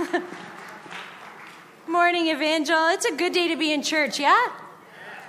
Morning, 1.88 2.28
Evangel. 2.28 2.88
It's 2.88 3.04
a 3.04 3.14
good 3.14 3.32
day 3.32 3.48
to 3.48 3.56
be 3.56 3.72
in 3.72 3.82
church, 3.82 4.18
yeah? 4.18 4.59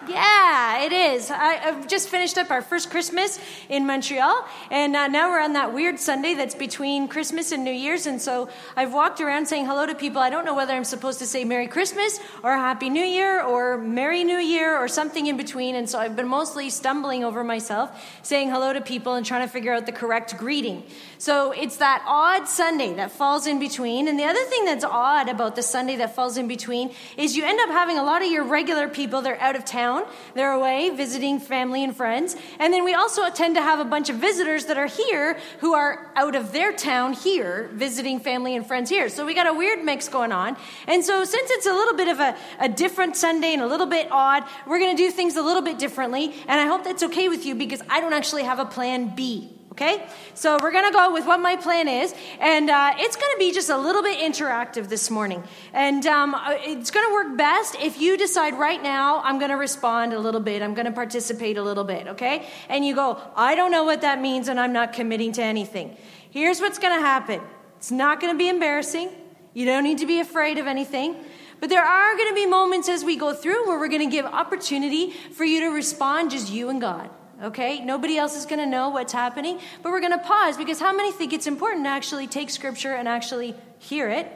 Yeah, 0.08 0.84
it 0.84 0.94
is. 0.94 1.30
I, 1.30 1.54
have 1.54 1.88
just 1.88 2.10
finished 2.10 2.36
up 2.40 2.50
our 2.50 2.64
first 2.64 2.90
Christmas 2.90 3.40
in 3.70 3.86
Montreal, 3.86 4.48
and 4.72 4.96
uh, 4.96 5.08
now 5.08 5.30
we're 5.30 5.40
on 5.40 5.54
that 5.54 5.76
weird 5.76 6.00
Sunday 6.00 6.34
that's 6.34 6.56
between 6.56 7.08
Christmas 7.08 7.52
and 7.52 7.64
New 7.64 7.72
Year's. 7.72 8.08
And 8.08 8.20
so 8.20 8.50
I've 8.76 8.94
walked 8.94 9.22
around 9.22 9.46
saying 9.48 9.68
hello 9.68 9.86
to 9.86 9.94
people. 9.94 10.20
I 10.20 10.32
don't 10.32 10.44
know 10.44 10.56
whether 10.56 10.74
I'm 10.74 10.86
supposed 10.86 11.20
to 11.20 11.28
say 11.28 11.44
Merry 11.44 11.68
Christmas 11.68 12.20
or 12.42 12.54
Happy 12.54 12.90
New 12.90 13.04
Year 13.04 13.44
or 13.44 13.78
Merry 13.78 14.24
New 14.24 14.40
Year 14.40 14.76
or 14.76 14.88
something 14.88 15.28
in 15.28 15.38
between. 15.38 15.76
And 15.76 15.88
so 15.88 16.00
I've 16.00 16.16
been 16.16 16.28
mostly 16.28 16.72
stumbling 16.72 17.24
over 17.24 17.44
myself, 17.44 17.92
saying 18.24 18.50
hello 18.50 18.74
to 18.74 18.82
people 18.82 19.14
and 19.14 19.24
trying 19.24 19.46
to 19.48 19.54
figure 19.54 19.72
out 19.72 19.86
the 19.86 19.92
correct 19.92 20.36
greeting. 20.36 20.84
So 21.20 21.52
it's 21.52 21.78
that 21.78 22.04
odd 22.08 22.48
Sunday 22.48 22.96
that 22.96 23.12
falls 23.12 23.46
in 23.46 23.60
between. 23.60 24.08
And 24.08 24.18
the 24.18 24.24
other 24.24 24.44
thing 24.46 24.66
that's 24.66 24.84
odd 24.84 25.30
about 25.30 25.56
the 25.56 25.62
Sunday 25.62 25.98
that 25.98 26.16
falls 26.16 26.38
in 26.38 26.48
between 26.48 26.92
is 27.18 27.38
you 27.38 27.46
end 27.46 27.60
up 27.60 27.70
having 27.70 28.00
a 28.00 28.04
lot 28.04 28.24
of 28.24 28.32
your 28.32 28.44
regular 28.44 28.88
people, 28.88 29.22
they're 29.22 29.40
out 29.40 29.56
of 29.56 29.64
town, 29.64 29.91
they're 30.34 30.52
away 30.52 30.90
visiting 30.90 31.40
family 31.40 31.84
and 31.84 31.96
friends. 31.96 32.36
And 32.60 32.74
then 32.74 32.84
we 32.84 32.94
also 32.94 33.30
tend 33.30 33.56
to 33.56 33.62
have 33.62 33.80
a 33.80 33.86
bunch 33.86 34.10
of 34.10 34.18
visitors 34.18 34.66
that 34.66 34.78
are 34.78 34.88
here 34.88 35.40
who 35.60 35.74
are 35.74 36.12
out 36.16 36.36
of 36.36 36.52
their 36.52 36.74
town 36.74 37.14
here 37.14 37.70
visiting 37.74 38.20
family 38.20 38.56
and 38.56 38.66
friends 38.66 38.90
here. 38.90 39.10
So 39.10 39.26
we 39.26 39.34
got 39.34 39.48
a 39.48 39.54
weird 39.54 39.84
mix 39.84 40.10
going 40.10 40.32
on. 40.32 40.58
And 40.88 41.04
so 41.04 41.24
since 41.24 41.50
it's 41.52 41.66
a 41.66 41.74
little 41.74 41.96
bit 41.96 42.08
of 42.08 42.20
a, 42.20 42.36
a 42.60 42.70
different 42.70 43.16
Sunday 43.16 43.54
and 43.54 43.62
a 43.62 43.68
little 43.68 43.88
bit 43.88 44.08
odd, 44.12 44.44
we're 44.68 44.80
going 44.80 44.96
to 44.96 45.04
do 45.04 45.12
things 45.12 45.36
a 45.36 45.42
little 45.42 45.62
bit 45.62 45.80
differently. 45.80 46.34
And 46.48 46.60
I 46.60 46.66
hope 46.66 46.84
that's 46.84 47.04
okay 47.04 47.30
with 47.30 47.46
you 47.46 47.56
because 47.56 47.82
I 47.90 48.02
don't 48.02 48.14
actually 48.14 48.44
have 48.44 48.60
a 48.60 48.66
plan 48.66 49.16
B. 49.16 49.61
Okay? 49.72 50.06
So 50.34 50.58
we're 50.62 50.72
going 50.72 50.92
to 50.92 50.92
go 50.92 51.14
with 51.14 51.26
what 51.26 51.40
my 51.40 51.56
plan 51.56 51.88
is. 51.88 52.14
And 52.40 52.70
uh, 52.70 52.94
it's 52.98 53.16
going 53.16 53.32
to 53.34 53.40
be 53.40 53.54
just 53.54 53.70
a 53.70 53.78
little 53.78 54.04
bit 54.04 54.20
interactive 54.20 54.90
this 54.90 55.10
morning. 55.10 55.44
And 55.72 56.06
um, 56.06 56.36
uh, 56.36 56.58
it's 56.60 56.92
going 56.92 57.08
to 57.08 57.14
work 57.14 57.38
best 57.38 57.76
if 57.80 58.00
you 58.00 58.18
decide 58.18 58.60
right 58.60 58.84
now, 58.84 59.22
I'm 59.24 59.40
going 59.40 59.52
to 59.52 59.58
respond 59.58 60.12
a 60.12 60.20
little 60.20 60.42
bit. 60.42 60.62
I'm 60.62 60.74
going 60.74 60.88
to 60.88 60.92
participate 60.92 61.58
a 61.58 61.64
little 61.64 61.86
bit. 61.86 62.08
Okay? 62.08 62.48
And 62.68 62.86
you 62.86 62.94
go, 62.94 63.18
I 63.36 63.56
don't 63.56 63.72
know 63.72 63.86
what 63.86 64.02
that 64.02 64.20
means 64.20 64.50
and 64.50 64.60
I'm 64.60 64.74
not 64.74 64.92
committing 64.92 65.32
to 65.34 65.44
anything. 65.44 65.96
Here's 66.32 66.60
what's 66.60 66.78
going 66.78 66.98
to 66.98 67.06
happen 67.06 67.42
it's 67.78 67.92
not 67.92 68.20
going 68.20 68.34
to 68.34 68.38
be 68.38 68.50
embarrassing. 68.50 69.10
You 69.54 69.66
don't 69.66 69.84
need 69.84 70.00
to 70.00 70.06
be 70.06 70.20
afraid 70.20 70.58
of 70.58 70.68
anything. 70.68 71.16
But 71.60 71.70
there 71.70 71.84
are 71.84 72.18
going 72.18 72.30
to 72.30 72.36
be 72.36 72.46
moments 72.46 72.90
as 72.90 73.04
we 73.04 73.16
go 73.16 73.34
through 73.34 73.68
where 73.68 73.78
we're 73.78 73.90
going 73.90 74.10
to 74.10 74.12
give 74.12 74.26
opportunity 74.26 75.12
for 75.12 75.46
you 75.46 75.62
to 75.62 75.68
respond, 75.68 76.32
just 76.32 76.52
you 76.52 76.70
and 76.70 76.82
God 76.82 77.10
okay? 77.42 77.84
Nobody 77.84 78.18
else 78.18 78.36
is 78.36 78.46
going 78.46 78.60
to 78.60 78.66
know 78.66 78.90
what's 78.90 79.14
happening, 79.14 79.60
but 79.82 79.92
we're 79.92 80.00
going 80.00 80.18
to 80.18 80.26
pause 80.26 80.58
because 80.58 80.80
how 80.80 80.94
many 80.94 81.12
think 81.12 81.34
it's 81.34 81.48
important 81.48 81.86
to 81.86 81.90
actually 81.90 82.28
take 82.28 82.50
scripture 82.50 82.94
and 82.94 83.08
actually 83.08 83.56
hear 83.80 84.10
it 84.10 84.32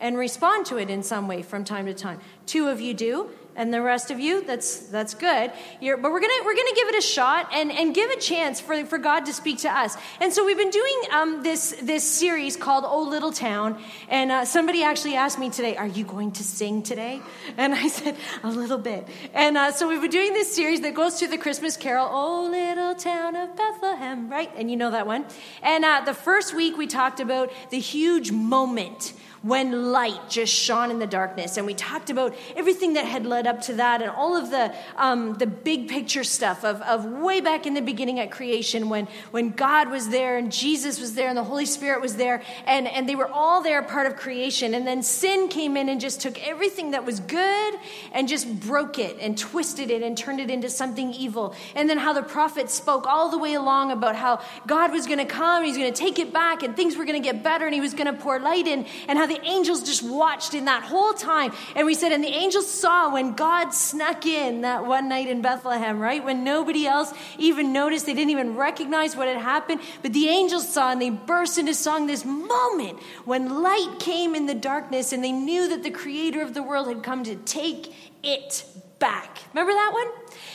and 0.00 0.16
respond 0.16 0.66
to 0.66 0.78
it 0.78 0.90
in 0.90 1.02
some 1.02 1.28
way 1.28 1.42
from 1.42 1.64
time 1.64 1.86
to 1.86 1.94
time? 1.94 2.20
Two 2.46 2.68
of 2.68 2.80
you 2.80 2.94
do 2.94 3.30
and 3.58 3.74
the 3.74 3.82
rest 3.82 4.10
of 4.10 4.20
you 4.20 4.42
that's 4.44 4.78
that's 4.78 5.14
good. 5.14 5.52
You're, 5.80 5.96
but 5.98 6.12
we're 6.12 6.20
gonna 6.20 6.44
we're 6.44 6.54
gonna 6.54 6.74
give 6.76 6.88
it 6.88 6.94
a 6.96 7.02
shot 7.02 7.50
and 7.52 7.70
and 7.70 7.94
give 7.94 8.08
a 8.08 8.20
chance 8.20 8.60
for 8.60 8.84
for 8.86 8.98
god 8.98 9.26
to 9.26 9.32
speak 9.34 9.58
to 9.58 9.68
us. 9.68 9.96
And 10.20 10.32
so 10.32 10.46
we've 10.46 10.56
been 10.56 10.70
doing 10.70 11.00
um, 11.12 11.42
this 11.42 11.74
this 11.82 12.04
series 12.08 12.56
called 12.56 12.84
oh 12.86 13.02
little 13.02 13.32
town 13.32 13.82
and 14.08 14.30
uh, 14.30 14.44
somebody 14.44 14.82
actually 14.84 15.16
asked 15.16 15.38
me 15.38 15.50
today 15.50 15.76
are 15.76 15.88
you 15.88 16.04
going 16.04 16.32
to 16.32 16.44
sing 16.44 16.82
today? 16.82 17.20
And 17.58 17.74
i 17.74 17.88
said 17.88 18.16
a 18.44 18.50
little 18.50 18.78
bit. 18.78 19.08
And 19.34 19.58
uh, 19.58 19.72
so 19.72 19.88
we've 19.88 20.00
been 20.00 20.10
doing 20.10 20.32
this 20.32 20.54
series 20.54 20.80
that 20.82 20.94
goes 20.94 21.18
through 21.18 21.28
the 21.28 21.38
christmas 21.38 21.76
carol 21.76 22.08
oh 22.10 22.48
little 22.50 22.94
town 22.94 23.34
of 23.34 23.56
bethlehem 23.56 24.30
right? 24.30 24.50
And 24.56 24.70
you 24.70 24.76
know 24.76 24.92
that 24.92 25.06
one? 25.06 25.24
And 25.62 25.84
uh, 25.84 26.02
the 26.04 26.14
first 26.14 26.54
week 26.54 26.76
we 26.76 26.86
talked 26.86 27.18
about 27.18 27.50
the 27.70 27.80
huge 27.80 28.30
moment 28.30 29.12
when 29.42 29.92
light 29.92 30.28
just 30.28 30.52
shone 30.52 30.90
in 30.90 30.98
the 30.98 31.06
darkness. 31.06 31.56
And 31.56 31.66
we 31.66 31.74
talked 31.74 32.10
about 32.10 32.34
everything 32.56 32.94
that 32.94 33.04
had 33.04 33.24
led 33.24 33.46
up 33.46 33.62
to 33.62 33.74
that 33.74 34.02
and 34.02 34.10
all 34.10 34.36
of 34.36 34.50
the, 34.50 34.74
um, 34.96 35.34
the 35.34 35.46
big 35.46 35.88
picture 35.88 36.24
stuff 36.24 36.64
of, 36.64 36.82
of 36.82 37.04
way 37.04 37.40
back 37.40 37.66
in 37.66 37.74
the 37.74 37.80
beginning 37.80 38.18
at 38.18 38.30
creation 38.30 38.88
when, 38.88 39.06
when 39.30 39.50
God 39.50 39.90
was 39.90 40.08
there 40.08 40.36
and 40.36 40.50
Jesus 40.50 41.00
was 41.00 41.14
there 41.14 41.28
and 41.28 41.36
the 41.36 41.44
Holy 41.44 41.66
Spirit 41.66 42.00
was 42.00 42.16
there 42.16 42.42
and, 42.66 42.88
and 42.88 43.08
they 43.08 43.14
were 43.14 43.28
all 43.28 43.62
there 43.62 43.82
part 43.82 44.06
of 44.06 44.16
creation. 44.16 44.74
And 44.74 44.86
then 44.86 45.02
sin 45.02 45.48
came 45.48 45.76
in 45.76 45.88
and 45.88 46.00
just 46.00 46.20
took 46.20 46.40
everything 46.46 46.90
that 46.90 47.04
was 47.04 47.20
good 47.20 47.74
and 48.12 48.28
just 48.28 48.60
broke 48.60 48.98
it 48.98 49.18
and 49.20 49.38
twisted 49.38 49.90
it 49.90 50.02
and 50.02 50.18
turned 50.18 50.40
it 50.40 50.50
into 50.50 50.68
something 50.68 51.12
evil. 51.12 51.54
And 51.76 51.88
then 51.88 51.98
how 51.98 52.12
the 52.12 52.22
prophet 52.22 52.70
spoke 52.70 53.06
all 53.06 53.30
the 53.30 53.38
way 53.38 53.54
along 53.54 53.92
about 53.92 54.16
how 54.16 54.40
God 54.66 54.90
was 54.90 55.06
going 55.06 55.18
to 55.18 55.24
come, 55.24 55.64
he's 55.64 55.76
going 55.76 55.92
to 55.92 55.98
take 55.98 56.18
it 56.18 56.32
back 56.32 56.62
and 56.62 56.74
things 56.74 56.96
were 56.96 57.04
going 57.04 57.20
to 57.20 57.26
get 57.26 57.44
better 57.44 57.66
and 57.66 57.74
he 57.74 57.80
was 57.80 57.94
going 57.94 58.06
to 58.06 58.20
pour 58.20 58.40
light 58.40 58.66
in 58.66 58.84
and 59.06 59.18
how 59.18 59.27
the 59.28 59.40
angels 59.44 59.82
just 59.82 60.02
watched 60.02 60.54
in 60.54 60.64
that 60.64 60.82
whole 60.82 61.12
time. 61.12 61.52
And 61.76 61.86
we 61.86 61.94
said, 61.94 62.12
and 62.12 62.22
the 62.22 62.28
angels 62.28 62.70
saw 62.70 63.12
when 63.12 63.34
God 63.34 63.70
snuck 63.70 64.26
in 64.26 64.62
that 64.62 64.86
one 64.86 65.08
night 65.08 65.28
in 65.28 65.42
Bethlehem, 65.42 66.00
right? 66.00 66.24
When 66.24 66.44
nobody 66.44 66.86
else 66.86 67.12
even 67.38 67.72
noticed, 67.72 68.06
they 68.06 68.14
didn't 68.14 68.30
even 68.30 68.56
recognize 68.56 69.16
what 69.16 69.28
had 69.28 69.38
happened. 69.38 69.80
But 70.02 70.12
the 70.12 70.28
angels 70.28 70.68
saw 70.68 70.90
and 70.90 71.00
they 71.00 71.10
burst 71.10 71.58
into 71.58 71.74
song 71.74 72.06
this 72.06 72.24
moment 72.24 72.98
when 73.24 73.62
light 73.62 73.96
came 74.00 74.34
in 74.34 74.46
the 74.46 74.54
darkness 74.54 75.12
and 75.12 75.22
they 75.22 75.32
knew 75.32 75.68
that 75.68 75.82
the 75.82 75.90
creator 75.90 76.42
of 76.42 76.54
the 76.54 76.62
world 76.62 76.88
had 76.88 77.02
come 77.02 77.24
to 77.24 77.36
take 77.36 77.94
it 78.22 78.64
back. 78.98 79.38
Remember 79.52 79.72
that 79.72 79.90
one? 79.92 80.08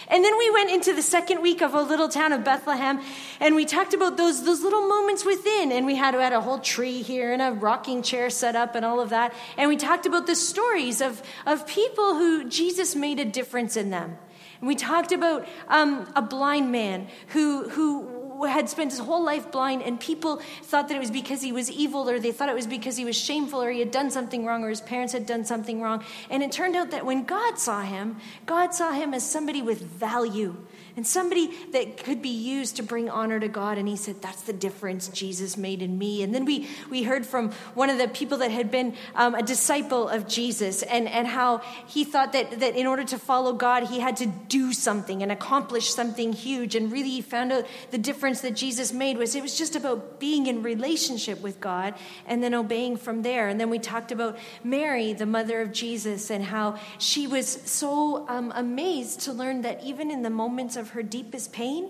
And 0.09 0.23
then 0.23 0.37
we 0.37 0.49
went 0.51 0.69
into 0.69 0.93
the 0.93 1.01
second 1.01 1.41
week 1.41 1.61
of 1.61 1.73
a 1.73 1.81
little 1.81 2.09
town 2.09 2.33
of 2.33 2.43
Bethlehem, 2.43 3.01
and 3.39 3.55
we 3.55 3.65
talked 3.65 3.93
about 3.93 4.17
those, 4.17 4.43
those 4.43 4.61
little 4.61 4.87
moments 4.87 5.25
within. 5.25 5.71
And 5.71 5.85
we 5.85 5.95
had, 5.95 6.15
we 6.15 6.21
had 6.21 6.33
a 6.33 6.41
whole 6.41 6.59
tree 6.59 7.01
here 7.01 7.31
and 7.31 7.41
a 7.41 7.51
rocking 7.51 8.01
chair 8.01 8.29
set 8.29 8.55
up 8.55 8.75
and 8.75 8.85
all 8.85 8.99
of 8.99 9.09
that. 9.09 9.33
And 9.57 9.69
we 9.69 9.77
talked 9.77 10.05
about 10.05 10.27
the 10.27 10.35
stories 10.35 11.01
of, 11.01 11.21
of 11.45 11.65
people 11.67 12.15
who 12.15 12.49
Jesus 12.49 12.95
made 12.95 13.19
a 13.19 13.25
difference 13.25 13.77
in 13.77 13.89
them. 13.89 14.17
And 14.59 14.67
we 14.67 14.75
talked 14.75 15.11
about 15.11 15.45
um, 15.67 16.11
a 16.15 16.21
blind 16.21 16.71
man 16.71 17.07
who, 17.27 17.67
who 17.69 18.12
had 18.47 18.69
spent 18.69 18.91
his 18.91 18.99
whole 18.99 19.23
life 19.23 19.51
blind, 19.51 19.81
and 19.83 19.99
people 19.99 20.37
thought 20.63 20.87
that 20.87 20.95
it 20.95 20.99
was 20.99 21.11
because 21.11 21.41
he 21.41 21.51
was 21.51 21.69
evil, 21.69 22.09
or 22.09 22.19
they 22.19 22.31
thought 22.31 22.49
it 22.49 22.55
was 22.55 22.67
because 22.67 22.97
he 22.97 23.05
was 23.05 23.15
shameful, 23.15 23.61
or 23.61 23.71
he 23.71 23.79
had 23.79 23.91
done 23.91 24.09
something 24.11 24.45
wrong, 24.45 24.63
or 24.63 24.69
his 24.69 24.81
parents 24.81 25.13
had 25.13 25.25
done 25.25 25.45
something 25.45 25.81
wrong. 25.81 26.03
And 26.29 26.43
it 26.43 26.51
turned 26.51 26.75
out 26.75 26.91
that 26.91 27.05
when 27.05 27.23
God 27.23 27.57
saw 27.57 27.81
him, 27.81 28.17
God 28.45 28.73
saw 28.73 28.91
him 28.91 29.13
as 29.13 29.29
somebody 29.29 29.61
with 29.61 29.81
value 29.81 30.55
and 30.95 31.07
somebody 31.07 31.49
that 31.71 31.97
could 31.97 32.21
be 32.21 32.29
used 32.29 32.75
to 32.75 32.83
bring 32.83 33.09
honor 33.09 33.39
to 33.39 33.47
God. 33.47 33.77
And 33.77 33.87
he 33.87 33.95
said, 33.95 34.21
That's 34.21 34.41
the 34.43 34.53
difference 34.53 35.07
Jesus 35.07 35.57
made 35.57 35.81
in 35.81 35.97
me. 35.97 36.21
And 36.21 36.35
then 36.35 36.45
we, 36.45 36.67
we 36.89 37.03
heard 37.03 37.25
from 37.25 37.51
one 37.73 37.89
of 37.89 37.97
the 37.97 38.07
people 38.07 38.37
that 38.39 38.51
had 38.51 38.69
been 38.69 38.95
um, 39.15 39.33
a 39.33 39.41
disciple 39.41 40.07
of 40.07 40.27
Jesus 40.27 40.83
and, 40.83 41.07
and 41.07 41.27
how 41.27 41.59
he 41.87 42.03
thought 42.03 42.33
that, 42.33 42.59
that 42.59 42.75
in 42.75 42.85
order 42.85 43.03
to 43.05 43.17
follow 43.17 43.53
God, 43.53 43.83
he 43.87 43.99
had 43.99 44.17
to 44.17 44.27
do 44.27 44.71
something 44.71 45.23
and 45.23 45.31
accomplish 45.31 45.89
something 45.91 46.31
huge. 46.31 46.75
And 46.75 46.91
really, 46.91 47.09
he 47.09 47.21
found 47.21 47.51
out 47.51 47.65
the 47.89 47.97
difference 47.97 48.41
that 48.41 48.55
Jesus 48.55 48.93
made 48.93 49.17
was 49.17 49.35
it 49.35 49.41
was 49.41 49.57
just 49.57 49.75
about 49.75 50.19
being 50.19 50.45
in 50.45 50.61
relationship 50.61 51.41
with 51.41 51.59
God 51.59 51.95
and 52.27 52.43
then 52.43 52.53
obeying 52.53 52.97
from 52.97 53.23
there. 53.23 53.47
And 53.47 53.59
then 53.59 53.71
we 53.71 53.79
talked 53.79 54.11
about 54.11 54.37
Mary, 54.63 55.13
the 55.13 55.25
mother 55.25 55.59
of 55.61 55.71
Jesus, 55.71 56.29
and 56.29 56.43
how 56.43 56.79
she 56.99 57.25
was 57.25 57.47
so 57.47 58.27
um, 58.29 58.53
amazed 58.55 59.21
to 59.21 59.33
learn 59.33 59.63
that 59.63 59.83
even 59.83 60.11
in 60.11 60.21
the 60.21 60.29
moments 60.29 60.75
of 60.75 60.82
of 60.83 60.91
her 60.91 61.01
deepest 61.01 61.51
pain, 61.51 61.89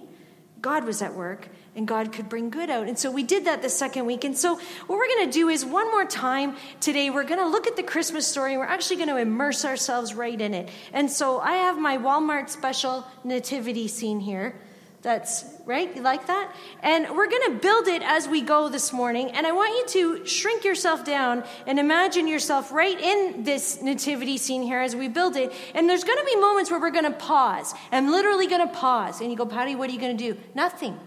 God 0.61 0.85
was 0.85 1.01
at 1.01 1.13
work 1.13 1.49
and 1.75 1.87
God 1.87 2.13
could 2.13 2.29
bring 2.29 2.49
good 2.49 2.69
out. 2.69 2.87
And 2.87 2.97
so 2.97 3.11
we 3.11 3.23
did 3.23 3.45
that 3.45 3.61
the 3.61 3.69
second 3.69 4.05
week. 4.05 4.23
And 4.23 4.37
so 4.37 4.55
what 4.55 4.97
we're 4.97 5.07
going 5.07 5.25
to 5.25 5.31
do 5.31 5.49
is 5.49 5.65
one 5.65 5.91
more 5.91 6.05
time 6.05 6.55
today, 6.79 7.09
we're 7.09 7.25
going 7.25 7.39
to 7.39 7.47
look 7.47 7.67
at 7.67 7.75
the 7.75 7.83
Christmas 7.83 8.25
story. 8.25 8.55
We're 8.55 8.63
actually 8.63 8.97
going 8.97 9.09
to 9.09 9.17
immerse 9.17 9.65
ourselves 9.65 10.13
right 10.13 10.39
in 10.39 10.53
it. 10.53 10.69
And 10.93 11.11
so 11.11 11.39
I 11.39 11.53
have 11.53 11.77
my 11.77 11.97
Walmart 11.97 12.49
special 12.49 13.05
nativity 13.23 13.87
scene 13.87 14.21
here. 14.21 14.55
That's 15.03 15.43
right. 15.65 15.93
You 15.93 16.01
like 16.01 16.27
that? 16.27 16.55
And 16.81 17.09
we're 17.09 17.29
going 17.29 17.51
to 17.51 17.59
build 17.59 17.87
it 17.87 18.01
as 18.01 18.25
we 18.25 18.41
go 18.41 18.69
this 18.69 18.93
morning. 18.93 19.31
And 19.31 19.45
I 19.45 19.51
want 19.51 19.93
you 19.93 20.19
to 20.19 20.25
shrink 20.25 20.63
yourself 20.63 21.03
down 21.03 21.43
and 21.67 21.77
imagine 21.77 22.25
yourself 22.25 22.71
right 22.71 22.97
in 22.97 23.43
this 23.43 23.81
nativity 23.81 24.37
scene 24.37 24.63
here 24.63 24.79
as 24.79 24.95
we 24.95 25.09
build 25.09 25.35
it. 25.35 25.51
And 25.75 25.89
there's 25.89 26.05
going 26.05 26.17
to 26.19 26.25
be 26.25 26.37
moments 26.37 26.71
where 26.71 26.79
we're 26.79 26.91
going 26.91 27.03
to 27.03 27.11
pause. 27.11 27.73
I'm 27.91 28.11
literally 28.11 28.47
going 28.47 28.65
to 28.65 28.73
pause. 28.73 29.19
And 29.19 29.29
you 29.29 29.35
go, 29.35 29.45
Patty, 29.45 29.75
what 29.75 29.89
are 29.89 29.93
you 29.93 29.99
going 29.99 30.17
to 30.17 30.33
do? 30.33 30.39
Nothing. 30.55 30.97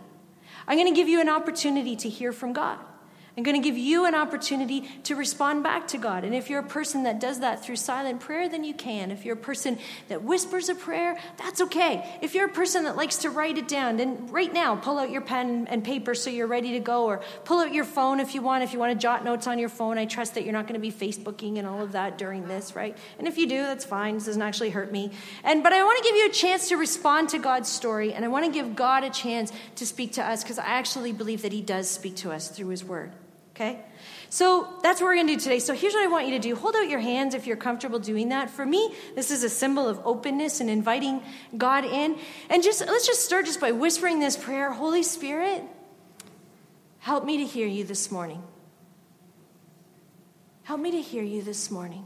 I'm 0.69 0.77
going 0.77 0.93
to 0.93 0.95
give 0.95 1.09
you 1.09 1.23
an 1.23 1.31
opportunity 1.31 1.97
to 1.97 2.09
hear 2.11 2.33
from 2.33 2.53
God. 2.53 2.79
I'm 3.37 3.43
going 3.43 3.61
to 3.61 3.69
give 3.69 3.77
you 3.77 4.07
an 4.07 4.15
opportunity 4.15 4.89
to 5.03 5.15
respond 5.15 5.63
back 5.63 5.89
to 5.89 5.99
God. 5.99 6.25
And 6.25 6.35
if 6.35 6.49
you're 6.49 6.61
a 6.61 6.67
person 6.67 7.03
that 7.03 7.21
does 7.21 7.41
that 7.41 7.63
through 7.63 7.77
silent 7.77 8.19
prayer, 8.21 8.49
then 8.49 8.65
you 8.65 8.73
can. 8.73 9.11
If 9.11 9.27
you're 9.27 9.35
a 9.35 9.39
person 9.39 9.79
that 10.09 10.23
whispers 10.23 10.71
a 10.71 10.75
prayer, 10.75 11.19
that's 11.37 11.61
okay. 11.61 12.19
If 12.23 12.35
you're 12.35 12.47
a 12.47 12.53
person 12.53 12.85
that 12.85 12.97
likes 12.97 13.19
to 13.19 13.31
write 13.31 13.59
it 13.59 13.69
down, 13.69 13.99
then 13.99 14.27
right 14.29 14.51
now, 14.51 14.75
pull 14.75 14.99
out 14.99 15.11
your 15.11 15.21
pen 15.21 15.67
and 15.69 15.85
paper 15.85 16.15
so 16.15 16.31
you're 16.31 16.47
ready 16.47 16.73
to 16.73 16.81
go, 16.81 17.05
or 17.05 17.21
pull 17.45 17.61
out 17.61 17.75
your 17.75 17.85
phone 17.85 18.21
if 18.21 18.35
you 18.35 18.41
want. 18.41 18.65
If 18.65 18.73
you 18.73 18.79
want 18.79 18.95
to 18.95 18.99
jot 18.99 19.23
notes 19.23 19.47
on 19.47 19.59
your 19.59 19.69
phone, 19.69 19.99
I 19.99 20.07
trust 20.07 20.33
that 20.33 20.45
you're 20.45 20.55
not 20.55 20.67
going 20.67 20.81
to 20.81 20.91
be 20.91 20.91
Facebooking 20.91 21.59
and 21.59 21.67
all 21.67 21.83
of 21.83 21.93
that 21.93 22.17
during 22.17 22.49
this, 22.49 22.75
right? 22.75 22.97
And 23.19 23.29
if 23.29 23.37
you 23.37 23.47
do, 23.47 23.65
that's 23.65 23.85
fine. 23.85 24.15
This 24.15 24.25
doesn't 24.25 24.41
actually 24.41 24.71
hurt 24.71 24.91
me. 24.91 25.11
And 25.45 25.63
but 25.63 25.75
I 25.75 25.83
want 25.85 26.03
to 26.03 26.09
give 26.09 26.17
you 26.17 26.27
a 26.27 26.33
chance 26.33 26.71
to 26.71 26.79
respond 26.79 27.29
to 27.31 27.39
God's 27.39 27.69
story, 27.69 28.15
and 28.15 28.25
I 28.25 28.29
want 28.29 28.47
to 28.47 28.51
give 28.51 28.75
God 28.75 29.05
a 29.05 29.11
chance 29.11 29.53
to 29.75 29.85
speak 29.85 30.13
to 30.15 30.25
us 30.25 30.43
because 30.43 30.59
I 30.59 30.65
actually 30.65 31.13
believe 31.13 31.43
that 31.43 31.53
He 31.53 31.61
does 31.61 31.91
speak 31.91 32.17
to 32.17 32.33
us 32.33 32.49
through 32.49 32.69
His 32.69 32.83
Word. 32.83 33.13
Okay? 33.57 33.81
So 34.29 34.69
that's 34.83 35.01
what 35.01 35.07
we're 35.07 35.15
going 35.15 35.29
to 35.29 35.35
do 35.35 35.41
today. 35.41 35.61
So 35.61 35.73
here's 35.73 35.95
what 35.95 36.05
I 36.05 36.09
want 36.09 36.27
you 36.27 36.33
to 36.33 36.39
do 36.39 36.55
hold 36.55 36.77
out 36.77 36.91
your 36.91 37.01
hands 37.01 37.35
if 37.35 37.47
you're 37.47 37.57
comfortable 37.57 37.99
doing 37.99 38.29
that. 38.29 38.51
For 38.51 38.67
me, 38.67 38.95
this 39.15 39.31
is 39.31 39.43
a 39.43 39.49
symbol 39.49 39.89
of 39.89 39.99
openness 40.05 40.61
and 40.61 40.69
inviting 40.69 41.23
God 41.57 41.87
in. 41.87 42.19
And 42.51 42.63
just 42.63 42.83
let's 42.83 43.07
just 43.07 43.25
start 43.25 43.47
just 43.47 43.59
by 43.59 43.73
whispering 43.73 44.21
this 44.21 44.37
prayer 44.37 44.73
Holy 44.73 45.03
Spirit, 45.03 45.63
help 46.99 47.25
me 47.25 47.39
to 47.39 47.45
hear 47.45 47.67
you 47.67 47.83
this 47.85 48.11
morning. 48.11 48.43
Help 50.65 50.81
me 50.81 50.91
to 50.91 51.01
hear 51.01 51.23
you 51.23 51.41
this 51.41 51.71
morning. 51.71 52.05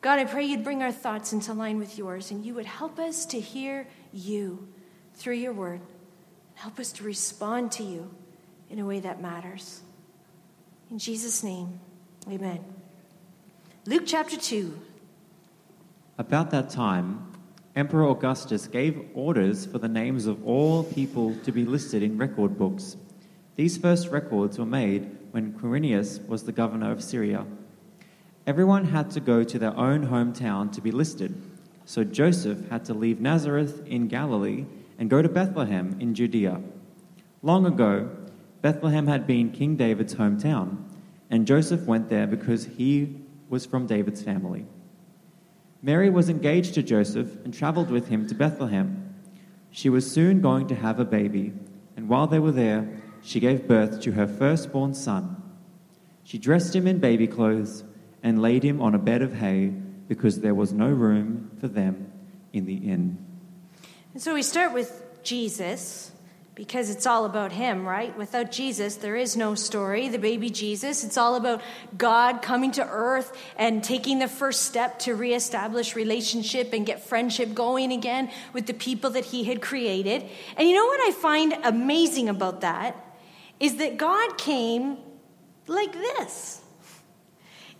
God, 0.00 0.18
I 0.18 0.24
pray 0.24 0.44
you'd 0.44 0.64
bring 0.64 0.82
our 0.82 0.92
thoughts 0.92 1.34
into 1.34 1.52
line 1.52 1.78
with 1.78 1.98
yours 1.98 2.30
and 2.30 2.46
you 2.46 2.54
would 2.54 2.64
help 2.64 2.98
us 2.98 3.26
to 3.26 3.40
hear 3.40 3.86
you 4.10 4.68
through 5.14 5.34
your 5.34 5.52
word. 5.52 5.82
Help 6.54 6.78
us 6.78 6.92
to 6.92 7.04
respond 7.04 7.72
to 7.72 7.82
you 7.82 8.14
in 8.70 8.78
a 8.78 8.86
way 8.86 9.00
that 9.00 9.20
matters. 9.20 9.82
In 10.90 10.98
Jesus' 10.98 11.42
name, 11.42 11.80
amen. 12.30 12.64
Luke 13.86 14.04
chapter 14.06 14.36
2. 14.36 14.78
About 16.18 16.50
that 16.50 16.70
time, 16.70 17.32
Emperor 17.74 18.08
Augustus 18.08 18.66
gave 18.66 19.04
orders 19.14 19.66
for 19.66 19.78
the 19.78 19.88
names 19.88 20.26
of 20.26 20.44
all 20.46 20.82
people 20.82 21.36
to 21.44 21.52
be 21.52 21.64
listed 21.64 22.02
in 22.02 22.16
record 22.16 22.56
books. 22.56 22.96
These 23.56 23.76
first 23.76 24.08
records 24.08 24.58
were 24.58 24.66
made 24.66 25.10
when 25.30 25.52
Quirinius 25.52 26.26
was 26.26 26.44
the 26.44 26.52
governor 26.52 26.90
of 26.90 27.02
Syria. 27.02 27.44
Everyone 28.46 28.86
had 28.86 29.10
to 29.10 29.20
go 29.20 29.44
to 29.44 29.58
their 29.58 29.76
own 29.76 30.06
hometown 30.06 30.72
to 30.72 30.80
be 30.80 30.90
listed. 30.90 31.34
So 31.84 32.02
Joseph 32.02 32.68
had 32.70 32.84
to 32.86 32.94
leave 32.94 33.20
Nazareth 33.20 33.86
in 33.86 34.08
Galilee 34.08 34.66
and 34.98 35.10
go 35.10 35.20
to 35.20 35.28
Bethlehem 35.28 35.96
in 36.00 36.14
Judea. 36.14 36.60
Long 37.42 37.66
ago, 37.66 38.08
Bethlehem 38.66 39.06
had 39.06 39.28
been 39.28 39.52
King 39.52 39.76
David's 39.76 40.16
hometown, 40.16 40.82
and 41.30 41.46
Joseph 41.46 41.86
went 41.86 42.10
there 42.10 42.26
because 42.26 42.64
he 42.64 43.14
was 43.48 43.64
from 43.64 43.86
David's 43.86 44.24
family. 44.24 44.66
Mary 45.82 46.10
was 46.10 46.28
engaged 46.28 46.74
to 46.74 46.82
Joseph 46.82 47.32
and 47.44 47.54
traveled 47.54 47.92
with 47.92 48.08
him 48.08 48.26
to 48.26 48.34
Bethlehem. 48.34 49.14
She 49.70 49.88
was 49.88 50.10
soon 50.10 50.40
going 50.40 50.66
to 50.66 50.74
have 50.74 50.98
a 50.98 51.04
baby, 51.04 51.52
and 51.96 52.08
while 52.08 52.26
they 52.26 52.40
were 52.40 52.50
there, 52.50 52.88
she 53.22 53.38
gave 53.38 53.68
birth 53.68 54.00
to 54.00 54.10
her 54.10 54.26
firstborn 54.26 54.94
son. 54.94 55.40
She 56.24 56.36
dressed 56.36 56.74
him 56.74 56.88
in 56.88 56.98
baby 56.98 57.28
clothes 57.28 57.84
and 58.20 58.42
laid 58.42 58.64
him 58.64 58.82
on 58.82 58.96
a 58.96 58.98
bed 58.98 59.22
of 59.22 59.34
hay 59.34 59.68
because 60.08 60.40
there 60.40 60.56
was 60.56 60.72
no 60.72 60.88
room 60.88 61.52
for 61.60 61.68
them 61.68 62.10
in 62.52 62.66
the 62.66 62.78
inn. 62.78 63.16
And 64.12 64.20
so 64.20 64.34
we 64.34 64.42
start 64.42 64.74
with 64.74 65.22
Jesus 65.22 66.10
because 66.56 66.88
it's 66.88 67.06
all 67.06 67.26
about 67.26 67.52
him, 67.52 67.86
right? 67.86 68.16
Without 68.16 68.50
Jesus, 68.50 68.96
there 68.96 69.14
is 69.14 69.36
no 69.36 69.54
story. 69.54 70.08
The 70.08 70.18
baby 70.18 70.48
Jesus, 70.48 71.04
it's 71.04 71.18
all 71.18 71.36
about 71.36 71.60
God 71.98 72.40
coming 72.40 72.72
to 72.72 72.88
earth 72.88 73.36
and 73.58 73.84
taking 73.84 74.20
the 74.20 74.26
first 74.26 74.62
step 74.62 74.98
to 75.00 75.14
reestablish 75.14 75.94
relationship 75.94 76.72
and 76.72 76.86
get 76.86 77.04
friendship 77.04 77.52
going 77.52 77.92
again 77.92 78.30
with 78.54 78.66
the 78.66 78.72
people 78.72 79.10
that 79.10 79.26
he 79.26 79.44
had 79.44 79.60
created. 79.60 80.24
And 80.56 80.66
you 80.66 80.74
know 80.74 80.86
what 80.86 81.00
I 81.06 81.12
find 81.12 81.52
amazing 81.62 82.30
about 82.30 82.62
that 82.62 82.96
is 83.60 83.76
that 83.76 83.98
God 83.98 84.38
came 84.38 84.96
like 85.66 85.92
this. 85.92 86.62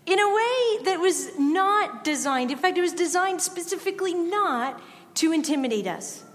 In 0.04 0.20
a 0.20 0.28
way 0.28 0.84
that 0.84 0.98
was 1.00 1.36
not 1.38 2.04
designed. 2.04 2.50
In 2.50 2.58
fact, 2.58 2.76
it 2.76 2.82
was 2.82 2.92
designed 2.92 3.40
specifically 3.40 4.12
not 4.12 4.80
to 5.14 5.32
intimidate 5.32 5.86
us. 5.86 6.25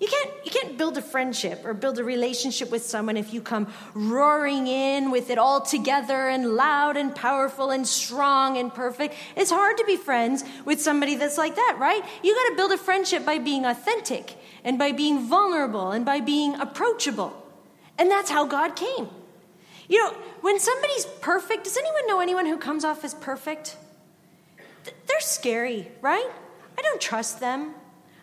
You 0.00 0.06
can't, 0.06 0.30
you 0.44 0.50
can't 0.52 0.78
build 0.78 0.96
a 0.96 1.02
friendship 1.02 1.64
or 1.64 1.74
build 1.74 1.98
a 1.98 2.04
relationship 2.04 2.70
with 2.70 2.84
someone 2.84 3.16
if 3.16 3.34
you 3.34 3.40
come 3.40 3.66
roaring 3.94 4.68
in 4.68 5.10
with 5.10 5.28
it 5.28 5.38
all 5.38 5.60
together 5.60 6.28
and 6.28 6.54
loud 6.54 6.96
and 6.96 7.12
powerful 7.12 7.70
and 7.70 7.84
strong 7.84 8.56
and 8.58 8.72
perfect. 8.72 9.14
It's 9.34 9.50
hard 9.50 9.76
to 9.78 9.84
be 9.84 9.96
friends 9.96 10.44
with 10.64 10.80
somebody 10.80 11.16
that's 11.16 11.36
like 11.36 11.56
that, 11.56 11.76
right? 11.80 12.04
You 12.22 12.32
got 12.32 12.50
to 12.50 12.56
build 12.56 12.72
a 12.72 12.78
friendship 12.78 13.26
by 13.26 13.38
being 13.38 13.64
authentic 13.64 14.38
and 14.62 14.78
by 14.78 14.92
being 14.92 15.26
vulnerable 15.26 15.90
and 15.90 16.04
by 16.04 16.20
being 16.20 16.54
approachable. 16.54 17.34
And 17.98 18.08
that's 18.08 18.30
how 18.30 18.46
God 18.46 18.76
came. 18.76 19.08
You 19.88 19.98
know, 19.98 20.10
when 20.42 20.60
somebody's 20.60 21.06
perfect, 21.20 21.64
does 21.64 21.76
anyone 21.76 22.06
know 22.06 22.20
anyone 22.20 22.46
who 22.46 22.56
comes 22.56 22.84
off 22.84 23.04
as 23.04 23.14
perfect? 23.14 23.76
They're 24.84 25.20
scary, 25.20 25.90
right? 26.00 26.30
I 26.78 26.82
don't 26.82 27.00
trust 27.00 27.40
them. 27.40 27.74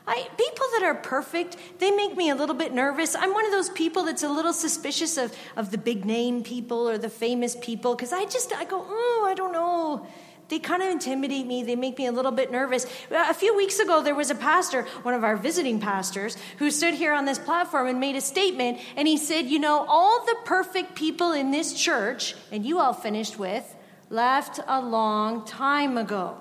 I, 0.08 0.28
people 0.38 0.66
that 0.74 0.84
are 0.84 0.96
perfect, 0.96 1.58
they 1.80 1.90
make 1.92 2.16
me 2.16 2.30
a 2.30 2.36
little 2.36 2.56
bit 2.56 2.74
nervous. 2.74 3.16
I'm 3.16 3.34
one 3.34 3.46
of 3.46 3.52
those 3.52 3.70
people 3.70 4.04
that's 4.04 4.24
a 4.24 4.30
little 4.30 4.54
suspicious 4.54 5.18
of, 5.18 5.36
of 5.56 5.72
the 5.72 5.80
big 5.80 6.06
name 6.06 6.44
people 6.44 6.88
or 6.88 6.98
the 6.98 7.10
famous 7.10 7.56
people 7.60 7.96
because 7.96 8.14
I 8.14 8.26
just, 8.26 8.54
I 8.54 8.66
go, 8.66 8.86
oh, 8.88 9.28
I 9.28 9.34
don't 9.34 9.52
know. 9.52 10.08
They 10.48 10.60
kind 10.60 10.84
of 10.84 10.90
intimidate 10.90 11.48
me. 11.48 11.64
They 11.64 11.76
make 11.76 11.98
me 11.98 12.06
a 12.06 12.12
little 12.12 12.32
bit 12.32 12.52
nervous. 12.52 12.86
A 13.10 13.34
few 13.34 13.58
weeks 13.58 13.80
ago, 13.80 14.04
there 14.04 14.14
was 14.14 14.30
a 14.30 14.36
pastor, 14.36 14.84
one 15.02 15.16
of 15.16 15.24
our 15.24 15.36
visiting 15.36 15.80
pastors, 15.80 16.38
who 16.60 16.70
stood 16.70 16.94
here 16.94 17.14
on 17.14 17.26
this 17.26 17.40
platform 17.40 17.88
and 17.88 18.00
made 18.00 18.16
a 18.16 18.22
statement. 18.22 18.80
And 18.96 19.08
he 19.08 19.18
said, 19.18 19.48
You 19.48 19.58
know, 19.58 19.86
all 19.88 20.24
the 20.24 20.36
perfect 20.46 20.94
people 20.94 21.32
in 21.32 21.50
this 21.50 21.74
church, 21.74 22.36
and 22.52 22.64
you 22.64 22.78
all 22.78 22.94
finished 22.94 23.40
with, 23.40 23.76
left 24.12 24.60
a 24.68 24.80
long 24.80 25.46
time 25.46 25.98
ago. 25.98 26.38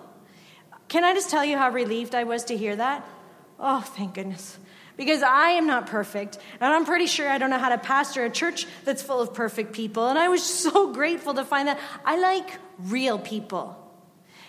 Can 0.88 1.02
I 1.02 1.14
just 1.14 1.30
tell 1.30 1.44
you 1.44 1.56
how 1.56 1.70
relieved 1.70 2.14
I 2.14 2.24
was 2.24 2.44
to 2.44 2.56
hear 2.58 2.76
that? 2.76 3.08
Oh, 3.58 3.80
thank 3.80 4.14
goodness. 4.14 4.58
Because 4.96 5.22
I 5.22 5.50
am 5.50 5.66
not 5.66 5.88
perfect, 5.88 6.38
and 6.60 6.72
I'm 6.72 6.84
pretty 6.84 7.06
sure 7.06 7.28
I 7.28 7.38
don't 7.38 7.50
know 7.50 7.58
how 7.58 7.70
to 7.70 7.78
pastor 7.78 8.24
a 8.24 8.30
church 8.30 8.66
that's 8.84 9.02
full 9.02 9.20
of 9.20 9.34
perfect 9.34 9.72
people. 9.72 10.08
And 10.08 10.18
I 10.18 10.28
was 10.28 10.42
so 10.64 10.92
grateful 10.92 11.34
to 11.34 11.44
find 11.44 11.68
that 11.68 11.80
I 12.04 12.18
like 12.18 12.58
real 12.78 13.18
people. 13.18 13.80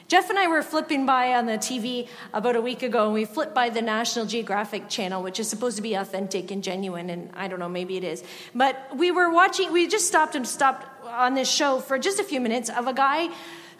Jeff 0.08 0.30
and 0.30 0.38
I 0.38 0.48
were 0.48 0.62
flipping 0.62 1.08
by 1.08 1.34
on 1.34 1.48
the 1.48 1.58
TV 1.58 2.08
about 2.32 2.56
a 2.56 2.62
week 2.62 2.84
ago, 2.84 3.06
and 3.06 3.14
we 3.14 3.26
flipped 3.26 3.56
by 3.56 3.70
the 3.70 3.82
National 3.82 4.28
Geographic 4.28 4.88
channel, 4.88 5.24
which 5.24 5.40
is 5.40 5.50
supposed 5.50 5.78
to 5.78 5.82
be 5.82 5.96
authentic 5.96 6.52
and 6.52 6.64
genuine, 6.64 7.10
and 7.10 7.32
I 7.34 7.48
don't 7.48 7.58
know, 7.58 7.70
maybe 7.70 7.98
it 7.98 8.04
is. 8.04 8.24
But 8.54 8.96
we 8.96 9.10
were 9.10 9.32
watching, 9.32 9.72
we 9.74 9.88
just 9.88 10.06
stopped 10.06 10.36
and 10.36 10.48
stopped 10.48 10.86
on 11.08 11.34
this 11.34 11.52
show 11.52 11.80
for 11.80 11.98
just 11.98 12.20
a 12.20 12.24
few 12.24 12.40
minutes 12.40 12.70
of 12.70 12.86
a 12.86 12.94
guy 12.94 13.30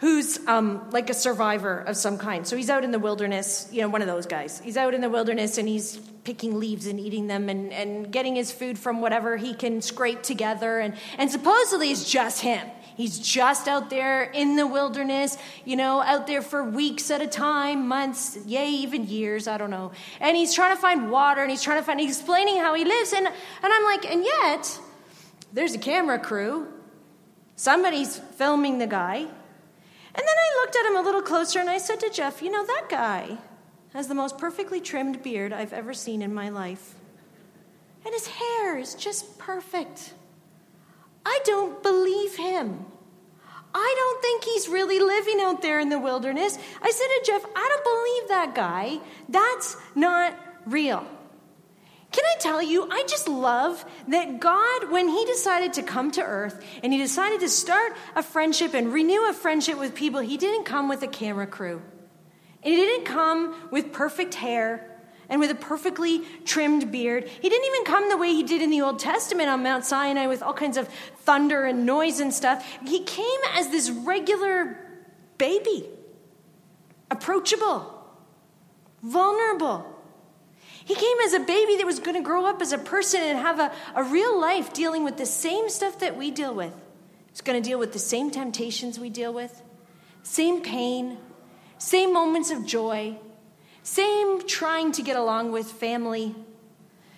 who's 0.00 0.38
um, 0.46 0.88
like 0.90 1.08
a 1.10 1.14
survivor 1.14 1.78
of 1.78 1.96
some 1.96 2.18
kind. 2.18 2.46
So 2.46 2.56
he's 2.56 2.70
out 2.70 2.84
in 2.84 2.90
the 2.90 2.98
wilderness, 2.98 3.68
you 3.72 3.80
know, 3.80 3.88
one 3.88 4.02
of 4.02 4.08
those 4.08 4.26
guys. 4.26 4.60
He's 4.60 4.76
out 4.76 4.94
in 4.94 5.00
the 5.00 5.08
wilderness 5.08 5.58
and 5.58 5.66
he's 5.66 5.96
picking 6.24 6.58
leaves 6.58 6.86
and 6.86 7.00
eating 7.00 7.28
them 7.28 7.48
and, 7.48 7.72
and 7.72 8.12
getting 8.12 8.34
his 8.34 8.52
food 8.52 8.78
from 8.78 9.00
whatever 9.00 9.36
he 9.36 9.54
can 9.54 9.80
scrape 9.80 10.22
together. 10.22 10.80
And, 10.80 10.94
and 11.16 11.30
supposedly 11.30 11.90
it's 11.90 12.10
just 12.10 12.40
him. 12.42 12.66
He's 12.96 13.18
just 13.18 13.68
out 13.68 13.90
there 13.90 14.24
in 14.24 14.56
the 14.56 14.66
wilderness, 14.66 15.36
you 15.66 15.76
know, 15.76 16.00
out 16.00 16.26
there 16.26 16.40
for 16.40 16.64
weeks 16.64 17.10
at 17.10 17.20
a 17.20 17.26
time, 17.26 17.86
months, 17.88 18.38
yay, 18.46 18.70
even 18.70 19.06
years, 19.06 19.46
I 19.46 19.58
don't 19.58 19.70
know. 19.70 19.92
And 20.18 20.34
he's 20.34 20.54
trying 20.54 20.74
to 20.74 20.80
find 20.80 21.10
water 21.10 21.42
and 21.42 21.50
he's 21.50 21.62
trying 21.62 21.78
to 21.78 21.84
find, 21.84 22.00
explaining 22.00 22.56
how 22.56 22.74
he 22.74 22.84
lives. 22.84 23.12
And, 23.12 23.26
and 23.26 23.34
I'm 23.62 23.84
like, 23.84 24.10
and 24.10 24.24
yet, 24.24 24.80
there's 25.52 25.74
a 25.74 25.78
camera 25.78 26.18
crew. 26.18 26.68
Somebody's 27.54 28.16
filming 28.16 28.78
the 28.78 28.86
guy. 28.86 29.26
And 30.16 30.26
then 30.26 30.36
I 30.38 30.60
looked 30.60 30.76
at 30.76 30.86
him 30.86 30.96
a 30.96 31.02
little 31.02 31.22
closer 31.22 31.60
and 31.60 31.68
I 31.68 31.78
said 31.78 32.00
to 32.00 32.10
Jeff, 32.10 32.40
You 32.40 32.50
know, 32.50 32.64
that 32.64 32.86
guy 32.88 33.36
has 33.92 34.08
the 34.08 34.14
most 34.14 34.38
perfectly 34.38 34.80
trimmed 34.80 35.22
beard 35.22 35.52
I've 35.52 35.72
ever 35.72 35.92
seen 35.92 36.22
in 36.22 36.32
my 36.32 36.48
life. 36.48 36.94
And 38.04 38.14
his 38.14 38.26
hair 38.26 38.78
is 38.78 38.94
just 38.94 39.38
perfect. 39.38 40.14
I 41.24 41.40
don't 41.44 41.82
believe 41.82 42.36
him. 42.36 42.86
I 43.74 43.94
don't 43.96 44.22
think 44.22 44.44
he's 44.44 44.68
really 44.68 45.00
living 45.00 45.40
out 45.40 45.60
there 45.60 45.80
in 45.80 45.90
the 45.90 45.98
wilderness. 45.98 46.58
I 46.80 46.90
said 46.90 47.06
to 47.06 47.22
Jeff, 47.26 47.44
I 47.54 47.68
don't 47.68 47.84
believe 47.84 48.28
that 48.28 48.54
guy. 48.54 49.00
That's 49.28 49.76
not 49.94 50.34
real. 50.64 51.06
Can 52.16 52.24
I 52.24 52.38
tell 52.38 52.62
you, 52.62 52.88
I 52.90 53.04
just 53.06 53.28
love 53.28 53.84
that 54.08 54.40
God, 54.40 54.90
when 54.90 55.06
He 55.06 55.26
decided 55.26 55.74
to 55.74 55.82
come 55.82 56.10
to 56.12 56.22
earth 56.22 56.64
and 56.82 56.90
He 56.90 56.98
decided 56.98 57.40
to 57.40 57.48
start 57.50 57.92
a 58.14 58.22
friendship 58.22 58.72
and 58.72 58.90
renew 58.90 59.28
a 59.28 59.34
friendship 59.34 59.78
with 59.78 59.94
people, 59.94 60.20
He 60.20 60.38
didn't 60.38 60.64
come 60.64 60.88
with 60.88 61.02
a 61.02 61.08
camera 61.08 61.46
crew. 61.46 61.82
And 62.62 62.72
He 62.72 62.80
didn't 62.80 63.04
come 63.04 63.54
with 63.70 63.92
perfect 63.92 64.32
hair 64.32 64.98
and 65.28 65.40
with 65.42 65.50
a 65.50 65.54
perfectly 65.54 66.22
trimmed 66.46 66.90
beard. 66.90 67.28
He 67.28 67.50
didn't 67.50 67.66
even 67.66 67.84
come 67.84 68.08
the 68.08 68.16
way 68.16 68.28
He 68.28 68.44
did 68.44 68.62
in 68.62 68.70
the 68.70 68.80
Old 68.80 68.98
Testament 68.98 69.50
on 69.50 69.62
Mount 69.62 69.84
Sinai 69.84 70.26
with 70.26 70.42
all 70.42 70.54
kinds 70.54 70.78
of 70.78 70.88
thunder 71.18 71.64
and 71.64 71.84
noise 71.84 72.18
and 72.20 72.32
stuff. 72.32 72.66
He 72.86 73.04
came 73.04 73.40
as 73.52 73.68
this 73.68 73.90
regular 73.90 74.78
baby, 75.36 75.90
approachable, 77.10 77.92
vulnerable 79.02 79.95
he 80.86 80.94
came 80.94 81.18
as 81.24 81.32
a 81.32 81.40
baby 81.40 81.76
that 81.78 81.84
was 81.84 81.98
going 81.98 82.16
to 82.16 82.22
grow 82.22 82.46
up 82.46 82.62
as 82.62 82.70
a 82.70 82.78
person 82.78 83.20
and 83.20 83.40
have 83.40 83.58
a, 83.58 83.72
a 83.96 84.04
real 84.04 84.40
life 84.40 84.72
dealing 84.72 85.02
with 85.02 85.16
the 85.16 85.26
same 85.26 85.68
stuff 85.68 85.98
that 85.98 86.16
we 86.16 86.30
deal 86.30 86.54
with. 86.54 86.72
He's 87.30 87.40
going 87.40 87.60
to 87.60 87.68
deal 87.68 87.80
with 87.80 87.92
the 87.92 87.98
same 87.98 88.30
temptations 88.30 88.96
we 88.96 89.10
deal 89.10 89.34
with, 89.34 89.62
same 90.22 90.62
pain, 90.62 91.18
same 91.76 92.12
moments 92.12 92.52
of 92.52 92.64
joy, 92.64 93.16
same 93.82 94.46
trying 94.46 94.92
to 94.92 95.02
get 95.02 95.16
along 95.16 95.50
with 95.50 95.70
family, 95.72 96.36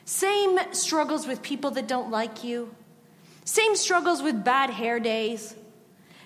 same 0.06 0.58
struggles 0.72 1.26
with 1.26 1.42
people 1.42 1.70
that 1.72 1.86
don't 1.86 2.10
like 2.10 2.42
you, 2.42 2.74
Same 3.48 3.76
struggles 3.76 4.20
with 4.20 4.44
bad 4.44 4.68
hair 4.68 5.00
days. 5.00 5.54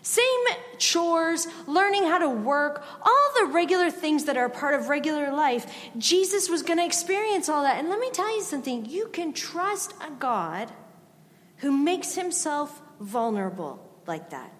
Same 0.03 0.45
chores, 0.79 1.47
learning 1.69 2.05
how 2.05 2.19
to 2.19 2.29
work, 2.29 2.85
all 3.03 3.31
the 3.39 3.53
regular 3.53 3.91
things 3.91 4.25
that 4.25 4.37
are 4.37 4.49
part 4.49 4.75
of 4.75 4.89
regular 4.89 5.33
life. 5.33 5.91
Jesus 5.97 6.49
was 6.49 6.63
going 6.63 6.79
to 6.79 6.85
experience 6.85 7.49
all 7.49 7.63
that. 7.63 7.79
And 7.79 7.89
let 7.89 8.01
me 8.01 8.11
tell 8.11 8.35
you 8.35 8.43
something 8.43 8.85
you 8.85 9.07
can 9.09 9.33
trust 9.33 9.95
a 10.01 10.11
God 10.11 10.73
who 11.59 11.71
makes 11.71 12.17
himself 12.17 12.83
vulnerable 13.01 13.89
like 14.07 14.31
that. 14.31 14.53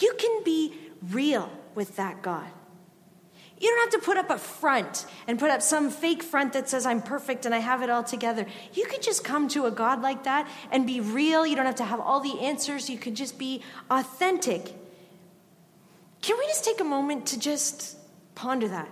You 0.00 0.14
can 0.18 0.42
be 0.42 0.74
real 1.10 1.50
with 1.76 1.94
that 1.96 2.20
God. 2.22 2.50
You 3.60 3.68
don't 3.68 3.92
have 3.92 4.00
to 4.00 4.06
put 4.06 4.16
up 4.16 4.30
a 4.30 4.38
front 4.38 5.04
and 5.26 5.38
put 5.38 5.50
up 5.50 5.60
some 5.60 5.90
fake 5.90 6.22
front 6.22 6.54
that 6.54 6.68
says, 6.68 6.86
I'm 6.86 7.02
perfect 7.02 7.44
and 7.44 7.54
I 7.54 7.58
have 7.58 7.82
it 7.82 7.90
all 7.90 8.02
together. 8.02 8.46
You 8.72 8.86
can 8.86 9.02
just 9.02 9.22
come 9.22 9.48
to 9.48 9.66
a 9.66 9.70
God 9.70 10.00
like 10.00 10.24
that 10.24 10.48
and 10.72 10.86
be 10.86 11.00
real. 11.00 11.46
You 11.46 11.56
don't 11.56 11.66
have 11.66 11.74
to 11.76 11.84
have 11.84 12.00
all 12.00 12.20
the 12.20 12.40
answers. 12.40 12.88
You 12.88 12.96
can 12.96 13.14
just 13.14 13.38
be 13.38 13.62
authentic. 13.90 14.74
Can 16.22 16.38
we 16.38 16.46
just 16.46 16.64
take 16.64 16.80
a 16.80 16.84
moment 16.84 17.26
to 17.26 17.38
just 17.38 17.98
ponder 18.34 18.66
that? 18.68 18.88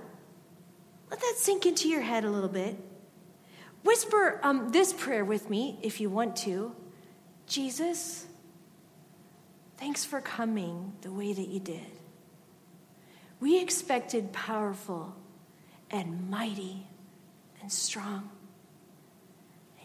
Let 1.10 1.20
that 1.20 1.34
sink 1.38 1.64
into 1.64 1.88
your 1.88 2.02
head 2.02 2.24
a 2.24 2.30
little 2.30 2.50
bit. 2.50 2.76
Whisper 3.84 4.38
um, 4.42 4.70
this 4.70 4.92
prayer 4.92 5.24
with 5.24 5.48
me 5.48 5.78
if 5.82 5.98
you 5.98 6.10
want 6.10 6.36
to 6.36 6.76
Jesus, 7.46 8.26
thanks 9.78 10.04
for 10.04 10.20
coming 10.20 10.92
the 11.00 11.10
way 11.10 11.32
that 11.32 11.48
you 11.48 11.60
did. 11.60 11.97
We 13.40 13.60
expected 13.60 14.32
powerful 14.32 15.14
and 15.90 16.28
mighty 16.28 16.86
and 17.60 17.70
strong. 17.70 18.30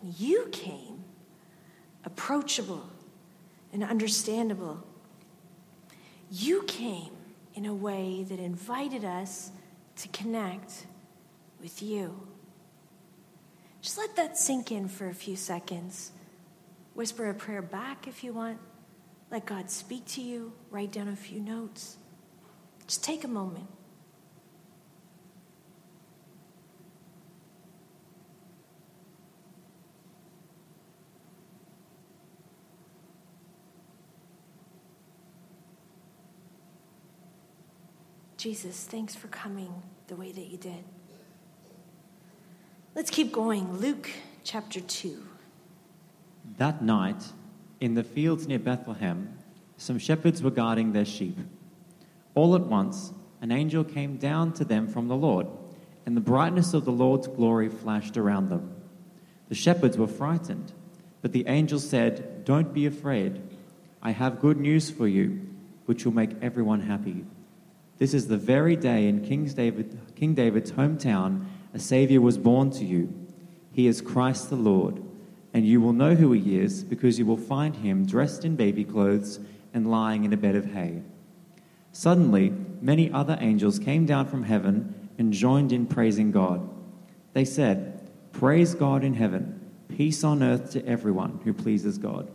And 0.02 0.20
you 0.20 0.48
came 0.52 1.04
approachable 2.04 2.90
and 3.72 3.84
understandable. 3.84 4.84
You 6.30 6.64
came 6.64 7.12
in 7.54 7.66
a 7.66 7.74
way 7.74 8.26
that 8.28 8.40
invited 8.40 9.06
us 9.06 9.52
to 9.98 10.08
connect 10.10 10.88
with 11.62 11.82
you. 11.82 12.28
Just 13.82 13.98
let 13.98 14.16
that 14.16 14.38
sink 14.38 14.72
in 14.72 14.88
for 14.88 15.08
a 15.10 15.14
few 15.14 15.36
seconds. 15.36 16.12
Whisper 16.94 17.30
a 17.30 17.34
prayer 17.34 17.62
back 17.62 18.08
if 18.08 18.24
you 18.24 18.34
want. 18.34 18.58
Let 19.30 19.46
God 19.46 19.70
speak 19.70 20.06
to 20.10 20.22
you. 20.22 20.54
Write 20.72 20.92
down 20.92 21.08
a 21.08 21.16
few 21.16 21.40
notes. 21.40 21.98
Just 22.88 23.04
take 23.04 23.24
a 23.24 23.28
moment. 23.28 23.68
Jesus, 38.44 38.84
thanks 38.84 39.16
for 39.16 39.30
coming 39.30 39.82
the 40.08 40.18
way 40.18 40.34
that 40.34 40.48
you 40.48 40.58
did. 40.58 40.84
Let's 42.94 43.10
keep 43.10 43.32
going. 43.32 43.78
Luke 43.78 44.10
chapter 44.44 44.82
2. 44.82 45.26
That 46.58 46.82
night, 46.82 47.24
in 47.80 47.94
the 47.94 48.04
fields 48.04 48.46
near 48.46 48.60
Bethlehem, 48.60 49.38
some 49.78 49.98
shepherds 49.98 50.44
were 50.44 50.52
guarding 50.52 50.92
their 50.92 51.06
sheep. 51.06 51.38
All 52.36 52.56
at 52.56 52.62
once, 52.62 53.14
an 53.42 53.52
angel 53.52 53.84
came 53.84 54.18
down 54.18 54.54
to 54.54 54.66
them 54.66 54.88
from 54.88 55.08
the 55.08 55.16
Lord, 55.16 55.48
and 56.06 56.18
the 56.18 56.22
brightness 56.22 56.74
of 56.74 56.86
the 56.86 56.92
Lord's 56.92 57.28
glory 57.28 57.70
flashed 57.70 58.18
around 58.18 58.50
them. 58.50 58.74
The 59.50 59.56
shepherds 59.56 59.98
were 59.98 60.08
frightened, 60.08 60.74
but 61.22 61.32
the 61.32 61.48
angel 61.48 61.80
said, 61.80 62.46
Don't 62.46 62.74
be 62.74 62.86
afraid. 62.86 63.42
I 64.02 64.12
have 64.12 64.42
good 64.42 64.58
news 64.58 64.90
for 64.90 65.08
you, 65.08 65.48
which 65.86 66.06
will 66.06 66.14
make 66.14 66.32
everyone 66.42 66.82
happy. 66.82 67.26
This 68.00 68.14
is 68.14 68.28
the 68.28 68.38
very 68.38 68.76
day 68.76 69.08
in 69.08 69.26
King, 69.26 69.46
David, 69.46 70.00
King 70.16 70.34
David's 70.34 70.72
hometown 70.72 71.46
a 71.74 71.80
Savior 71.80 72.22
was 72.22 72.38
born 72.38 72.70
to 72.72 72.86
you. 72.86 73.12
He 73.72 73.88
is 73.88 74.02
Christ 74.02 74.50
the 74.50 74.56
Lord, 74.56 75.02
and 75.54 75.66
you 75.66 75.82
will 75.82 75.94
know 75.94 76.14
who 76.14 76.32
he 76.32 76.60
is 76.60 76.84
because 76.84 77.18
you 77.18 77.26
will 77.26 77.38
find 77.38 77.76
him 77.76 78.06
dressed 78.06 78.46
in 78.46 78.56
baby 78.56 78.84
clothes 78.84 79.40
and 79.74 79.90
lying 79.90 80.24
in 80.24 80.34
a 80.34 80.38
bed 80.38 80.56
of 80.56 80.66
hay. 80.66 81.02
Suddenly, 81.94 82.52
many 82.82 83.10
other 83.12 83.38
angels 83.40 83.80
came 83.80 84.06
down 84.06 84.26
from 84.26 84.44
heaven 84.44 85.10
and 85.18 85.32
joined 85.32 85.72
in 85.72 85.86
praising 85.86 86.32
God. 86.32 86.68
They 87.34 87.46
said, 87.46 88.10
Praise 88.32 88.74
God 88.74 89.04
in 89.04 89.14
heaven, 89.14 89.62
peace 89.88 90.24
on 90.24 90.42
earth 90.42 90.72
to 90.72 90.86
everyone 90.86 91.40
who 91.44 91.54
pleases 91.54 92.00
God. 92.00 92.30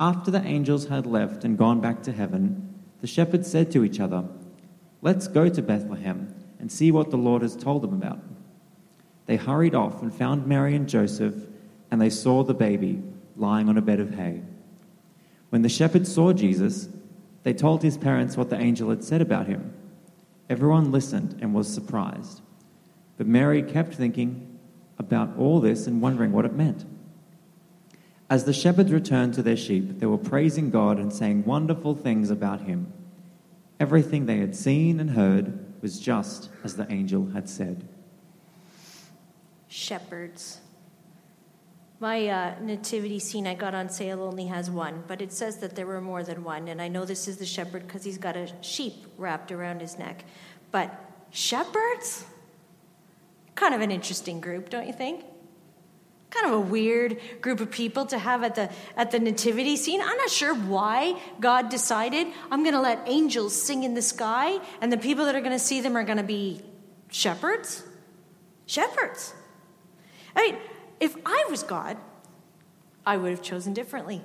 After 0.00 0.30
the 0.30 0.42
angels 0.42 0.88
had 0.88 1.06
left 1.06 1.44
and 1.44 1.58
gone 1.58 1.80
back 1.80 2.02
to 2.04 2.12
heaven, 2.12 2.74
the 3.02 3.06
shepherds 3.06 3.50
said 3.50 3.70
to 3.72 3.84
each 3.84 4.00
other, 4.00 4.24
Let's 5.02 5.28
go 5.28 5.48
to 5.48 5.62
Bethlehem 5.62 6.34
and 6.58 6.72
see 6.72 6.90
what 6.90 7.10
the 7.10 7.18
Lord 7.18 7.42
has 7.42 7.54
told 7.54 7.82
them 7.82 7.92
about. 7.92 8.20
They 9.26 9.36
hurried 9.36 9.74
off 9.74 10.00
and 10.00 10.12
found 10.12 10.46
Mary 10.46 10.74
and 10.74 10.88
Joseph, 10.88 11.34
and 11.90 12.00
they 12.00 12.10
saw 12.10 12.42
the 12.42 12.54
baby 12.54 13.02
lying 13.36 13.68
on 13.68 13.76
a 13.76 13.82
bed 13.82 14.00
of 14.00 14.14
hay. 14.14 14.40
When 15.50 15.60
the 15.62 15.68
shepherds 15.68 16.12
saw 16.12 16.32
Jesus, 16.32 16.88
they 17.48 17.54
told 17.54 17.82
his 17.82 17.96
parents 17.96 18.36
what 18.36 18.50
the 18.50 18.60
angel 18.60 18.90
had 18.90 19.02
said 19.02 19.22
about 19.22 19.46
him. 19.46 19.72
Everyone 20.50 20.92
listened 20.92 21.38
and 21.40 21.54
was 21.54 21.66
surprised. 21.66 22.42
But 23.16 23.26
Mary 23.26 23.62
kept 23.62 23.94
thinking 23.94 24.58
about 24.98 25.34
all 25.38 25.58
this 25.58 25.86
and 25.86 26.02
wondering 26.02 26.32
what 26.32 26.44
it 26.44 26.52
meant. 26.52 26.84
As 28.28 28.44
the 28.44 28.52
shepherds 28.52 28.92
returned 28.92 29.32
to 29.32 29.42
their 29.42 29.56
sheep, 29.56 29.98
they 29.98 30.04
were 30.04 30.18
praising 30.18 30.68
God 30.68 30.98
and 30.98 31.10
saying 31.10 31.46
wonderful 31.46 31.94
things 31.94 32.28
about 32.28 32.60
him. 32.60 32.92
Everything 33.80 34.26
they 34.26 34.40
had 34.40 34.54
seen 34.54 35.00
and 35.00 35.12
heard 35.12 35.80
was 35.80 35.98
just 35.98 36.50
as 36.62 36.76
the 36.76 36.92
angel 36.92 37.30
had 37.30 37.48
said. 37.48 37.88
Shepherds. 39.68 40.60
My 42.00 42.28
uh, 42.28 42.54
nativity 42.60 43.18
scene 43.18 43.46
I 43.48 43.54
got 43.54 43.74
on 43.74 43.88
sale 43.88 44.22
only 44.22 44.46
has 44.46 44.70
one, 44.70 45.02
but 45.08 45.20
it 45.20 45.32
says 45.32 45.58
that 45.58 45.74
there 45.74 45.86
were 45.86 46.00
more 46.00 46.22
than 46.22 46.44
one. 46.44 46.68
And 46.68 46.80
I 46.80 46.86
know 46.86 47.04
this 47.04 47.26
is 47.26 47.38
the 47.38 47.46
shepherd 47.46 47.86
because 47.86 48.04
he's 48.04 48.18
got 48.18 48.36
a 48.36 48.48
sheep 48.60 49.06
wrapped 49.16 49.50
around 49.50 49.80
his 49.80 49.98
neck. 49.98 50.24
But 50.70 50.94
shepherds? 51.30 52.24
Kind 53.56 53.74
of 53.74 53.80
an 53.80 53.90
interesting 53.90 54.40
group, 54.40 54.70
don't 54.70 54.86
you 54.86 54.92
think? 54.92 55.24
Kind 56.30 56.46
of 56.46 56.52
a 56.52 56.60
weird 56.60 57.18
group 57.40 57.58
of 57.58 57.70
people 57.72 58.06
to 58.06 58.18
have 58.18 58.44
at 58.44 58.54
the 58.54 58.70
at 58.96 59.10
the 59.10 59.18
nativity 59.18 59.76
scene. 59.76 60.00
I'm 60.00 60.16
not 60.18 60.30
sure 60.30 60.54
why 60.54 61.18
God 61.40 61.70
decided 61.70 62.28
I'm 62.50 62.62
going 62.62 62.74
to 62.74 62.80
let 62.80 63.00
angels 63.06 63.60
sing 63.60 63.82
in 63.82 63.94
the 63.94 64.02
sky, 64.02 64.58
and 64.80 64.92
the 64.92 64.98
people 64.98 65.24
that 65.24 65.34
are 65.34 65.40
going 65.40 65.52
to 65.52 65.58
see 65.58 65.80
them 65.80 65.96
are 65.96 66.04
going 66.04 66.18
to 66.18 66.22
be 66.22 66.60
shepherds. 67.10 67.82
Shepherds. 68.66 69.34
I 70.36 70.52
mean, 70.52 70.58
if 71.00 71.16
I 71.24 71.46
was 71.50 71.62
God, 71.62 71.96
I 73.06 73.16
would 73.16 73.30
have 73.30 73.42
chosen 73.42 73.74
differently. 73.74 74.22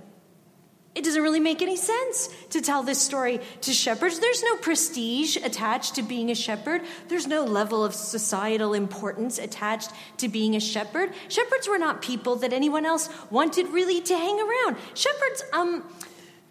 It 0.95 1.03
doesn't 1.03 1.23
really 1.23 1.39
make 1.39 1.63
any 1.63 1.75
sense 1.75 2.29
to 2.51 2.61
tell 2.61 2.83
this 2.83 2.99
story 2.99 3.39
to 3.61 3.73
shepherds. 3.73 4.19
There's 4.19 4.43
no 4.43 4.57
prestige 4.57 5.37
attached 5.37 5.95
to 5.95 6.03
being 6.03 6.29
a 6.29 6.35
shepherd. 6.35 6.83
There's 7.07 7.25
no 7.25 7.45
level 7.45 7.83
of 7.83 7.95
societal 7.95 8.75
importance 8.75 9.39
attached 9.39 9.89
to 10.17 10.27
being 10.27 10.55
a 10.55 10.59
shepherd. 10.59 11.11
Shepherds 11.29 11.67
were 11.67 11.79
not 11.79 12.03
people 12.03 12.35
that 12.37 12.53
anyone 12.53 12.85
else 12.85 13.09
wanted 13.31 13.69
really 13.69 14.01
to 14.01 14.15
hang 14.15 14.39
around. 14.39 14.77
Shepherds, 14.93 15.43
um, 15.51 15.83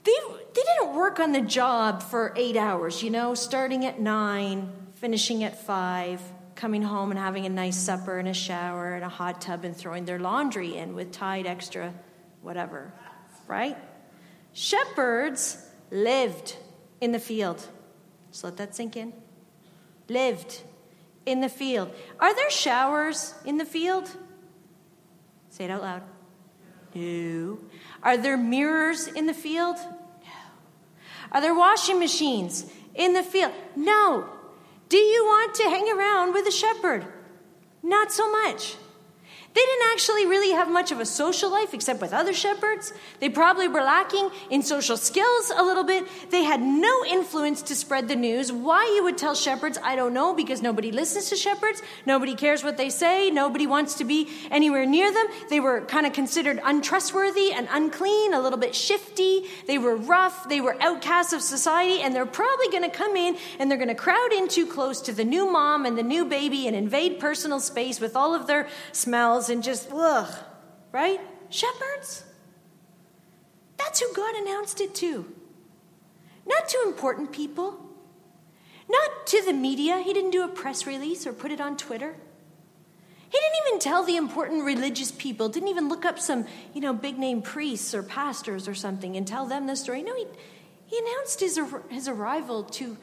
they, 0.03 0.13
they 0.55 0.63
didn't 0.63 0.97
work 0.97 1.21
on 1.21 1.31
the 1.31 1.41
job 1.41 2.03
for 2.03 2.35
eight 2.37 2.57
hours, 2.57 3.01
you 3.01 3.11
know, 3.11 3.35
starting 3.35 3.85
at 3.85 4.01
nine, 4.01 4.73
finishing 4.95 5.45
at 5.45 5.65
five 5.65 6.21
coming 6.63 6.83
home 6.83 7.11
and 7.11 7.19
having 7.19 7.45
a 7.45 7.49
nice 7.49 7.77
supper 7.77 8.21
and 8.21 8.29
a 8.29 8.33
shower 8.33 8.95
and 8.95 9.05
a 9.05 9.09
hot 9.09 9.41
tub 9.41 9.65
and 9.65 9.77
throwing 9.77 10.05
their 10.05 10.21
laundry 10.21 10.77
in 10.77 10.95
with 10.95 11.11
Tide 11.11 11.45
extra 11.45 11.93
whatever, 12.41 12.93
right? 13.49 13.77
Shepherds 14.53 15.59
lived 15.91 16.57
in 17.01 17.11
the 17.11 17.19
field. 17.19 17.67
Just 18.31 18.45
let 18.45 18.57
that 18.59 18.77
sink 18.77 18.97
in. 18.97 19.13
Lived 20.09 20.63
in 21.27 21.41
the 21.41 21.49
field. 21.49 21.91
Are 22.21 22.33
there 22.33 22.49
showers 22.49 23.35
in 23.45 23.59
the 23.59 23.65
field? 23.65 24.09
Say 25.51 25.65
it 25.65 25.71
out 25.73 25.83
loud. 25.83 26.03
No. 26.95 27.59
Are 28.05 28.17
there 28.17 28.37
mirrors 28.37 29.09
in 29.09 29.27
the 29.27 29.35
field? 29.35 29.79
No. 29.79 30.41
Are 31.33 31.41
there 31.41 31.57
washing 31.57 31.99
machines 31.99 32.71
in 32.95 33.15
the 33.15 33.25
field? 33.25 33.51
No. 33.75 34.29
Do 34.93 34.99
you 34.99 35.25
want 35.25 35.55
to 35.55 35.63
hang 35.71 35.89
around 35.91 36.35
with 36.35 36.47
a 36.47 36.51
shepherd? 36.51 37.07
Not 37.83 38.13
so 38.13 38.31
much. 38.31 38.77
They 39.55 39.61
didn't 39.61 39.93
actually 39.93 40.25
really 40.27 40.53
have 40.53 40.71
much 40.71 40.93
of 40.93 41.01
a 41.01 41.05
social 41.05 41.51
life 41.51 41.75
except 41.75 42.01
with 42.01 42.15
other 42.15 42.33
shepherds. 42.33 42.95
They 43.21 43.29
probably 43.29 43.69
were 43.69 43.83
lacking 43.83 44.31
in 44.49 44.63
social 44.63 44.97
skills 44.97 45.53
a 45.55 45.63
little 45.63 45.85
bit. 45.85 46.07
They 46.31 46.43
had 46.43 46.63
no 46.63 47.05
influence 47.05 47.61
to 47.63 47.75
spread 47.75 48.09
the 48.09 48.17
news. 48.17 48.51
Why 48.51 48.91
you 48.97 49.05
would 49.05 49.19
tell 49.19 49.35
shepherds, 49.35 49.79
I 49.83 49.95
don't 49.95 50.15
know, 50.15 50.33
because 50.33 50.63
nobody 50.63 50.91
listens 50.91 51.29
to 51.29 51.37
shepherds. 51.37 51.83
Nobody 52.07 52.35
cares 52.35 52.65
what 52.65 52.79
they 52.79 52.89
say. 52.89 53.31
Nobody 53.31 53.67
wants 53.67 53.95
to 53.97 54.05
be 54.05 54.29
anywhere 54.51 54.87
near 54.87 55.13
them. 55.13 55.27
They 55.51 55.61
were 55.61 55.83
kind 55.83 56.07
of 56.07 56.15
considered 56.15 56.59
untrustworthy 56.65 57.53
and 57.53 57.69
unclean, 57.71 58.33
a 58.33 58.41
little 58.41 58.59
bit 58.59 58.75
shifty. 58.75 59.45
They 59.67 59.77
were 59.77 59.97
rough. 59.97 60.49
They 60.49 60.63
were 60.63 60.81
outcasts 60.81 61.35
of 61.35 61.43
society, 61.43 62.01
and 62.01 62.15
they're 62.15 62.25
probably 62.25 62.69
going 62.71 62.91
to 62.91 62.97
come 62.97 63.17
in 63.17 63.37
and 63.59 63.71
they're 63.71 63.79
going 63.79 63.89
to 63.89 63.95
crowd 63.95 64.33
in 64.33 64.49
too 64.49 64.67
close 64.67 65.03
to 65.03 65.13
the 65.13 65.25
new 65.25 65.51
mom 65.51 65.85
and 65.85 65.99
the 65.99 66.03
new 66.03 66.25
baby 66.25 66.67
and 66.67 66.75
invade 66.75 67.21
personal 67.21 67.61
space 67.61 68.01
with 68.01 68.17
all 68.17 68.35
of 68.35 68.47
their 68.47 68.69
smells 68.93 69.42
and 69.49 69.63
just, 69.63 69.89
ugh, 69.93 70.33
right? 70.91 71.21
Shepherds? 71.51 72.25
That's 73.77 74.01
who 74.01 74.13
God 74.15 74.35
announced 74.37 74.81
it 74.81 74.95
to. 74.97 75.33
Not 76.47 76.69
to 76.69 76.83
important 76.87 77.33
people, 77.33 77.79
not 78.89 79.27
to 79.29 79.43
the 79.45 79.53
media. 79.53 79.99
He 79.99 80.13
didn't 80.13 80.31
do 80.31 80.45
a 80.45 80.49
press 80.49 80.87
release 80.87 81.27
or 81.27 81.33
put 81.33 81.51
it 81.51 81.61
on 81.61 81.77
Twitter. 81.77 82.17
He 83.33 83.39
didn't 83.39 83.67
even 83.67 83.81
tell 83.81 84.05
the 84.05 84.17
important 84.17 84.65
religious 84.65 85.11
people, 85.11 85.49
didn't 85.49 85.71
even 85.71 85.89
look 85.89 86.05
up 86.05 86.19
some, 86.19 86.47
you 86.75 86.81
know, 86.83 86.93
big 86.93 87.19
name 87.19 87.41
priests 87.41 87.95
or 87.95 88.03
pastors 88.03 88.69
or 88.69 88.75
something 88.75 89.17
and 89.17 89.27
tell 89.27 89.47
them 89.47 89.67
the 89.67 89.77
story. 89.77 90.03
No, 90.03 90.15
he, 90.15 90.27
he 90.85 90.99
announced 90.99 91.41
his, 91.41 91.59
his 91.89 92.09
arrival 92.09 92.65
to 92.65 92.99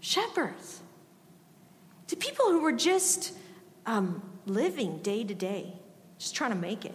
shepherds, 0.00 0.82
to 2.08 2.16
people 2.16 2.50
who 2.50 2.60
were 2.60 2.72
just 2.72 3.32
um, 3.86 4.22
living 4.46 4.98
day 4.98 5.24
to 5.24 5.34
day, 5.34 5.74
just 6.18 6.34
trying 6.34 6.50
to 6.50 6.56
make 6.56 6.84
it. 6.84 6.94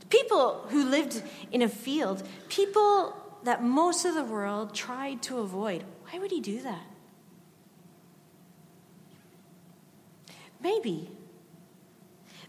To 0.00 0.06
people 0.06 0.66
who 0.70 0.84
lived 0.84 1.22
in 1.52 1.62
a 1.62 1.68
field, 1.68 2.22
people 2.48 3.16
that 3.44 3.62
most 3.62 4.04
of 4.04 4.14
the 4.14 4.24
world 4.24 4.74
tried 4.74 5.22
to 5.22 5.38
avoid. 5.38 5.84
Why 6.08 6.18
would 6.18 6.30
he 6.30 6.40
do 6.40 6.62
that? 6.62 6.84
Maybe. 10.60 11.10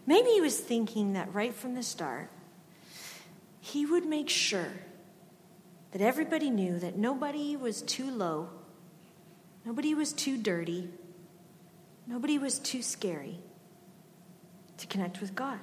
Maybe 0.06 0.30
he 0.30 0.40
was 0.40 0.58
thinking 0.58 1.12
that 1.12 1.34
right 1.34 1.52
from 1.52 1.74
the 1.74 1.82
start, 1.82 2.30
he 3.60 3.84
would 3.84 4.06
make 4.06 4.28
sure 4.28 4.72
that 5.92 6.00
everybody 6.00 6.48
knew 6.48 6.78
that 6.78 6.96
nobody 6.96 7.56
was 7.56 7.82
too 7.82 8.10
low, 8.10 8.48
nobody 9.64 9.94
was 9.94 10.12
too 10.12 10.38
dirty, 10.38 10.88
nobody 12.06 12.38
was 12.38 12.58
too 12.58 12.82
scary 12.82 13.40
to 14.78 14.86
connect 14.86 15.20
with 15.20 15.34
God. 15.34 15.58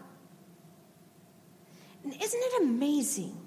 And 2.03 2.13
isn't 2.13 2.41
it 2.41 2.61
amazing 2.63 3.37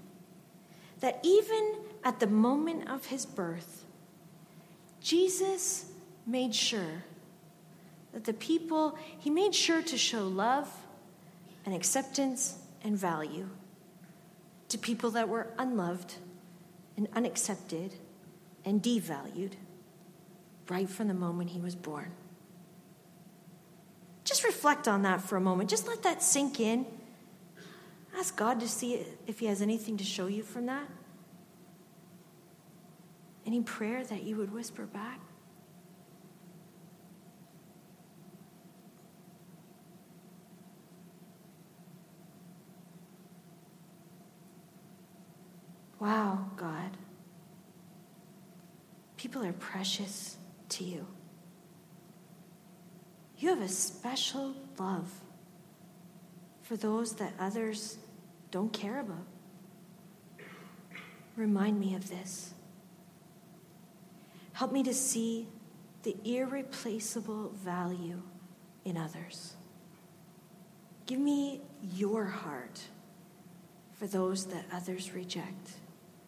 that 1.00 1.20
even 1.22 1.74
at 2.04 2.20
the 2.20 2.26
moment 2.26 2.88
of 2.88 3.06
his 3.06 3.26
birth, 3.26 3.84
Jesus 5.00 5.86
made 6.26 6.54
sure 6.54 7.04
that 8.12 8.24
the 8.24 8.32
people, 8.32 8.98
he 9.18 9.28
made 9.28 9.54
sure 9.54 9.82
to 9.82 9.98
show 9.98 10.26
love 10.26 10.72
and 11.64 11.74
acceptance 11.74 12.58
and 12.82 12.96
value 12.96 13.48
to 14.68 14.78
people 14.78 15.10
that 15.10 15.28
were 15.28 15.48
unloved 15.58 16.14
and 16.96 17.08
unaccepted 17.14 17.94
and 18.64 18.82
devalued 18.82 19.52
right 20.68 20.88
from 20.88 21.08
the 21.08 21.14
moment 21.14 21.50
he 21.50 21.60
was 21.60 21.74
born. 21.74 22.10
Just 24.26 24.42
reflect 24.42 24.88
on 24.88 25.02
that 25.02 25.20
for 25.22 25.36
a 25.36 25.40
moment. 25.40 25.70
Just 25.70 25.86
let 25.86 26.02
that 26.02 26.20
sink 26.20 26.58
in. 26.58 26.84
Ask 28.18 28.36
God 28.36 28.58
to 28.58 28.68
see 28.68 29.06
if 29.26 29.38
He 29.38 29.46
has 29.46 29.62
anything 29.62 29.96
to 29.98 30.04
show 30.04 30.26
you 30.26 30.42
from 30.42 30.66
that. 30.66 30.88
Any 33.46 33.62
prayer 33.62 34.04
that 34.04 34.24
you 34.24 34.36
would 34.36 34.52
whisper 34.52 34.84
back. 34.84 35.20
Wow, 46.00 46.50
God. 46.56 46.96
People 49.16 49.44
are 49.44 49.52
precious 49.52 50.36
to 50.70 50.82
you. 50.82 51.06
You 53.38 53.50
have 53.50 53.60
a 53.60 53.68
special 53.68 54.54
love 54.78 55.12
for 56.62 56.76
those 56.76 57.16
that 57.16 57.32
others 57.38 57.98
don't 58.50 58.72
care 58.72 59.00
about. 59.00 59.26
Remind 61.36 61.78
me 61.78 61.94
of 61.94 62.08
this. 62.08 62.54
Help 64.54 64.72
me 64.72 64.82
to 64.84 64.94
see 64.94 65.48
the 66.02 66.16
irreplaceable 66.24 67.50
value 67.50 68.22
in 68.86 68.96
others. 68.96 69.54
Give 71.04 71.18
me 71.18 71.60
your 71.82 72.24
heart 72.24 72.80
for 73.92 74.06
those 74.06 74.46
that 74.46 74.64
others 74.72 75.12
reject. 75.12 75.72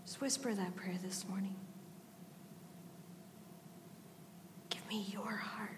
Just 0.05 0.21
whisper 0.21 0.55
that 0.55 0.77
prayer 0.77 0.99
this 1.03 1.27
morning. 1.27 1.57
Give 4.69 4.87
me 4.89 5.07
your 5.11 5.37
heart 5.37 5.78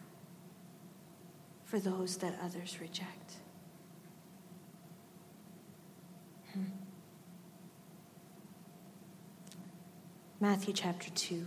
for 1.71 1.79
those 1.79 2.17
that 2.17 2.35
others 2.43 2.79
reject. 2.81 3.35
Hmm. 6.53 6.65
Matthew 10.41 10.75
chapter 10.75 11.11
2. 11.11 11.47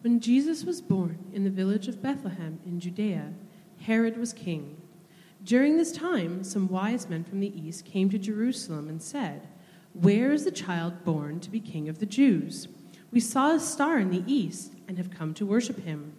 When 0.00 0.18
Jesus 0.18 0.64
was 0.64 0.80
born 0.80 1.18
in 1.34 1.44
the 1.44 1.50
village 1.50 1.88
of 1.88 2.02
Bethlehem 2.02 2.58
in 2.64 2.80
Judea, 2.80 3.34
Herod 3.82 4.16
was 4.16 4.32
king. 4.32 4.80
During 5.44 5.76
this 5.76 5.92
time, 5.92 6.42
some 6.42 6.68
wise 6.68 7.06
men 7.06 7.22
from 7.22 7.40
the 7.40 7.54
east 7.54 7.84
came 7.84 8.08
to 8.08 8.18
Jerusalem 8.18 8.88
and 8.88 9.02
said, 9.02 9.46
Where 9.92 10.32
is 10.32 10.46
the 10.46 10.50
child 10.50 11.04
born 11.04 11.38
to 11.40 11.50
be 11.50 11.60
king 11.60 11.86
of 11.90 11.98
the 11.98 12.06
Jews? 12.06 12.66
We 13.10 13.20
saw 13.20 13.54
a 13.54 13.60
star 13.60 13.98
in 13.98 14.08
the 14.08 14.24
east 14.26 14.72
and 14.88 14.96
have 14.96 15.10
come 15.10 15.34
to 15.34 15.44
worship 15.44 15.84
him. 15.84 16.14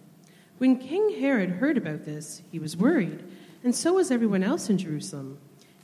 When 0.58 0.78
King 0.78 1.16
Herod 1.18 1.50
heard 1.50 1.76
about 1.76 2.04
this, 2.04 2.42
he 2.50 2.58
was 2.58 2.76
worried, 2.76 3.24
and 3.64 3.74
so 3.74 3.94
was 3.94 4.10
everyone 4.10 4.42
else 4.42 4.70
in 4.70 4.78
Jerusalem. 4.78 5.38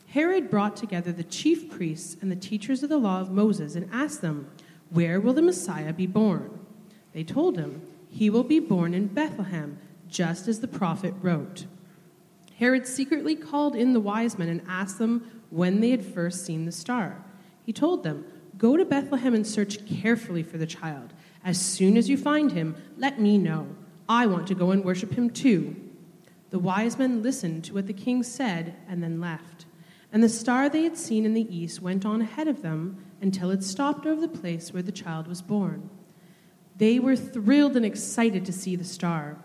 Herod 0.08 0.50
brought 0.50 0.76
together 0.76 1.12
the 1.12 1.24
chief 1.24 1.70
priests 1.70 2.16
and 2.20 2.30
the 2.30 2.36
teachers 2.36 2.82
of 2.82 2.88
the 2.88 2.96
law 2.96 3.20
of 3.20 3.30
Moses 3.30 3.74
and 3.74 3.88
asked 3.92 4.22
them, 4.22 4.50
Where 4.90 5.20
will 5.20 5.34
the 5.34 5.42
Messiah 5.42 5.92
be 5.92 6.06
born? 6.06 6.58
They 7.12 7.24
told 7.24 7.58
him, 7.58 7.82
He 8.08 8.30
will 8.30 8.44
be 8.44 8.60
born 8.60 8.94
in 8.94 9.08
Bethlehem, 9.08 9.78
just 10.08 10.48
as 10.48 10.60
the 10.60 10.68
prophet 10.68 11.14
wrote. 11.20 11.66
Herod 12.58 12.86
secretly 12.86 13.36
called 13.36 13.76
in 13.76 13.92
the 13.92 14.00
wise 14.00 14.38
men 14.38 14.48
and 14.48 14.62
asked 14.66 14.98
them 14.98 15.42
when 15.50 15.80
they 15.80 15.90
had 15.90 16.04
first 16.04 16.44
seen 16.44 16.64
the 16.64 16.72
star. 16.72 17.22
He 17.64 17.72
told 17.72 18.02
them, 18.02 18.24
Go 18.56 18.76
to 18.76 18.84
Bethlehem 18.84 19.34
and 19.34 19.46
search 19.46 19.86
carefully 19.86 20.42
for 20.42 20.58
the 20.58 20.66
child. 20.66 21.12
As 21.44 21.60
soon 21.60 21.96
as 21.96 22.08
you 22.08 22.16
find 22.16 22.52
him, 22.52 22.76
let 22.96 23.20
me 23.20 23.38
know 23.38 23.68
I 24.08 24.26
want 24.26 24.46
to 24.48 24.54
go 24.54 24.70
and 24.70 24.84
worship 24.84 25.12
him 25.12 25.30
too. 25.30 25.76
The 26.50 26.58
wise 26.58 26.98
men 26.98 27.22
listened 27.22 27.64
to 27.64 27.74
what 27.74 27.86
the 27.86 27.92
king 27.92 28.22
said 28.22 28.74
and 28.88 29.02
then 29.02 29.20
left. 29.20 29.66
And 30.12 30.22
the 30.22 30.28
star 30.28 30.68
they 30.68 30.84
had 30.84 30.96
seen 30.96 31.26
in 31.26 31.34
the 31.34 31.54
east 31.54 31.82
went 31.82 32.06
on 32.06 32.22
ahead 32.22 32.48
of 32.48 32.62
them 32.62 33.04
until 33.20 33.50
it 33.50 33.62
stopped 33.62 34.06
over 34.06 34.20
the 34.20 34.28
place 34.28 34.72
where 34.72 34.82
the 34.82 34.92
child 34.92 35.26
was 35.26 35.42
born. 35.42 35.90
They 36.76 36.98
were 36.98 37.16
thrilled 37.16 37.76
and 37.76 37.84
excited 37.84 38.46
to 38.46 38.52
see 38.52 38.76
the 38.76 38.84
star. 38.84 39.36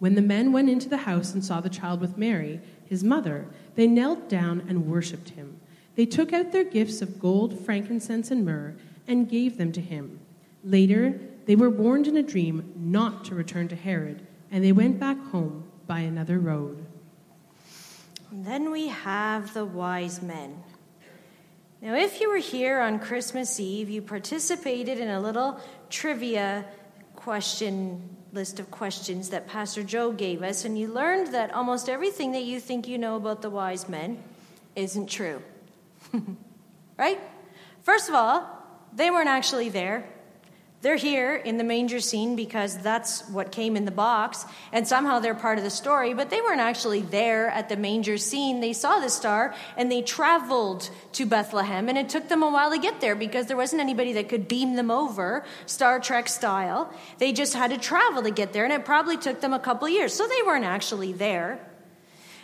When 0.00 0.16
the 0.16 0.22
men 0.22 0.52
went 0.52 0.70
into 0.70 0.88
the 0.88 0.98
house 0.98 1.32
and 1.32 1.44
saw 1.44 1.60
the 1.60 1.68
child 1.68 2.00
with 2.00 2.18
Mary, 2.18 2.60
his 2.84 3.04
mother, 3.04 3.46
they 3.76 3.86
knelt 3.86 4.28
down 4.28 4.64
and 4.68 4.86
worshipped 4.86 5.30
him. 5.30 5.60
They 5.94 6.06
took 6.06 6.32
out 6.32 6.50
their 6.50 6.64
gifts 6.64 7.00
of 7.00 7.20
gold, 7.20 7.64
frankincense, 7.64 8.30
and 8.30 8.44
myrrh 8.44 8.74
and 9.06 9.28
gave 9.28 9.56
them 9.56 9.70
to 9.72 9.80
him. 9.80 10.18
Later, 10.64 11.20
they 11.46 11.56
were 11.56 11.70
warned 11.70 12.06
in 12.06 12.16
a 12.16 12.22
dream 12.22 12.72
not 12.76 13.24
to 13.26 13.34
return 13.34 13.68
to 13.68 13.76
Herod, 13.76 14.26
and 14.50 14.64
they 14.64 14.72
went 14.72 14.98
back 14.98 15.18
home 15.26 15.64
by 15.86 16.00
another 16.00 16.38
road. 16.38 16.84
Then 18.32 18.70
we 18.70 18.88
have 18.88 19.54
the 19.54 19.64
wise 19.64 20.22
men. 20.22 20.62
Now, 21.80 21.94
if 21.94 22.20
you 22.20 22.30
were 22.30 22.38
here 22.38 22.80
on 22.80 22.98
Christmas 22.98 23.60
Eve, 23.60 23.90
you 23.90 24.00
participated 24.00 24.98
in 24.98 25.08
a 25.08 25.20
little 25.20 25.60
trivia 25.90 26.64
question 27.14 28.16
list 28.32 28.58
of 28.58 28.70
questions 28.70 29.30
that 29.30 29.46
Pastor 29.46 29.82
Joe 29.82 30.10
gave 30.10 30.42
us, 30.42 30.64
and 30.64 30.78
you 30.78 30.88
learned 30.88 31.28
that 31.34 31.52
almost 31.54 31.88
everything 31.88 32.32
that 32.32 32.42
you 32.42 32.58
think 32.58 32.88
you 32.88 32.98
know 32.98 33.16
about 33.16 33.42
the 33.42 33.50
wise 33.50 33.88
men 33.88 34.22
isn't 34.74 35.08
true. 35.08 35.40
right? 36.98 37.20
First 37.82 38.08
of 38.08 38.14
all, 38.14 38.48
they 38.92 39.10
weren't 39.10 39.28
actually 39.28 39.68
there. 39.68 40.08
They're 40.84 40.96
here 40.96 41.34
in 41.34 41.56
the 41.56 41.64
manger 41.64 41.98
scene 41.98 42.36
because 42.36 42.76
that's 42.76 43.26
what 43.30 43.50
came 43.50 43.74
in 43.74 43.86
the 43.86 43.90
box, 43.90 44.44
and 44.70 44.86
somehow 44.86 45.18
they're 45.18 45.34
part 45.34 45.56
of 45.56 45.64
the 45.64 45.70
story, 45.70 46.12
but 46.12 46.28
they 46.28 46.42
weren't 46.42 46.60
actually 46.60 47.00
there 47.00 47.48
at 47.48 47.70
the 47.70 47.76
manger 47.78 48.18
scene. 48.18 48.60
They 48.60 48.74
saw 48.74 48.98
the 48.98 49.08
star 49.08 49.54
and 49.78 49.90
they 49.90 50.02
traveled 50.02 50.90
to 51.12 51.24
Bethlehem, 51.24 51.88
and 51.88 51.96
it 51.96 52.10
took 52.10 52.28
them 52.28 52.42
a 52.42 52.50
while 52.50 52.70
to 52.70 52.78
get 52.78 53.00
there 53.00 53.14
because 53.14 53.46
there 53.46 53.56
wasn't 53.56 53.80
anybody 53.80 54.12
that 54.12 54.28
could 54.28 54.46
beam 54.46 54.76
them 54.76 54.90
over, 54.90 55.46
Star 55.64 56.00
Trek 56.00 56.28
style. 56.28 56.92
They 57.16 57.32
just 57.32 57.54
had 57.54 57.70
to 57.70 57.78
travel 57.78 58.22
to 58.22 58.30
get 58.30 58.52
there, 58.52 58.64
and 58.64 58.72
it 58.74 58.84
probably 58.84 59.16
took 59.16 59.40
them 59.40 59.54
a 59.54 59.58
couple 59.58 59.88
years, 59.88 60.12
so 60.12 60.28
they 60.28 60.42
weren't 60.44 60.66
actually 60.66 61.14
there. 61.14 61.66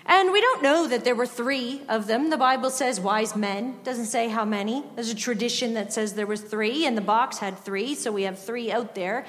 And 0.07 0.33
we 0.33 0.41
don't 0.41 0.63
know 0.63 0.87
that 0.87 1.05
there 1.05 1.15
were 1.15 1.27
three 1.27 1.83
of 1.89 2.07
them. 2.07 2.31
The 2.31 2.39
Bible 2.39 2.71
says 2.71 2.99
wise 2.99 3.37
men, 3.37 3.79
doesn't 3.85 4.07
say 4.07 4.29
how 4.29 4.45
many. 4.45 4.83
There's 4.95 5.11
a 5.11 5.15
tradition 5.15 5.75
that 5.75 5.93
says 5.93 6.15
there 6.15 6.27
was 6.27 6.41
three, 6.41 6.87
and 6.87 6.97
the 6.97 7.03
box 7.03 7.39
had 7.39 7.59
three, 7.59 7.95
so 7.95 8.11
we 8.11 8.23
have 8.23 8.39
three 8.39 8.73
out 8.73 8.95
there. 8.95 9.27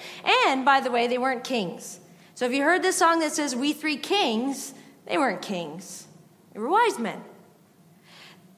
And 0.48 0.64
by 0.64 0.80
the 0.80 0.92
way, 0.92 1.08
they 1.08 1.18
weren't 1.18 1.44
kings. 1.44 2.00
So 2.36 2.46
if 2.46 2.54
you 2.54 2.64
heard 2.64 2.84
the 2.84 2.94
song 2.94 3.20
that 3.20 3.34
says 3.34 3.56
we 3.56 3.74
three 3.74 3.98
kings, 3.98 4.74
they 5.06 5.18
weren't 5.18 5.42
kings. 5.42 6.08
They 6.54 6.60
were 6.60 6.70
wise 6.70 6.98
men. 6.98 7.22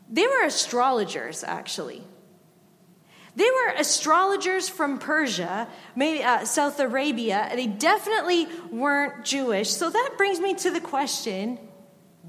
They 0.09 0.27
were 0.27 0.45
astrologers, 0.45 1.43
actually. 1.43 2.03
They 3.35 3.49
were 3.49 3.73
astrologers 3.77 4.69
from 4.69 4.99
Persia, 4.99 5.67
maybe 5.95 6.23
uh, 6.23 6.45
South 6.45 6.79
Arabia. 6.79 7.49
They 7.55 7.65
definitely 7.65 8.47
weren't 8.71 9.25
Jewish. 9.25 9.71
So 9.71 9.89
that 9.89 10.11
brings 10.17 10.39
me 10.39 10.53
to 10.55 10.69
the 10.69 10.79
question 10.79 11.57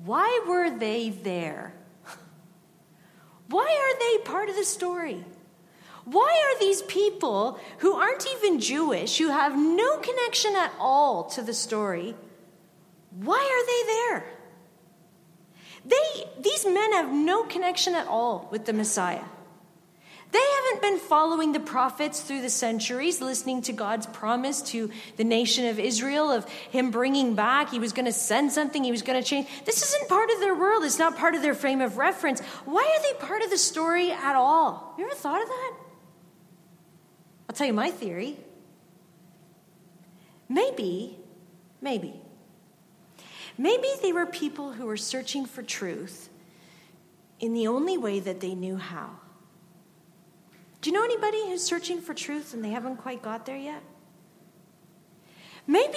why 0.03 0.45
were 0.47 0.77
they 0.77 1.11
there? 1.11 1.75
Why 3.49 3.63
are 3.63 3.99
they 3.99 4.25
part 4.25 4.49
of 4.49 4.57
the 4.57 4.65
story? 4.65 5.25
Why 6.05 6.53
are 6.53 6.61
these 6.61 6.83
people 6.83 7.59
who 7.79 7.95
aren't 7.95 8.27
even 8.37 8.61
Jewish, 8.61 9.19
who 9.19 9.29
have 9.29 9.57
no 9.57 9.99
connection 9.99 10.57
at 10.57 10.73
all 10.79 11.25
to 11.31 11.43
the 11.43 11.55
story, 11.55 12.15
why 13.11 13.39
are 13.39 13.67
they 13.67 13.93
there? 13.93 14.35
They, 15.87 16.43
these 16.43 16.65
men 16.65 16.93
have 16.93 17.13
no 17.13 17.45
connection 17.45 17.95
at 17.95 18.07
all 18.07 18.49
with 18.51 18.65
the 18.65 18.73
Messiah. 18.73 19.25
They 20.35 20.41
haven't 20.41 20.83
been 20.83 20.99
following 20.99 21.53
the 21.53 21.61
prophets 21.61 22.21
through 22.21 22.43
the 22.43 22.51
centuries, 22.51 23.21
listening 23.21 23.63
to 23.63 23.73
God's 23.73 24.07
promise 24.07 24.63
to 24.63 24.91
the 25.17 25.23
nation 25.23 25.67
of 25.67 25.79
Israel 25.79 26.29
of 26.29 26.49
Him 26.49 26.91
bringing 26.91 27.37
back. 27.37 27.71
He 27.71 27.79
was 27.79 27.93
going 27.93 28.07
to 28.07 28.13
send 28.13 28.51
something, 28.51 28.83
He 28.83 28.91
was 28.91 29.03
going 29.03 29.23
to 29.23 29.25
change. 29.25 29.47
This 29.65 29.81
isn't 29.81 30.09
part 30.09 30.31
of 30.31 30.41
their 30.41 30.57
world, 30.57 30.83
it's 30.83 30.99
not 30.99 31.17
part 31.17 31.37
of 31.37 31.43
their 31.43 31.55
frame 31.55 31.81
of 31.81 31.99
reference. 31.99 32.41
Why 32.65 32.83
are 32.83 33.03
they 33.03 33.25
part 33.25 33.43
of 33.43 33.51
the 33.51 33.57
story 33.57 34.11
at 34.11 34.35
all? 34.35 34.97
You 34.99 35.07
ever 35.07 35.15
thought 35.15 35.41
of 35.41 35.47
that? 35.47 35.73
I'll 37.49 37.55
tell 37.55 37.69
you 37.69 37.73
my 37.73 37.93
theory. 37.93 38.37
Maybe, 40.49 41.17
maybe, 41.81 42.13
maybe 43.57 43.89
they 44.03 44.13
were 44.13 44.27
people 44.27 44.73
who 44.73 44.87
were 44.87 44.97
searching 44.97 45.47
for 45.47 45.63
truth 45.63 46.29
in 47.39 47.55
the 47.55 47.69
only 47.69 47.97
way 47.97 48.19
that 48.19 48.41
they 48.41 48.57
knew 48.57 48.79
how. 48.79 49.21
Do 50.85 50.91
you 50.91 50.97
know 50.99 51.05
anybody 51.05 51.39
who's 51.47 51.63
searching 51.63 52.03
for 52.03 52.13
truth 52.13 52.53
and 52.53 52.63
they 52.63 52.69
haven't 52.69 52.97
quite 52.97 53.23
got 53.23 53.47
there 53.47 53.57
yet? 53.57 53.83
Maybe 55.67 55.97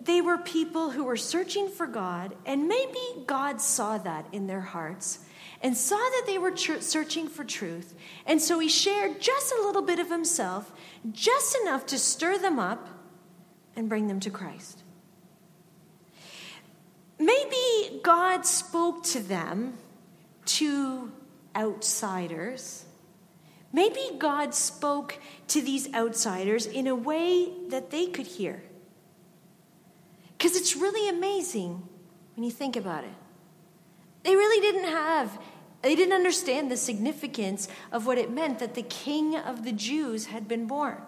they 0.00 0.22
were 0.22 0.38
people 0.38 0.88
who 0.88 1.04
were 1.04 1.18
searching 1.18 1.68
for 1.68 1.86
God, 1.86 2.34
and 2.46 2.66
maybe 2.66 2.98
God 3.26 3.60
saw 3.60 3.98
that 3.98 4.24
in 4.32 4.46
their 4.46 4.62
hearts 4.62 5.18
and 5.60 5.76
saw 5.76 5.98
that 5.98 6.22
they 6.26 6.38
were 6.38 6.56
searching 6.56 7.28
for 7.28 7.44
truth. 7.44 7.92
And 8.24 8.40
so 8.40 8.58
he 8.58 8.70
shared 8.70 9.20
just 9.20 9.52
a 9.52 9.60
little 9.60 9.82
bit 9.82 9.98
of 9.98 10.08
himself, 10.08 10.72
just 11.10 11.54
enough 11.60 11.84
to 11.88 11.98
stir 11.98 12.38
them 12.38 12.58
up 12.58 12.88
and 13.76 13.86
bring 13.86 14.08
them 14.08 14.20
to 14.20 14.30
Christ. 14.30 14.82
Maybe 17.18 18.00
God 18.02 18.46
spoke 18.46 19.04
to 19.08 19.20
them, 19.20 19.74
to 20.46 21.12
outsiders 21.54 22.86
Maybe 23.72 24.00
God 24.18 24.54
spoke 24.54 25.18
to 25.48 25.62
these 25.62 25.92
outsiders 25.94 26.66
in 26.66 26.86
a 26.86 26.94
way 26.94 27.50
that 27.68 27.90
they 27.90 28.06
could 28.06 28.26
hear. 28.26 28.62
Because 30.36 30.56
it's 30.56 30.76
really 30.76 31.08
amazing 31.08 31.82
when 32.34 32.44
you 32.44 32.50
think 32.50 32.76
about 32.76 33.04
it. 33.04 33.14
They 34.24 34.36
really 34.36 34.60
didn't 34.60 34.90
have, 34.90 35.38
they 35.80 35.94
didn't 35.94 36.14
understand 36.14 36.70
the 36.70 36.76
significance 36.76 37.68
of 37.90 38.06
what 38.06 38.18
it 38.18 38.30
meant 38.30 38.58
that 38.58 38.74
the 38.74 38.82
king 38.82 39.36
of 39.36 39.64
the 39.64 39.72
Jews 39.72 40.26
had 40.26 40.46
been 40.46 40.66
born. 40.66 40.98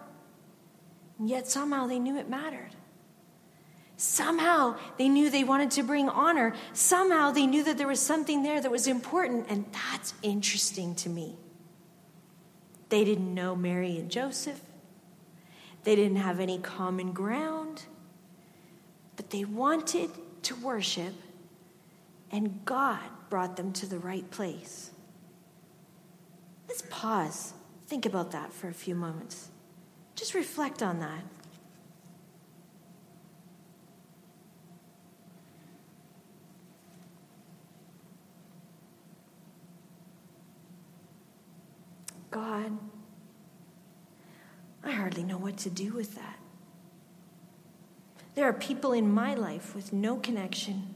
And 1.19 1.29
yet 1.29 1.47
somehow 1.47 1.85
they 1.87 1.99
knew 1.99 2.17
it 2.17 2.29
mattered. 2.29 2.71
Somehow 3.97 4.77
they 4.97 5.07
knew 5.07 5.29
they 5.29 5.45
wanted 5.45 5.71
to 5.71 5.83
bring 5.83 6.09
honor. 6.09 6.53
Somehow 6.73 7.31
they 7.31 7.47
knew 7.47 7.63
that 7.63 7.77
there 7.77 7.87
was 7.87 8.01
something 8.01 8.43
there 8.43 8.59
that 8.59 8.71
was 8.71 8.87
important. 8.87 9.45
And 9.49 9.65
that's 9.71 10.13
interesting 10.21 10.95
to 10.95 11.09
me. 11.09 11.37
They 12.95 13.03
didn't 13.03 13.33
know 13.33 13.57
Mary 13.57 13.97
and 13.97 14.09
Joseph. 14.09 14.61
They 15.83 15.97
didn't 15.97 16.15
have 16.15 16.39
any 16.39 16.57
common 16.57 17.11
ground. 17.11 17.83
But 19.17 19.31
they 19.31 19.43
wanted 19.43 20.11
to 20.43 20.55
worship, 20.55 21.13
and 22.31 22.63
God 22.63 23.01
brought 23.29 23.57
them 23.57 23.73
to 23.73 23.85
the 23.85 23.99
right 23.99 24.31
place. 24.31 24.91
Let's 26.69 26.83
pause. 26.89 27.51
Think 27.85 28.05
about 28.05 28.31
that 28.31 28.53
for 28.53 28.69
a 28.69 28.73
few 28.73 28.95
moments. 28.95 29.49
Just 30.15 30.33
reflect 30.33 30.81
on 30.81 31.01
that. 31.01 31.25
God, 42.35 42.77
I 44.83 44.91
hardly 44.91 45.23
know 45.23 45.37
what 45.37 45.55
to 45.59 45.69
do 45.69 45.93
with 45.93 46.15
that. 46.15 46.37
There 48.35 48.43
are 48.43 48.51
people 48.51 48.91
in 48.91 49.09
my 49.09 49.35
life 49.35 49.73
with 49.73 49.93
no 49.93 50.17
connection, 50.17 50.95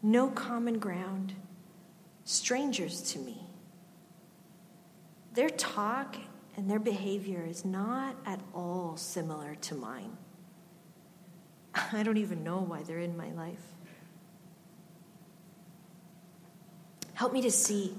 no 0.00 0.28
common 0.28 0.78
ground, 0.78 1.32
strangers 2.22 3.02
to 3.14 3.18
me. 3.18 3.48
Their 5.32 5.50
talk 5.50 6.18
and 6.56 6.70
their 6.70 6.78
behavior 6.78 7.44
is 7.44 7.64
not 7.64 8.14
at 8.24 8.38
all 8.54 8.96
similar 8.96 9.56
to 9.56 9.74
mine. 9.74 10.16
I 11.92 12.04
don't 12.04 12.18
even 12.18 12.44
know 12.44 12.60
why 12.60 12.84
they're 12.84 13.00
in 13.00 13.16
my 13.16 13.32
life. 13.32 13.66
Help 17.14 17.32
me 17.32 17.42
to 17.42 17.50
see 17.50 17.96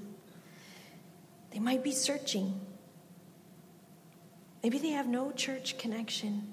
they 1.56 1.62
might 1.62 1.86
be 1.86 1.94
searching. 1.94 2.60
Maybe 4.62 4.78
they 4.78 4.89
have 4.89 5.08
no 5.08 5.32
church 5.32 5.78
connection. 5.78 6.46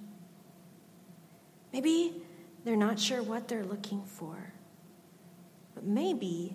Maybe 1.72 2.22
they're 2.64 2.76
not 2.76 3.00
sure 3.00 3.20
what 3.20 3.48
they're 3.48 3.64
looking 3.64 4.04
for. 4.04 4.52
But 5.74 5.82
maybe 5.82 6.54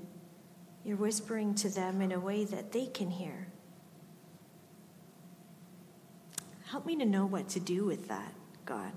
you're 0.86 0.96
whispering 0.96 1.56
to 1.56 1.68
them 1.68 2.02
in 2.02 2.14
a 2.14 2.20
way 2.22 2.46
that 2.46 2.72
they 2.72 2.86
can 2.86 3.12
hear. 3.12 3.50
Help 6.68 6.86
me 6.86 6.96
to 6.96 7.06
know 7.06 7.26
what 7.26 7.50
to 7.50 7.60
do 7.60 7.84
with 7.84 8.08
that, 8.08 8.34
God. 8.66 8.94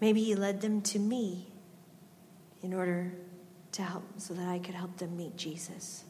Maybe 0.00 0.20
you 0.20 0.36
led 0.36 0.60
them 0.60 0.80
to 0.82 1.00
me 1.00 1.48
in 2.62 2.72
order 2.72 3.14
to 3.72 3.82
help 3.82 4.04
so 4.18 4.32
that 4.34 4.46
I 4.46 4.60
could 4.60 4.76
help 4.76 4.98
them 4.98 5.16
meet 5.16 5.36
Jesus. 5.36 6.04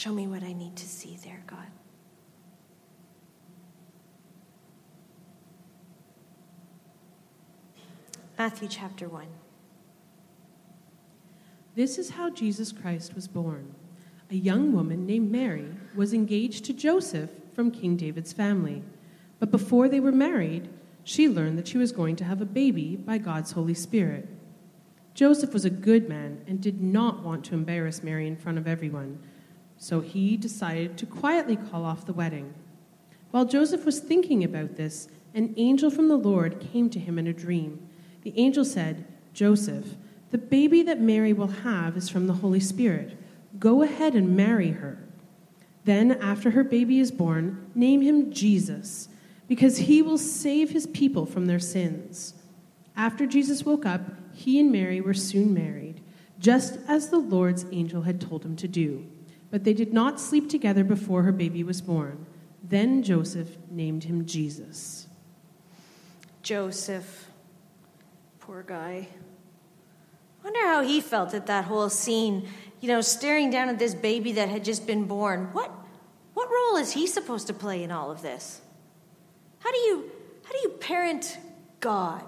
Show 0.00 0.14
me 0.14 0.26
what 0.26 0.42
I 0.42 0.54
need 0.54 0.76
to 0.76 0.88
see 0.88 1.18
there, 1.22 1.42
God. 1.46 1.66
Matthew 8.38 8.66
chapter 8.68 9.10
1. 9.10 9.26
This 11.74 11.98
is 11.98 12.08
how 12.08 12.30
Jesus 12.30 12.72
Christ 12.72 13.14
was 13.14 13.28
born. 13.28 13.74
A 14.30 14.36
young 14.36 14.72
woman 14.72 15.04
named 15.04 15.30
Mary 15.30 15.68
was 15.94 16.14
engaged 16.14 16.64
to 16.64 16.72
Joseph 16.72 17.28
from 17.52 17.70
King 17.70 17.98
David's 17.98 18.32
family. 18.32 18.82
But 19.38 19.50
before 19.50 19.86
they 19.90 20.00
were 20.00 20.12
married, 20.12 20.70
she 21.04 21.28
learned 21.28 21.58
that 21.58 21.68
she 21.68 21.76
was 21.76 21.92
going 21.92 22.16
to 22.16 22.24
have 22.24 22.40
a 22.40 22.46
baby 22.46 22.96
by 22.96 23.18
God's 23.18 23.52
Holy 23.52 23.74
Spirit. 23.74 24.26
Joseph 25.12 25.52
was 25.52 25.66
a 25.66 25.68
good 25.68 26.08
man 26.08 26.42
and 26.46 26.58
did 26.58 26.80
not 26.80 27.22
want 27.22 27.44
to 27.44 27.54
embarrass 27.54 28.02
Mary 28.02 28.26
in 28.26 28.38
front 28.38 28.56
of 28.56 28.66
everyone 28.66 29.18
so 29.80 30.02
he 30.02 30.36
decided 30.36 30.98
to 30.98 31.06
quietly 31.06 31.56
call 31.56 31.86
off 31.86 32.04
the 32.04 32.12
wedding. 32.12 32.52
While 33.30 33.46
Joseph 33.46 33.86
was 33.86 33.98
thinking 33.98 34.44
about 34.44 34.76
this, 34.76 35.08
an 35.34 35.54
angel 35.56 35.90
from 35.90 36.08
the 36.08 36.18
Lord 36.18 36.60
came 36.60 36.90
to 36.90 37.00
him 37.00 37.18
in 37.18 37.26
a 37.26 37.32
dream. 37.32 37.88
The 38.22 38.34
angel 38.36 38.64
said, 38.64 39.06
Joseph, 39.32 39.94
the 40.32 40.38
baby 40.38 40.82
that 40.82 41.00
Mary 41.00 41.32
will 41.32 41.48
have 41.48 41.96
is 41.96 42.10
from 42.10 42.26
the 42.26 42.34
Holy 42.34 42.60
Spirit. 42.60 43.16
Go 43.58 43.82
ahead 43.82 44.14
and 44.14 44.36
marry 44.36 44.72
her. 44.72 44.98
Then, 45.86 46.12
after 46.12 46.50
her 46.50 46.62
baby 46.62 47.00
is 47.00 47.10
born, 47.10 47.70
name 47.74 48.02
him 48.02 48.30
Jesus, 48.30 49.08
because 49.48 49.78
he 49.78 50.02
will 50.02 50.18
save 50.18 50.70
his 50.70 50.86
people 50.88 51.24
from 51.24 51.46
their 51.46 51.58
sins. 51.58 52.34
After 52.94 53.24
Jesus 53.24 53.64
woke 53.64 53.86
up, 53.86 54.02
he 54.34 54.60
and 54.60 54.70
Mary 54.70 55.00
were 55.00 55.14
soon 55.14 55.54
married, 55.54 56.02
just 56.38 56.78
as 56.86 57.08
the 57.08 57.18
Lord's 57.18 57.64
angel 57.72 58.02
had 58.02 58.20
told 58.20 58.44
him 58.44 58.56
to 58.56 58.68
do. 58.68 59.06
But 59.50 59.64
they 59.64 59.74
did 59.74 59.92
not 59.92 60.20
sleep 60.20 60.48
together 60.48 60.84
before 60.84 61.22
her 61.22 61.32
baby 61.32 61.64
was 61.64 61.80
born. 61.80 62.26
Then 62.62 63.02
Joseph 63.02 63.56
named 63.70 64.04
him 64.04 64.26
Jesus. 64.26 65.08
Joseph, 66.42 67.28
poor 68.38 68.62
guy. 68.62 69.08
Wonder 70.42 70.60
how 70.60 70.82
he 70.82 71.00
felt 71.00 71.34
at 71.34 71.46
that 71.46 71.64
whole 71.64 71.90
scene, 71.90 72.48
you 72.80 72.88
know, 72.88 73.00
staring 73.00 73.50
down 73.50 73.68
at 73.68 73.78
this 73.78 73.94
baby 73.94 74.32
that 74.32 74.48
had 74.48 74.64
just 74.64 74.86
been 74.86 75.04
born. 75.04 75.48
What 75.52 75.70
what 76.32 76.48
role 76.48 76.76
is 76.76 76.92
he 76.92 77.06
supposed 77.06 77.48
to 77.48 77.52
play 77.52 77.82
in 77.82 77.90
all 77.90 78.10
of 78.10 78.22
this? 78.22 78.60
How 79.58 79.70
do 79.70 79.78
you 79.78 80.10
how 80.44 80.52
do 80.52 80.58
you 80.62 80.70
parent 80.70 81.38
God? 81.80 82.24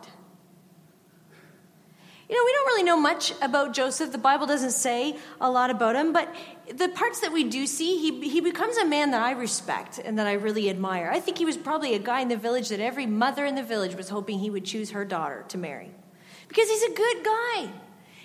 You 2.29 2.39
know, 2.39 2.45
we 2.45 2.53
don't 2.53 2.67
really 2.67 2.83
know 2.85 2.97
much 2.97 3.35
about 3.43 3.75
Joseph. 3.75 4.13
The 4.13 4.19
Bible 4.19 4.47
doesn't 4.47 4.71
say 4.71 5.19
a 5.41 5.51
lot 5.51 5.71
about 5.71 5.97
him, 5.97 6.13
but 6.13 6.35
the 6.71 6.89
parts 6.89 7.21
that 7.21 7.33
we 7.33 7.45
do 7.45 7.67
see, 7.67 7.99
he, 7.99 8.29
he 8.29 8.41
becomes 8.41 8.77
a 8.77 8.85
man 8.85 9.11
that 9.11 9.23
I 9.23 9.33
respect 9.33 9.99
and 9.99 10.19
that 10.19 10.27
I 10.27 10.35
really 10.35 10.71
admire. 10.71 11.11
I 11.11 11.21
think 11.21 11.39
he 11.39 11.45
was 11.45 11.57
probably 11.57 11.95
a 11.95 11.99
guy 11.99 12.21
in 12.21 12.29
the 12.29 12.37
village 12.37 12.69
that 12.69 12.81
every 12.81 13.07
mother 13.07 13.45
in 13.45 13.55
the 13.55 13.63
village 13.63 13.95
was 13.95 14.09
hoping 14.09 14.39
he 14.39 14.51
would 14.51 14.65
choose 14.65 14.91
her 14.91 15.05
daughter 15.05 15.45
to 15.49 15.59
marry 15.59 15.91
because 16.49 16.69
he's 16.69 16.83
a 16.83 16.95
good 16.95 17.25
guy 17.25 17.71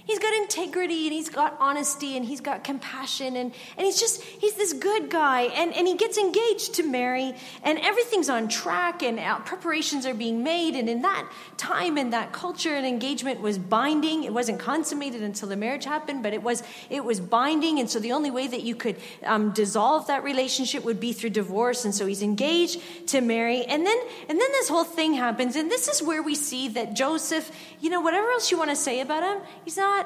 he's 0.08 0.20
got 0.20 0.34
integrity 0.34 1.06
and 1.06 1.14
he's 1.14 1.30
got 1.30 1.58
honesty 1.60 2.18
and 2.18 2.26
he's 2.26 2.42
got 2.42 2.64
compassion 2.64 3.36
and, 3.36 3.54
and 3.78 3.86
he's 3.86 4.00
just 4.00 4.24
he's 4.24 4.56
this 4.56 4.74
good 4.74 5.10
guy. 5.10 5.44
And, 5.44 5.74
and 5.74 5.86
he 5.86 5.96
gets 5.96 6.18
engaged 6.18 6.76
to 6.76 6.84
mary 6.84 7.36
and 7.64 7.78
everything's 7.80 8.30
on 8.30 8.48
track 8.48 9.04
and 9.04 9.20
uh, 9.20 9.40
preparations 9.40 10.06
are 10.06 10.14
being 10.14 10.44
made. 10.44 10.76
And 10.76 10.90
in 10.90 11.02
that 11.04 11.32
time 11.58 11.98
and 11.98 12.14
that 12.14 12.32
culture 12.32 12.74
and 12.74 12.86
engagement 12.86 13.42
was 13.42 13.58
binding. 13.58 14.24
It 14.24 14.34
wasn't 14.34 14.60
consummated 14.60 15.22
until 15.22 15.50
the 15.50 15.58
marriage 15.58 15.86
happened 15.86 16.24
but 16.24 16.34
it 16.34 16.42
was 16.42 16.64
it 16.90 17.04
was 17.04 17.20
binding. 17.20 17.80
And 17.80 17.90
so 17.90 18.00
the 18.00 18.14
only 18.14 18.32
way 18.32 18.48
that 18.48 18.64
you 18.64 18.76
could 18.76 18.96
um, 19.24 19.52
dissolve 19.52 20.08
that 20.08 20.24
relationship 20.24 20.84
would 20.86 21.00
be 21.00 21.14
through 21.14 21.32
divorce. 21.32 21.86
And 21.86 21.94
so 21.94 22.06
he's 22.06 22.22
engaged 22.22 22.82
to 23.10 23.22
mary. 23.22 23.64
And 23.64 23.86
then 23.86 23.98
and 24.30 24.40
then 24.40 24.52
this 24.54 24.70
whole 24.70 24.86
thing 24.86 25.14
happens. 25.14 25.56
And 25.56 25.70
this 25.70 25.88
is 25.88 26.02
where 26.02 26.24
we 26.24 26.36
see 26.36 26.70
that 26.70 26.94
joseph 26.94 27.52
you 27.82 27.90
know 27.90 28.02
whatever 28.02 28.30
else 28.30 28.52
you 28.52 28.58
want 28.58 28.70
to 28.70 28.76
say 28.76 29.02
about 29.02 29.24
him 29.24 29.44
he's 29.66 29.78
not 29.78 29.97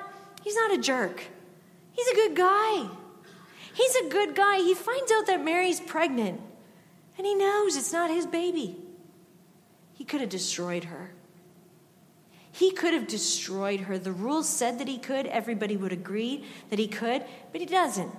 He's 0.43 0.55
not 0.55 0.73
a 0.73 0.77
jerk. 0.77 1.23
He's 1.91 2.07
a 2.07 2.15
good 2.15 2.35
guy. 2.35 2.87
He's 3.73 3.95
a 3.95 4.09
good 4.09 4.35
guy. 4.35 4.57
He 4.57 4.73
finds 4.73 5.11
out 5.11 5.27
that 5.27 5.43
Mary's 5.43 5.79
pregnant, 5.79 6.41
and 7.17 7.25
he 7.25 7.35
knows 7.35 7.75
it's 7.75 7.93
not 7.93 8.09
his 8.09 8.25
baby. 8.25 8.77
He 9.93 10.03
could 10.03 10.21
have 10.21 10.29
destroyed 10.29 10.85
her. 10.85 11.11
He 12.51 12.71
could 12.71 12.93
have 12.93 13.07
destroyed 13.07 13.81
her. 13.81 13.97
The 13.97 14.11
rules 14.11 14.49
said 14.49 14.79
that 14.79 14.87
he 14.87 14.97
could. 14.97 15.25
Everybody 15.27 15.77
would 15.77 15.93
agree 15.93 16.43
that 16.69 16.79
he 16.79 16.87
could, 16.87 17.23
but 17.51 17.61
he 17.61 17.67
doesn't. 17.67 18.11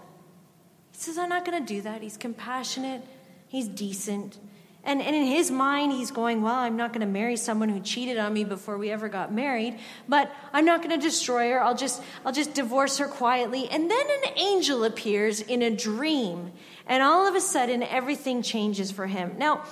He 0.92 0.98
says, 0.98 1.18
I'm 1.18 1.28
not 1.28 1.44
going 1.44 1.64
to 1.64 1.74
do 1.74 1.82
that. 1.82 2.02
He's 2.02 2.16
compassionate, 2.16 3.02
he's 3.48 3.68
decent. 3.68 4.38
And, 4.84 5.00
and 5.00 5.14
in 5.14 5.24
his 5.24 5.50
mind, 5.50 5.92
he's 5.92 6.10
going, 6.10 6.42
Well, 6.42 6.54
I'm 6.54 6.76
not 6.76 6.92
going 6.92 7.06
to 7.06 7.12
marry 7.12 7.36
someone 7.36 7.68
who 7.68 7.78
cheated 7.80 8.18
on 8.18 8.32
me 8.32 8.42
before 8.42 8.78
we 8.78 8.90
ever 8.90 9.08
got 9.08 9.32
married, 9.32 9.78
but 10.08 10.32
I'm 10.52 10.64
not 10.64 10.82
going 10.82 10.98
to 10.98 11.00
destroy 11.00 11.50
her. 11.50 11.62
I'll 11.62 11.76
just, 11.76 12.02
I'll 12.26 12.32
just 12.32 12.54
divorce 12.54 12.98
her 12.98 13.06
quietly. 13.06 13.68
And 13.68 13.88
then 13.88 14.06
an 14.06 14.38
angel 14.38 14.82
appears 14.82 15.40
in 15.40 15.62
a 15.62 15.70
dream, 15.70 16.52
and 16.86 17.02
all 17.02 17.28
of 17.28 17.36
a 17.36 17.40
sudden, 17.40 17.82
everything 17.84 18.42
changes 18.42 18.90
for 18.90 19.06
him. 19.06 19.36
Now, 19.38 19.64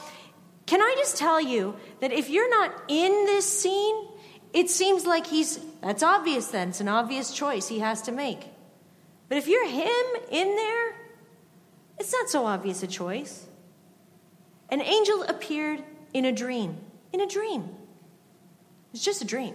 can 0.66 0.80
I 0.80 0.94
just 0.96 1.16
tell 1.16 1.40
you 1.40 1.74
that 1.98 2.12
if 2.12 2.30
you're 2.30 2.48
not 2.48 2.72
in 2.86 3.10
this 3.26 3.60
scene, 3.60 4.06
it 4.52 4.70
seems 4.70 5.04
like 5.06 5.26
he's, 5.26 5.58
that's 5.82 6.04
obvious 6.04 6.46
then. 6.48 6.68
It's 6.68 6.80
an 6.80 6.86
obvious 6.86 7.32
choice 7.32 7.66
he 7.66 7.80
has 7.80 8.02
to 8.02 8.12
make. 8.12 8.46
But 9.28 9.38
if 9.38 9.48
you're 9.48 9.66
him 9.66 10.22
in 10.30 10.54
there, 10.54 10.94
it's 11.98 12.12
not 12.12 12.30
so 12.30 12.46
obvious 12.46 12.84
a 12.84 12.86
choice. 12.86 13.46
An 14.70 14.80
angel 14.80 15.24
appeared 15.24 15.82
in 16.14 16.24
a 16.24 16.32
dream. 16.32 16.78
In 17.12 17.20
a 17.20 17.26
dream. 17.26 17.70
It's 18.92 19.04
just 19.04 19.22
a 19.22 19.26
dream. 19.26 19.54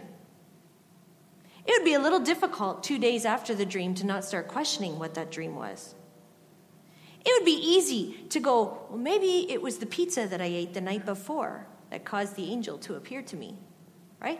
It 1.65 1.73
would 1.78 1.86
be 1.86 1.93
a 1.93 1.99
little 1.99 2.19
difficult 2.19 2.84
two 2.84 2.99
days 2.99 3.25
after 3.25 3.56
the 3.56 3.65
dream 3.65 3.95
to 3.95 4.06
not 4.06 4.23
start 4.23 4.47
questioning 4.47 4.99
what 4.99 5.15
that 5.15 5.32
dream 5.32 5.56
was. 5.56 5.95
It 7.25 7.34
would 7.39 7.45
be 7.45 7.60
easy 7.60 8.25
to 8.30 8.39
go, 8.39 8.86
well, 8.89 8.99
maybe 8.99 9.51
it 9.51 9.62
was 9.62 9.80
the 9.80 9.88
pizza 9.88 10.28
that 10.28 10.41
I 10.41 10.45
ate 10.45 10.75
the 10.75 10.82
night 10.82 11.06
before 11.06 11.65
that 11.89 12.06
caused 12.06 12.36
the 12.36 12.51
angel 12.51 12.78
to 12.80 12.95
appear 12.95 13.23
to 13.23 13.36
me, 13.36 13.58
right? 14.21 14.39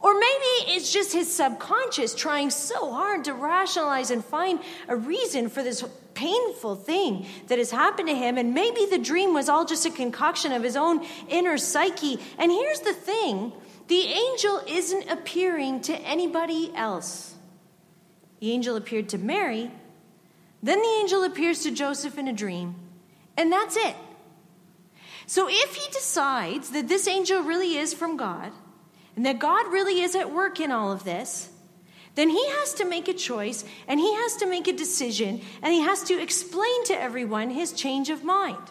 Or 0.00 0.14
maybe 0.14 0.74
it's 0.74 0.92
just 0.92 1.12
his 1.12 1.32
subconscious 1.32 2.14
trying 2.14 2.50
so 2.50 2.92
hard 2.92 3.24
to 3.24 3.32
rationalize 3.32 4.10
and 4.10 4.24
find 4.24 4.60
a 4.88 4.96
reason 4.96 5.48
for 5.48 5.62
this 5.62 5.82
painful 6.14 6.76
thing 6.76 7.26
that 7.48 7.58
has 7.58 7.70
happened 7.70 8.08
to 8.08 8.14
him. 8.14 8.36
And 8.36 8.54
maybe 8.54 8.86
the 8.86 8.98
dream 8.98 9.32
was 9.32 9.48
all 9.48 9.64
just 9.64 9.86
a 9.86 9.90
concoction 9.90 10.52
of 10.52 10.62
his 10.62 10.76
own 10.76 11.04
inner 11.28 11.58
psyche. 11.58 12.18
And 12.38 12.50
here's 12.52 12.80
the 12.80 12.92
thing 12.92 13.52
the 13.88 14.02
angel 14.02 14.62
isn't 14.66 15.08
appearing 15.10 15.80
to 15.82 15.96
anybody 16.00 16.72
else. 16.74 17.34
The 18.40 18.52
angel 18.52 18.76
appeared 18.76 19.08
to 19.10 19.18
Mary, 19.18 19.70
then 20.62 20.80
the 20.80 20.98
angel 21.00 21.22
appears 21.22 21.62
to 21.62 21.70
Joseph 21.70 22.18
in 22.18 22.28
a 22.28 22.32
dream, 22.32 22.74
and 23.36 23.50
that's 23.50 23.76
it. 23.76 23.94
So 25.26 25.48
if 25.48 25.74
he 25.74 25.90
decides 25.92 26.70
that 26.70 26.88
this 26.88 27.08
angel 27.08 27.42
really 27.42 27.76
is 27.76 27.94
from 27.94 28.16
God, 28.16 28.52
and 29.16 29.24
that 29.24 29.38
God 29.38 29.72
really 29.72 30.02
is 30.02 30.14
at 30.14 30.32
work 30.32 30.60
in 30.60 30.70
all 30.70 30.92
of 30.92 31.04
this, 31.04 31.50
then 32.14 32.28
he 32.28 32.48
has 32.50 32.74
to 32.74 32.84
make 32.84 33.08
a 33.08 33.14
choice 33.14 33.64
and 33.88 33.98
he 33.98 34.14
has 34.14 34.36
to 34.36 34.46
make 34.46 34.68
a 34.68 34.72
decision 34.72 35.40
and 35.62 35.72
he 35.72 35.80
has 35.80 36.02
to 36.04 36.20
explain 36.20 36.84
to 36.84 37.00
everyone 37.00 37.50
his 37.50 37.72
change 37.72 38.10
of 38.10 38.24
mind. 38.24 38.62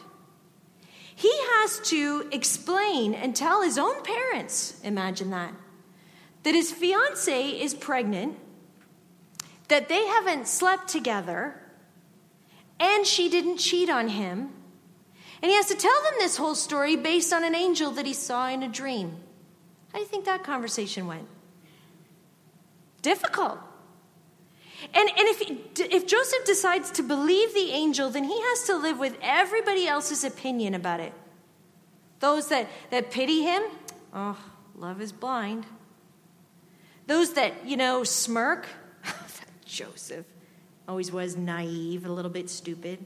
He 1.15 1.31
has 1.31 1.79
to 1.89 2.27
explain 2.31 3.13
and 3.13 3.35
tell 3.35 3.61
his 3.61 3.77
own 3.77 4.03
parents, 4.03 4.79
imagine 4.83 5.29
that, 5.31 5.53
that 6.43 6.53
his 6.53 6.71
fiance 6.71 7.49
is 7.49 7.73
pregnant, 7.73 8.37
that 9.69 9.89
they 9.89 10.05
haven't 10.05 10.47
slept 10.47 10.89
together, 10.89 11.61
and 12.79 13.07
she 13.07 13.29
didn't 13.29 13.57
cheat 13.57 13.89
on 13.89 14.09
him. 14.09 14.51
And 15.41 15.49
he 15.49 15.55
has 15.55 15.67
to 15.67 15.75
tell 15.75 16.03
them 16.03 16.13
this 16.17 16.37
whole 16.37 16.55
story 16.55 16.95
based 16.95 17.31
on 17.31 17.43
an 17.43 17.55
angel 17.55 17.91
that 17.91 18.05
he 18.05 18.13
saw 18.13 18.49
in 18.49 18.61
a 18.61 18.67
dream. 18.67 19.17
How 19.95 19.99
do 19.99 20.03
you 20.03 20.09
think 20.09 20.25
that 20.25 20.43
conversation 20.43 21.07
went? 21.07 21.25
Difficult. 23.01 23.59
And, 24.93 25.07
and 25.07 25.19
if, 25.19 25.79
if 25.79 26.05
Joseph 26.05 26.43
decides 26.45 26.91
to 26.91 27.01
believe 27.01 27.53
the 27.53 27.71
angel, 27.71 28.09
then 28.09 28.25
he 28.25 28.37
has 28.37 28.65
to 28.65 28.75
live 28.75 28.99
with 28.99 29.17
everybody 29.21 29.87
else's 29.87 30.25
opinion 30.25 30.73
about 30.73 30.99
it. 30.99 31.13
Those 32.19 32.49
that, 32.49 32.67
that 32.89 33.09
pity 33.09 33.43
him, 33.43 33.63
oh, 34.13 34.37
love 34.75 34.99
is 34.99 35.13
blind. 35.13 35.65
Those 37.07 37.31
that, 37.35 37.65
you 37.65 37.77
know, 37.77 38.03
smirk, 38.03 38.67
oh, 39.07 39.27
Joseph 39.63 40.25
always 40.89 41.09
was 41.09 41.37
naive, 41.37 42.05
a 42.05 42.11
little 42.11 42.31
bit 42.31 42.49
stupid. 42.49 43.05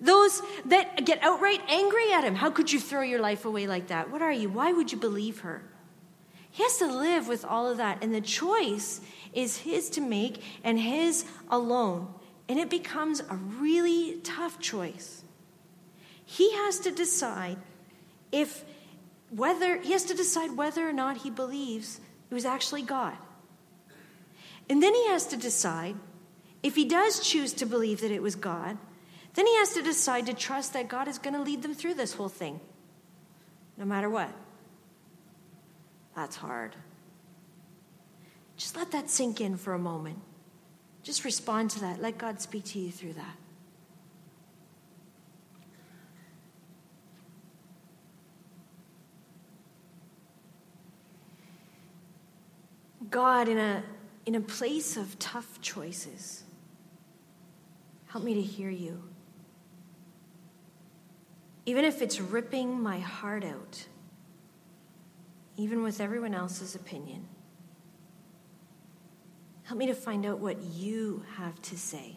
Those 0.00 0.42
that 0.66 1.04
get 1.04 1.22
outright 1.22 1.60
angry 1.68 2.12
at 2.12 2.24
him. 2.24 2.34
How 2.34 2.50
could 2.50 2.72
you 2.72 2.78
throw 2.78 3.02
your 3.02 3.20
life 3.20 3.44
away 3.44 3.66
like 3.66 3.88
that? 3.88 4.10
What 4.10 4.22
are 4.22 4.32
you? 4.32 4.48
Why 4.48 4.72
would 4.72 4.92
you 4.92 4.98
believe 4.98 5.40
her? 5.40 5.62
He 6.50 6.62
has 6.62 6.78
to 6.78 6.86
live 6.86 7.28
with 7.28 7.44
all 7.44 7.68
of 7.68 7.78
that. 7.78 8.02
And 8.02 8.14
the 8.14 8.20
choice 8.20 9.00
is 9.32 9.58
his 9.58 9.90
to 9.90 10.00
make 10.00 10.42
and 10.62 10.78
his 10.78 11.24
alone. 11.50 12.12
And 12.48 12.58
it 12.58 12.70
becomes 12.70 13.20
a 13.20 13.34
really 13.34 14.20
tough 14.22 14.58
choice. 14.60 15.24
He 16.24 16.52
has 16.52 16.78
to 16.80 16.90
decide 16.90 17.56
if 18.30 18.64
whether 19.30 19.78
he 19.78 19.92
has 19.92 20.04
to 20.04 20.14
decide 20.14 20.56
whether 20.56 20.88
or 20.88 20.92
not 20.92 21.18
he 21.18 21.30
believes 21.30 22.00
it 22.30 22.34
was 22.34 22.44
actually 22.44 22.82
God. 22.82 23.16
And 24.70 24.82
then 24.82 24.94
he 24.94 25.08
has 25.08 25.26
to 25.28 25.36
decide 25.36 25.96
if 26.62 26.74
he 26.74 26.84
does 26.84 27.20
choose 27.20 27.52
to 27.54 27.66
believe 27.66 28.00
that 28.00 28.10
it 28.10 28.22
was 28.22 28.34
God, 28.34 28.76
then 29.34 29.46
he 29.46 29.56
has 29.56 29.74
to 29.74 29.82
decide 29.82 30.26
to 30.26 30.34
trust 30.34 30.72
that 30.72 30.88
God 30.88 31.08
is 31.08 31.18
going 31.18 31.34
to 31.34 31.42
lead 31.42 31.62
them 31.62 31.74
through 31.74 31.94
this 31.94 32.12
whole 32.12 32.28
thing, 32.28 32.60
no 33.76 33.84
matter 33.84 34.10
what. 34.10 34.30
That's 36.16 36.36
hard. 36.36 36.74
Just 38.56 38.76
let 38.76 38.90
that 38.90 39.08
sink 39.08 39.40
in 39.40 39.56
for 39.56 39.74
a 39.74 39.78
moment. 39.78 40.18
Just 41.02 41.24
respond 41.24 41.70
to 41.70 41.80
that. 41.80 42.02
Let 42.02 42.18
God 42.18 42.40
speak 42.40 42.64
to 42.66 42.78
you 42.78 42.90
through 42.90 43.12
that. 43.14 43.36
God, 53.10 53.48
in 53.48 53.58
a, 53.58 53.82
in 54.26 54.34
a 54.34 54.40
place 54.40 54.96
of 54.96 55.18
tough 55.18 55.60
choices, 55.62 56.42
Help 58.08 58.24
me 58.24 58.34
to 58.34 58.42
hear 58.42 58.70
you. 58.70 59.02
Even 61.68 61.84
if 61.84 62.00
it's 62.00 62.18
ripping 62.18 62.80
my 62.80 62.98
heart 62.98 63.44
out, 63.44 63.84
even 65.58 65.82
with 65.82 66.00
everyone 66.00 66.32
else's 66.32 66.74
opinion. 66.74 67.28
Help 69.64 69.78
me 69.78 69.86
to 69.86 69.92
find 69.92 70.24
out 70.24 70.38
what 70.38 70.62
you 70.62 71.22
have 71.36 71.60
to 71.60 71.76
say. 71.76 72.16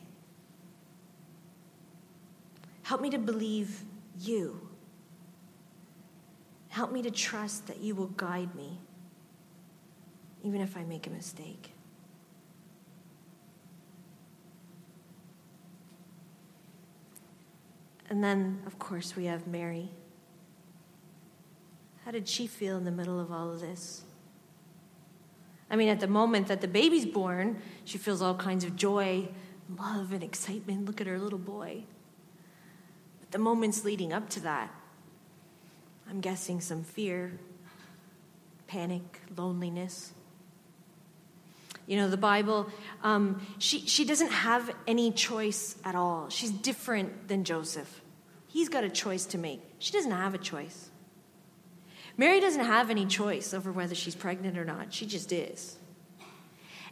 Help 2.83 3.01
me 3.01 3.09
to 3.09 3.17
believe 3.17 3.81
you. 4.17 4.69
Help 6.69 6.93
me 6.93 7.01
to 7.01 7.11
trust 7.11 7.67
that 7.67 7.81
you 7.81 7.93
will 7.93 8.07
guide 8.07 8.55
me, 8.55 8.79
even 10.45 10.61
if 10.61 10.77
I 10.77 10.83
make 10.85 11.07
a 11.07 11.09
mistake. 11.09 11.73
And 18.11 18.21
then, 18.21 18.61
of 18.67 18.77
course, 18.77 19.15
we 19.15 19.23
have 19.27 19.47
Mary. 19.47 19.89
How 22.03 22.11
did 22.11 22.27
she 22.27 22.45
feel 22.45 22.75
in 22.75 22.83
the 22.83 22.91
middle 22.91 23.21
of 23.21 23.31
all 23.31 23.49
of 23.49 23.61
this? 23.61 24.03
I 25.69 25.77
mean, 25.77 25.87
at 25.87 26.01
the 26.01 26.07
moment 26.07 26.47
that 26.47 26.59
the 26.59 26.67
baby's 26.67 27.05
born, 27.05 27.61
she 27.85 27.97
feels 27.97 28.21
all 28.21 28.35
kinds 28.35 28.65
of 28.65 28.75
joy, 28.75 29.29
love, 29.79 30.11
and 30.11 30.23
excitement. 30.23 30.87
Look 30.87 30.99
at 30.99 31.07
her 31.07 31.17
little 31.17 31.39
boy. 31.39 31.85
But 33.21 33.31
the 33.31 33.39
moments 33.39 33.85
leading 33.85 34.11
up 34.11 34.29
to 34.31 34.41
that, 34.41 34.75
I'm 36.09 36.19
guessing 36.19 36.59
some 36.59 36.83
fear, 36.83 37.39
panic, 38.67 39.21
loneliness. 39.37 40.11
You 41.91 41.97
know, 41.97 42.07
the 42.07 42.15
Bible, 42.15 42.69
um, 43.03 43.45
she, 43.57 43.81
she 43.81 44.05
doesn't 44.05 44.31
have 44.31 44.73
any 44.87 45.11
choice 45.11 45.75
at 45.83 45.93
all. 45.93 46.29
She's 46.29 46.49
different 46.49 47.27
than 47.27 47.43
Joseph. 47.43 47.99
He's 48.47 48.69
got 48.69 48.85
a 48.85 48.89
choice 48.89 49.25
to 49.25 49.37
make. 49.37 49.61
She 49.79 49.91
doesn't 49.91 50.13
have 50.13 50.33
a 50.33 50.37
choice. 50.37 50.89
Mary 52.15 52.39
doesn't 52.39 52.63
have 52.63 52.89
any 52.89 53.05
choice 53.05 53.53
over 53.53 53.73
whether 53.73 53.93
she's 53.93 54.15
pregnant 54.15 54.57
or 54.57 54.63
not. 54.63 54.93
She 54.93 55.05
just 55.05 55.33
is. 55.33 55.75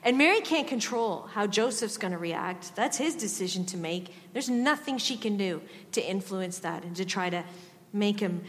And 0.04 0.18
Mary 0.18 0.42
can't 0.42 0.68
control 0.68 1.30
how 1.32 1.48
Joseph's 1.48 1.96
going 1.96 2.12
to 2.12 2.18
react. 2.18 2.76
That's 2.76 2.98
his 2.98 3.16
decision 3.16 3.64
to 3.68 3.78
make. 3.78 4.14
There's 4.34 4.50
nothing 4.50 4.98
she 4.98 5.16
can 5.16 5.38
do 5.38 5.62
to 5.94 6.02
influence 6.02 6.60
that 6.60 6.84
and 6.84 6.94
to 6.98 7.06
try 7.06 7.30
to 7.30 7.46
make 7.94 8.20
him 8.20 8.44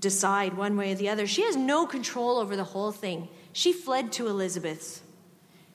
decide 0.00 0.54
one 0.54 0.76
way 0.76 0.90
or 0.90 0.96
the 0.96 1.10
other. 1.10 1.28
She 1.28 1.42
has 1.42 1.54
no 1.54 1.86
control 1.86 2.38
over 2.38 2.56
the 2.56 2.64
whole 2.64 2.90
thing. 2.90 3.28
She 3.52 3.72
fled 3.72 4.10
to 4.14 4.26
Elizabeth's. 4.26 5.00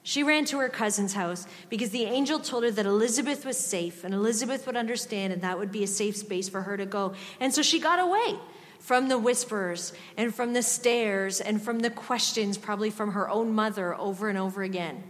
She 0.02 0.22
ran 0.22 0.46
to 0.46 0.58
her 0.58 0.68
cousin's 0.68 1.12
house 1.12 1.46
because 1.68 1.90
the 1.90 2.04
angel 2.04 2.38
told 2.38 2.64
her 2.64 2.70
that 2.70 2.86
Elizabeth 2.86 3.44
was 3.44 3.58
safe 3.58 4.02
and 4.02 4.14
Elizabeth 4.14 4.66
would 4.66 4.76
understand 4.76 5.32
and 5.32 5.42
that 5.42 5.58
would 5.58 5.70
be 5.70 5.84
a 5.84 5.86
safe 5.86 6.16
space 6.16 6.48
for 6.48 6.62
her 6.62 6.76
to 6.76 6.86
go. 6.86 7.14
And 7.38 7.54
so 7.54 7.60
she 7.62 7.78
got 7.78 7.98
away 7.98 8.38
from 8.78 9.08
the 9.08 9.18
whispers 9.18 9.92
and 10.16 10.34
from 10.34 10.54
the 10.54 10.62
stares 10.62 11.40
and 11.40 11.62
from 11.62 11.80
the 11.80 11.90
questions, 11.90 12.56
probably 12.56 12.90
from 12.90 13.12
her 13.12 13.28
own 13.28 13.52
mother, 13.52 13.94
over 13.94 14.30
and 14.30 14.38
over 14.38 14.62
again. 14.62 15.04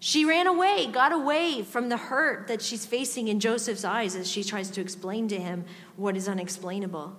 She 0.00 0.24
ran 0.24 0.48
away, 0.48 0.88
got 0.88 1.12
away 1.12 1.62
from 1.62 1.88
the 1.88 1.96
hurt 1.96 2.48
that 2.48 2.60
she's 2.60 2.84
facing 2.84 3.28
in 3.28 3.38
Joseph's 3.38 3.84
eyes 3.84 4.16
as 4.16 4.28
she 4.28 4.42
tries 4.42 4.68
to 4.72 4.80
explain 4.80 5.28
to 5.28 5.38
him 5.38 5.64
what 5.94 6.16
is 6.16 6.28
unexplainable. 6.28 7.16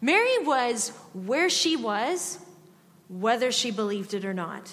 Mary 0.00 0.38
was 0.38 0.90
where 1.12 1.50
she 1.50 1.74
was, 1.74 2.38
whether 3.08 3.50
she 3.50 3.72
believed 3.72 4.14
it 4.14 4.24
or 4.24 4.32
not. 4.32 4.72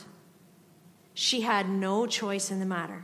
She 1.20 1.42
had 1.42 1.68
no 1.68 2.06
choice 2.06 2.52
in 2.52 2.60
the 2.60 2.66
matter. 2.68 3.04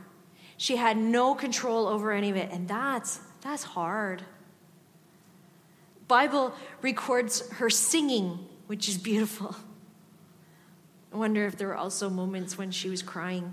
She 0.56 0.76
had 0.76 0.96
no 0.96 1.34
control 1.34 1.88
over 1.88 2.12
any 2.12 2.30
of 2.30 2.36
it, 2.36 2.48
and 2.52 2.68
that's 2.68 3.18
that's 3.40 3.64
hard. 3.64 4.22
Bible 6.06 6.54
records 6.80 7.50
her 7.54 7.68
singing, 7.68 8.38
which 8.68 8.88
is 8.88 8.98
beautiful. 8.98 9.56
I 11.12 11.16
wonder 11.16 11.44
if 11.44 11.56
there 11.56 11.66
were 11.66 11.76
also 11.76 12.08
moments 12.08 12.56
when 12.56 12.70
she 12.70 12.88
was 12.88 13.02
crying. 13.02 13.52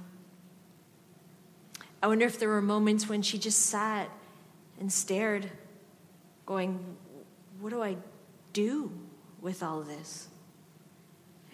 I 2.03 2.05
wonder 2.05 2.27
if 2.27 2.37
there 2.37 2.49
were 2.49 2.61
moments 2.61 3.09
when 3.09 3.23
she 3.23 3.39
just 3.39 3.61
sat 3.65 4.11
and 4.79 4.93
stared, 4.93 5.49
going, 6.45 6.97
What 7.59 7.71
do 7.71 7.81
I 7.81 7.97
do 8.53 8.91
with 9.41 9.63
all 9.63 9.81
this? 9.81 10.27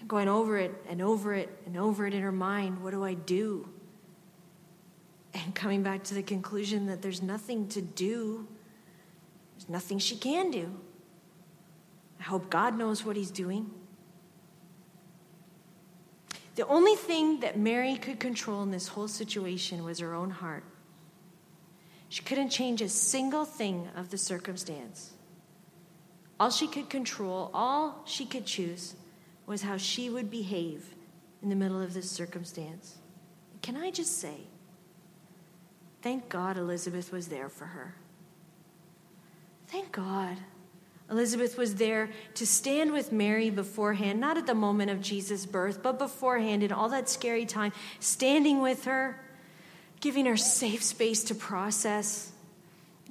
Going 0.07 0.27
over 0.27 0.57
it 0.57 0.73
and 0.89 1.01
over 1.01 1.33
it 1.33 1.49
and 1.65 1.77
over 1.77 2.07
it 2.07 2.13
in 2.13 2.21
her 2.21 2.31
mind, 2.31 2.81
What 2.83 2.91
do 2.91 3.03
I 3.03 3.13
do? 3.13 3.67
And 5.33 5.53
coming 5.53 5.83
back 5.83 6.03
to 6.05 6.13
the 6.13 6.23
conclusion 6.23 6.87
that 6.87 7.01
there's 7.01 7.21
nothing 7.21 7.67
to 7.69 7.81
do, 7.81 8.47
there's 9.55 9.69
nothing 9.69 9.99
she 9.99 10.15
can 10.15 10.49
do. 10.49 10.73
I 12.19 12.23
hope 12.23 12.49
God 12.49 12.77
knows 12.77 13.05
what 13.05 13.15
He's 13.15 13.31
doing. 13.31 13.69
The 16.55 16.65
only 16.65 16.95
thing 16.95 17.41
that 17.41 17.59
Mary 17.59 17.97
could 17.97 18.19
control 18.19 18.63
in 18.63 18.71
this 18.71 18.87
whole 18.87 19.07
situation 19.07 19.83
was 19.83 19.99
her 19.99 20.15
own 20.15 20.31
heart. 20.31 20.63
She 22.09 22.23
couldn't 22.23 22.49
change 22.49 22.81
a 22.81 22.89
single 22.89 23.45
thing 23.45 23.89
of 23.95 24.09
the 24.09 24.17
circumstance. 24.17 25.11
All 26.39 26.49
she 26.49 26.67
could 26.67 26.89
control, 26.89 27.51
all 27.53 28.01
she 28.05 28.25
could 28.25 28.45
choose, 28.45 28.95
was 29.47 29.63
how 29.63 29.77
she 29.77 30.09
would 30.09 30.29
behave 30.29 30.93
in 31.41 31.49
the 31.49 31.55
middle 31.55 31.81
of 31.81 31.95
this 31.95 32.11
circumstance. 32.11 32.97
Can 33.63 33.75
I 33.75 33.89
just 33.89 34.19
say, 34.19 34.41
thank 36.03 36.29
God 36.29 36.57
Elizabeth 36.57 37.11
was 37.11 37.29
there 37.29 37.49
for 37.49 37.65
her. 37.65 37.95
Thank 39.67 39.91
God. 39.91 40.37
Elizabeth 41.09 41.57
was 41.57 41.75
there 41.75 42.09
to 42.35 42.45
stand 42.45 42.91
with 42.91 43.13
Mary 43.13 43.49
beforehand, 43.49 44.19
not 44.19 44.37
at 44.37 44.45
the 44.45 44.53
moment 44.53 44.91
of 44.91 45.01
Jesus' 45.01 45.45
birth, 45.45 45.81
but 45.81 45.97
beforehand 45.97 46.63
in 46.63 46.71
all 46.71 46.89
that 46.89 47.07
scary 47.07 47.45
time, 47.45 47.71
standing 47.99 48.61
with 48.61 48.85
her, 48.85 49.19
giving 50.01 50.25
her 50.25 50.37
safe 50.37 50.83
space 50.83 51.23
to 51.25 51.35
process, 51.35 52.33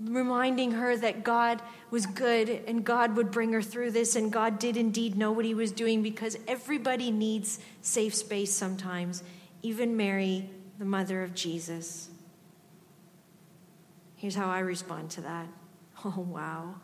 reminding 0.00 0.72
her 0.72 0.96
that 0.96 1.24
God 1.24 1.62
was 1.90 2.06
good 2.06 2.48
and 2.48 2.84
God 2.84 3.16
would 3.16 3.30
bring 3.30 3.52
her 3.52 3.62
through 3.62 3.92
this, 3.92 4.16
and 4.16 4.32
God 4.32 4.58
did 4.58 4.76
indeed 4.76 5.16
know 5.16 5.32
what 5.32 5.44
he 5.44 5.54
was 5.54 5.72
doing 5.72 6.02
because 6.02 6.38
everybody 6.46 7.10
needs 7.10 7.58
safe 7.82 8.14
space 8.14 8.52
sometimes, 8.52 9.22
even 9.62 9.96
Mary, 9.96 10.50
the 10.78 10.84
mother 10.84 11.22
of 11.22 11.34
Jesus. 11.34 12.10
Here's 14.16 14.34
how 14.34 14.48
I 14.48 14.60
respond 14.60 15.10
to 15.10 15.20
that. 15.22 15.46
Oh, 16.04 16.20
wow. 16.20 16.74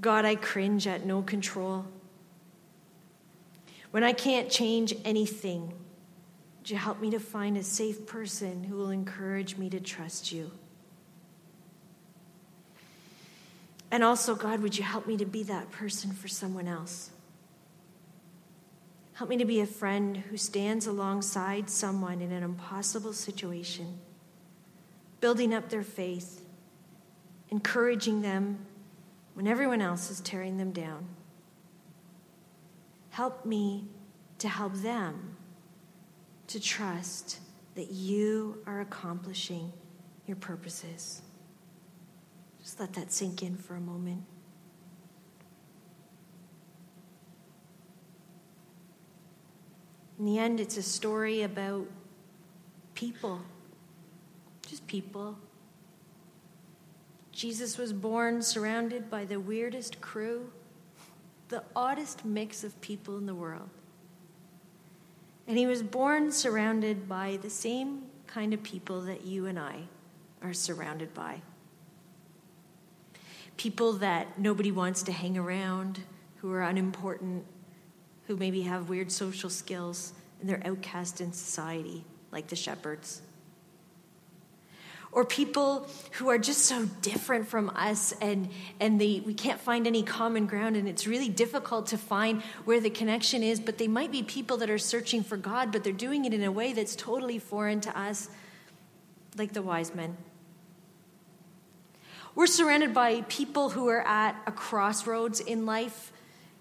God, 0.00 0.24
I 0.24 0.34
cringe 0.34 0.86
at 0.86 1.06
no 1.06 1.22
control. 1.22 1.86
When 3.90 4.04
I 4.04 4.12
can't 4.12 4.50
change 4.50 4.94
anything, 5.04 5.72
would 6.58 6.70
you 6.70 6.76
help 6.76 7.00
me 7.00 7.10
to 7.10 7.18
find 7.18 7.56
a 7.56 7.62
safe 7.62 8.06
person 8.06 8.64
who 8.64 8.76
will 8.76 8.90
encourage 8.90 9.56
me 9.56 9.70
to 9.70 9.80
trust 9.80 10.30
you? 10.30 10.52
And 13.92 14.02
also, 14.02 14.34
God, 14.34 14.60
would 14.60 14.78
you 14.78 14.84
help 14.84 15.06
me 15.06 15.18
to 15.18 15.26
be 15.26 15.42
that 15.42 15.70
person 15.70 16.12
for 16.12 16.26
someone 16.26 16.66
else? 16.66 17.10
Help 19.12 19.28
me 19.28 19.36
to 19.36 19.44
be 19.44 19.60
a 19.60 19.66
friend 19.66 20.16
who 20.16 20.38
stands 20.38 20.86
alongside 20.86 21.68
someone 21.68 22.22
in 22.22 22.32
an 22.32 22.42
impossible 22.42 23.12
situation, 23.12 23.98
building 25.20 25.52
up 25.52 25.68
their 25.68 25.82
faith, 25.82 26.42
encouraging 27.50 28.22
them 28.22 28.64
when 29.34 29.46
everyone 29.46 29.82
else 29.82 30.10
is 30.10 30.20
tearing 30.20 30.56
them 30.56 30.72
down. 30.72 31.06
Help 33.10 33.44
me 33.44 33.84
to 34.38 34.48
help 34.48 34.72
them 34.76 35.36
to 36.46 36.58
trust 36.58 37.40
that 37.74 37.90
you 37.90 38.62
are 38.66 38.80
accomplishing 38.80 39.70
your 40.26 40.36
purposes. 40.36 41.20
Just 42.62 42.78
let 42.78 42.92
that 42.94 43.12
sink 43.12 43.42
in 43.42 43.56
for 43.56 43.74
a 43.74 43.80
moment. 43.80 44.24
In 50.18 50.24
the 50.24 50.38
end, 50.38 50.60
it's 50.60 50.76
a 50.76 50.82
story 50.82 51.42
about 51.42 51.86
people, 52.94 53.40
just 54.66 54.86
people 54.86 55.36
Jesus 57.32 57.78
was 57.78 57.92
born 57.92 58.42
surrounded 58.42 59.10
by 59.10 59.24
the 59.24 59.40
weirdest 59.40 60.00
crew, 60.00 60.52
the 61.48 61.64
oddest 61.74 62.24
mix 62.24 62.62
of 62.62 62.78
people 62.80 63.16
in 63.18 63.26
the 63.26 63.34
world. 63.34 63.68
And 65.48 65.58
he 65.58 65.66
was 65.66 65.82
born 65.82 66.30
surrounded 66.30 67.08
by 67.08 67.38
the 67.42 67.50
same 67.50 68.02
kind 68.26 68.54
of 68.54 68.62
people 68.62 69.00
that 69.02 69.24
you 69.24 69.46
and 69.46 69.58
I 69.58 69.80
are 70.42 70.52
surrounded 70.52 71.12
by. 71.14 71.42
People 73.56 73.94
that 73.94 74.38
nobody 74.38 74.70
wants 74.70 75.02
to 75.04 75.12
hang 75.12 75.38
around, 75.38 76.00
who 76.36 76.52
are 76.52 76.62
unimportant, 76.62 77.44
who 78.26 78.36
maybe 78.36 78.62
have 78.62 78.88
weird 78.88 79.12
social 79.12 79.50
skills, 79.50 80.12
and 80.40 80.48
they're 80.48 80.62
outcast 80.66 81.20
in 81.20 81.32
society, 81.32 82.04
like 82.30 82.48
the 82.48 82.56
shepherds. 82.56 83.22
Or 85.12 85.26
people 85.26 85.86
who 86.12 86.30
are 86.30 86.38
just 86.38 86.64
so 86.64 86.86
different 87.02 87.46
from 87.46 87.70
us 87.76 88.12
and, 88.22 88.48
and 88.80 88.98
they, 88.98 89.20
we 89.20 89.34
can't 89.34 89.60
find 89.60 89.86
any 89.86 90.02
common 90.02 90.46
ground 90.46 90.74
and 90.74 90.88
it's 90.88 91.06
really 91.06 91.28
difficult 91.28 91.88
to 91.88 91.98
find 91.98 92.42
where 92.64 92.80
the 92.80 92.88
connection 92.88 93.42
is 93.42 93.60
but 93.60 93.76
they 93.76 93.88
might 93.88 94.10
be 94.10 94.22
people 94.22 94.56
that 94.56 94.70
are 94.70 94.78
searching 94.78 95.22
for 95.22 95.36
god 95.36 95.70
but 95.70 95.84
they're 95.84 95.92
doing 95.92 96.24
it 96.24 96.32
in 96.32 96.42
a 96.42 96.50
way 96.50 96.72
that's 96.72 96.96
totally 96.96 97.38
foreign 97.38 97.78
to 97.82 97.98
us 97.98 98.30
like 99.36 99.52
the 99.52 99.60
wise 99.60 99.94
men 99.94 100.16
we're 102.34 102.46
surrounded 102.46 102.94
by 102.94 103.22
people 103.22 103.70
who 103.70 103.88
are 103.88 104.06
at 104.06 104.40
a 104.46 104.52
crossroads 104.52 105.40
in 105.40 105.66
life 105.66 106.12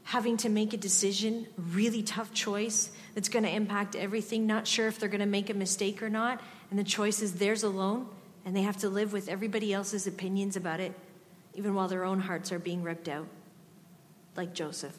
having 0.03 0.35
to 0.37 0.49
make 0.49 0.73
a 0.73 0.77
decision 0.77 1.47
really 1.57 2.03
tough 2.03 2.33
choice 2.33 2.91
that's 3.13 3.29
going 3.29 3.43
to 3.43 3.49
impact 3.49 3.95
everything 3.95 4.47
not 4.47 4.67
sure 4.67 4.87
if 4.87 4.99
they're 4.99 5.09
going 5.09 5.19
to 5.19 5.25
make 5.25 5.49
a 5.49 5.53
mistake 5.53 6.01
or 6.01 6.09
not 6.09 6.41
and 6.69 6.79
the 6.79 6.83
choice 6.83 7.21
is 7.21 7.33
theirs 7.33 7.63
alone 7.63 8.07
and 8.45 8.55
they 8.55 8.63
have 8.63 8.77
to 8.77 8.89
live 8.89 9.13
with 9.13 9.29
everybody 9.29 9.73
else's 9.73 10.07
opinions 10.07 10.55
about 10.55 10.79
it, 10.79 10.93
even 11.53 11.75
while 11.75 11.87
their 11.87 12.03
own 12.03 12.19
hearts 12.19 12.51
are 12.51 12.59
being 12.59 12.83
ripped 12.83 13.07
out, 13.07 13.27
like 14.35 14.53
Joseph. 14.53 14.97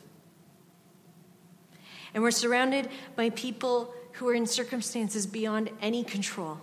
And 2.15 2.23
we're 2.23 2.31
surrounded 2.31 2.89
by 3.17 3.31
people 3.31 3.93
who 4.13 4.29
are 4.29 4.35
in 4.35 4.47
circumstances 4.47 5.27
beyond 5.27 5.71
any 5.81 6.05
control, 6.05 6.61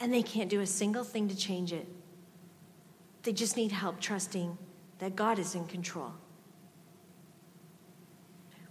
and 0.00 0.12
they 0.12 0.22
can't 0.22 0.50
do 0.50 0.60
a 0.60 0.66
single 0.66 1.04
thing 1.04 1.28
to 1.28 1.36
change 1.36 1.72
it. 1.72 1.86
They 3.28 3.34
just 3.34 3.58
need 3.58 3.72
help 3.72 4.00
trusting 4.00 4.56
that 5.00 5.14
God 5.14 5.38
is 5.38 5.54
in 5.54 5.66
control. 5.66 6.14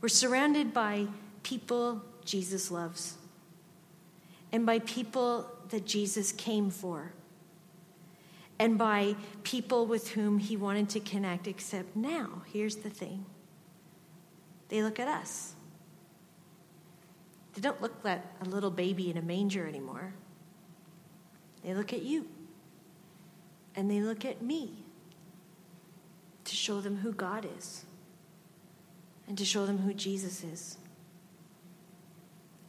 We're 0.02 0.10
surrounded 0.10 0.74
by 0.74 1.10
people 1.44 2.02
Jesus 2.26 2.72
loves 2.72 3.18
and 4.52 4.66
by 4.66 4.80
people 4.80 5.48
that 5.70 5.86
Jesus 5.86 6.32
came 6.32 6.72
for, 6.72 7.14
and 8.58 8.80
by 8.80 9.16
people 9.44 9.86
with 9.86 10.10
whom 10.10 10.40
he 10.40 10.58
wanted 10.58 10.90
to 10.90 11.02
connect. 11.02 11.46
Except 11.46 11.96
now, 11.96 12.42
here's 12.52 12.78
the 12.78 12.90
thing 12.90 13.28
they 14.70 14.82
look 14.82 15.00
at 15.00 15.08
us. 15.08 15.54
They 17.54 17.62
don't 17.62 17.80
look 17.80 18.04
like 18.04 18.24
a 18.42 18.46
little 18.46 18.72
baby 18.72 19.12
in 19.12 19.18
a 19.18 19.22
manger 19.22 19.68
anymore. 19.68 20.16
They 21.64 21.76
look 21.76 21.94
at 21.94 22.02
you, 22.02 22.28
and 23.78 23.90
they 23.90 24.02
look 24.02 24.26
at 24.26 24.42
me 24.42 24.84
to 26.44 26.56
show 26.56 26.82
them 26.82 26.98
who 26.98 27.14
God 27.14 27.48
is 27.58 27.86
and 29.28 29.38
to 29.38 29.46
show 29.46 29.68
them 29.68 29.78
who 29.78 29.94
Jesus 29.94 30.44
is. 30.44 30.78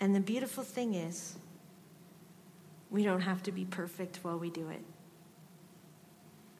And 0.00 0.14
the 0.14 0.20
beautiful 0.20 0.62
thing 0.62 0.94
is, 0.94 1.36
we 2.90 3.04
don't 3.04 3.22
have 3.22 3.42
to 3.44 3.52
be 3.52 3.64
perfect 3.64 4.18
while 4.22 4.38
we 4.38 4.50
do 4.50 4.68
it. 4.68 4.84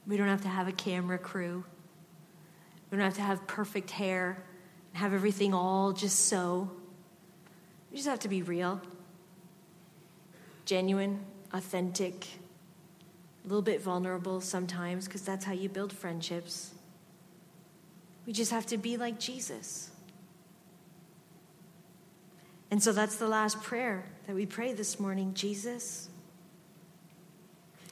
We 0.07 0.17
don't 0.17 0.29
have 0.29 0.43
to 0.43 0.49
have 0.49 0.67
a 0.67 0.73
camera 0.73 1.19
crew. 1.19 1.65
We 2.91 2.97
don't 2.97 3.05
have 3.05 3.17
to 3.17 3.23
have 3.23 3.47
perfect 3.47 3.91
hair 3.91 4.43
and 4.93 5.01
have 5.01 5.13
everything 5.13 5.53
all 5.53 5.93
just 5.93 6.27
so. 6.27 6.71
We 7.91 7.99
just 7.99 8.09
have 8.09 8.21
to 8.21 8.29
be 8.29 8.43
real, 8.43 8.81
genuine, 10.65 11.21
authentic, 11.53 12.27
a 13.49 13.55
little 13.57 13.63
bit 13.63 13.81
vulnerable 13.81 14.43
sometimes, 14.43 15.07
because 15.07 15.23
that's 15.23 15.43
how 15.43 15.55
you 15.55 15.71
build 15.71 15.91
friendships. 15.91 16.75
We 18.27 18.35
just 18.35 18.51
have 18.51 18.67
to 18.67 18.77
be 18.77 18.99
like 18.99 19.19
Jesus. 19.19 19.91
And 22.71 22.83
so 22.83 22.93
that's 22.93 23.17
the 23.17 23.27
last 23.27 23.63
prayer 23.63 24.05
that 24.27 24.37
we 24.37 24.45
pray 24.45 24.75
this 24.75 25.01
morning 25.01 25.33
Jesus, 25.33 26.11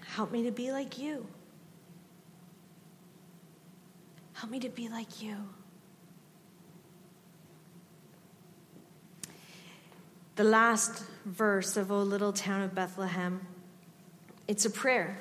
Help 0.05 0.31
me 0.31 0.45
to 0.45 0.51
be 0.51 0.73
like 0.73 0.99
you. 0.99 1.27
Help 4.35 4.51
me 4.51 4.61
to 4.61 4.69
be 4.69 4.91
like 4.91 5.23
you. 5.23 5.37
The 10.35 10.45
last 10.45 11.03
verse 11.25 11.79
of 11.79 11.91
O 11.91 12.03
Little 12.03 12.35
Town 12.35 12.61
of 12.61 12.75
Bethlehem, 12.75 13.47
it's 14.47 14.67
a 14.67 14.71
prayer 14.71 15.17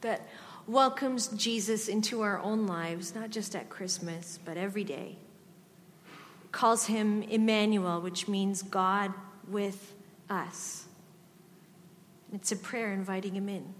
that 0.00 0.26
welcomes 0.66 1.28
Jesus 1.28 1.88
into 1.88 2.20
our 2.20 2.38
own 2.40 2.66
lives, 2.66 3.14
not 3.14 3.30
just 3.30 3.56
at 3.56 3.68
Christmas, 3.68 4.38
but 4.44 4.56
every 4.56 4.84
day. 4.84 5.16
calls 6.52 6.86
him 6.86 7.22
Emmanuel, 7.22 8.00
which 8.00 8.26
means 8.28 8.62
God 8.62 9.12
with 9.46 9.94
us. 10.30 10.86
It's 12.32 12.52
a 12.52 12.56
prayer 12.56 12.92
inviting 12.92 13.34
him 13.34 13.48
in. 13.48 13.74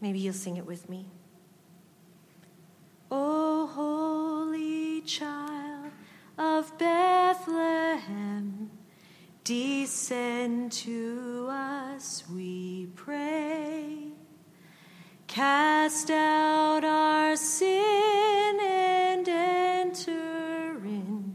Maybe 0.00 0.18
you'll 0.18 0.34
sing 0.34 0.56
it 0.56 0.66
with 0.66 0.88
me. 0.88 1.06
O 3.10 3.66
holy 3.66 5.00
child 5.02 5.92
of 6.38 6.76
Bethlehem, 6.78 8.70
descend 9.44 10.72
to 10.72 11.46
us, 11.50 12.24
we 12.30 12.88
pray. 12.96 14.15
Cast 15.36 16.10
out 16.10 16.82
our 16.82 17.36
sin 17.36 18.58
and 18.58 19.28
enter 19.28 20.78
in. 20.82 21.34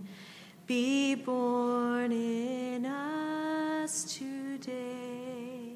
Be 0.66 1.14
born 1.14 2.12
in 2.12 2.88
us 2.88 4.04
today. 4.06 5.76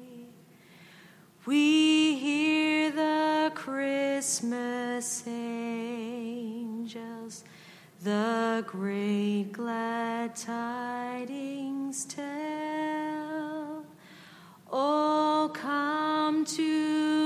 We 1.44 2.16
hear 2.16 2.90
the 2.90 3.52
Christmas 3.54 5.22
angels, 5.28 6.64
the 8.02 8.64
great 8.66 9.52
glad 9.52 10.34
tidings 10.34 12.04
tell. 12.06 13.84
Oh, 14.72 15.48
come 15.54 16.44
to 16.44 17.25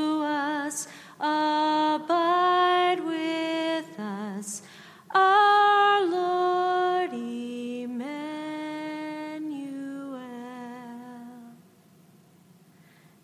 abide 1.20 2.98
with 3.04 4.00
us, 4.00 4.62
our 5.10 6.06
Lord 6.06 7.12
Emmanuel. 7.12 8.00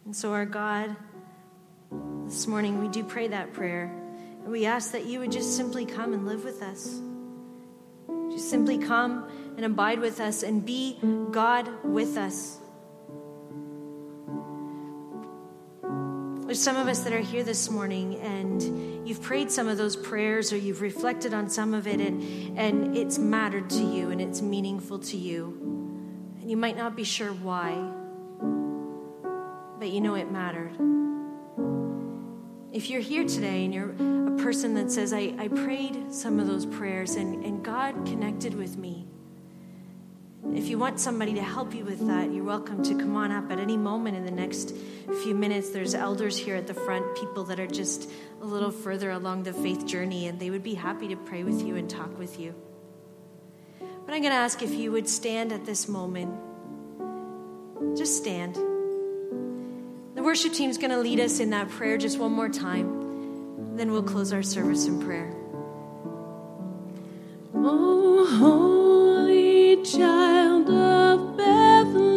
And 0.04 0.14
so, 0.14 0.32
our 0.32 0.44
God, 0.44 0.94
this 2.26 2.46
morning 2.46 2.80
we 2.80 2.88
do 2.88 3.02
pray 3.02 3.28
that 3.28 3.54
prayer. 3.54 3.90
And 4.42 4.52
we 4.52 4.66
ask 4.66 4.92
that 4.92 5.06
you 5.06 5.20
would 5.20 5.32
just 5.32 5.56
simply 5.56 5.86
come 5.86 6.12
and 6.12 6.26
live 6.26 6.44
with 6.44 6.62
us. 6.62 7.00
Just 8.30 8.50
simply 8.50 8.76
come 8.76 9.28
and 9.56 9.64
abide 9.64 10.00
with 10.00 10.20
us 10.20 10.42
and 10.42 10.64
be 10.64 10.98
God 11.32 11.68
with 11.82 12.18
us. 12.18 12.58
There's 16.56 16.64
some 16.64 16.78
of 16.78 16.88
us 16.88 17.00
that 17.00 17.12
are 17.12 17.20
here 17.20 17.44
this 17.44 17.68
morning 17.68 18.18
and 18.20 19.06
you've 19.06 19.20
prayed 19.20 19.50
some 19.50 19.68
of 19.68 19.76
those 19.76 19.94
prayers 19.94 20.54
or 20.54 20.56
you've 20.56 20.80
reflected 20.80 21.34
on 21.34 21.50
some 21.50 21.74
of 21.74 21.86
it 21.86 22.00
and, 22.00 22.58
and 22.58 22.96
it's 22.96 23.18
mattered 23.18 23.68
to 23.68 23.82
you 23.82 24.08
and 24.08 24.22
it's 24.22 24.40
meaningful 24.40 24.98
to 25.00 25.18
you. 25.18 25.54
And 26.40 26.50
you 26.50 26.56
might 26.56 26.78
not 26.78 26.96
be 26.96 27.04
sure 27.04 27.28
why, 27.28 27.74
but 29.78 29.90
you 29.90 30.00
know 30.00 30.14
it 30.14 30.32
mattered. 30.32 30.72
If 32.72 32.88
you're 32.88 33.02
here 33.02 33.26
today 33.26 33.66
and 33.66 33.74
you're 33.74 33.90
a 33.90 34.42
person 34.42 34.72
that 34.76 34.90
says, 34.90 35.12
I, 35.12 35.34
I 35.38 35.48
prayed 35.48 36.10
some 36.10 36.40
of 36.40 36.46
those 36.46 36.64
prayers 36.64 37.16
and, 37.16 37.44
and 37.44 37.62
God 37.62 38.06
connected 38.06 38.54
with 38.54 38.78
me, 38.78 39.06
if 40.54 40.68
you 40.68 40.78
want 40.78 41.00
somebody 41.00 41.34
to 41.34 41.42
help 41.42 41.74
you 41.74 41.84
with 41.84 42.06
that, 42.06 42.32
you're 42.32 42.44
welcome 42.44 42.82
to 42.82 42.94
come 42.94 43.16
on 43.16 43.30
up 43.32 43.50
at 43.50 43.58
any 43.58 43.76
moment 43.76 44.16
in 44.16 44.24
the 44.24 44.30
next 44.30 44.74
few 45.22 45.34
minutes. 45.34 45.70
There's 45.70 45.94
elders 45.94 46.36
here 46.36 46.56
at 46.56 46.66
the 46.66 46.74
front, 46.74 47.16
people 47.16 47.44
that 47.44 47.60
are 47.60 47.66
just 47.66 48.10
a 48.40 48.44
little 48.44 48.70
further 48.70 49.10
along 49.10 49.42
the 49.42 49.52
faith 49.52 49.86
journey, 49.86 50.26
and 50.28 50.38
they 50.38 50.50
would 50.50 50.62
be 50.62 50.74
happy 50.74 51.08
to 51.08 51.16
pray 51.16 51.44
with 51.44 51.62
you 51.62 51.76
and 51.76 51.88
talk 51.88 52.18
with 52.18 52.38
you. 52.38 52.54
But 53.78 54.14
I'm 54.14 54.22
going 54.22 54.32
to 54.32 54.38
ask 54.38 54.62
if 54.62 54.72
you 54.72 54.92
would 54.92 55.08
stand 55.08 55.52
at 55.52 55.66
this 55.66 55.88
moment. 55.88 56.34
Just 57.96 58.16
stand. 58.16 58.54
The 58.54 60.22
worship 60.22 60.52
team's 60.52 60.78
going 60.78 60.92
to 60.92 60.98
lead 60.98 61.20
us 61.20 61.40
in 61.40 61.50
that 61.50 61.68
prayer 61.70 61.98
just 61.98 62.18
one 62.18 62.32
more 62.32 62.48
time. 62.48 63.76
Then 63.76 63.90
we'll 63.90 64.02
close 64.02 64.32
our 64.32 64.42
service 64.42 64.86
in 64.86 65.02
prayer. 65.02 65.34
Oh, 67.54 68.26
holy 68.38 69.15
child 69.86 70.68
of 70.68 71.36
Bethlehem, 71.36 72.16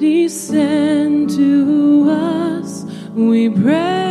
descend 0.00 1.30
to 1.30 2.10
us, 2.10 2.84
we 3.14 3.48
pray. 3.50 4.09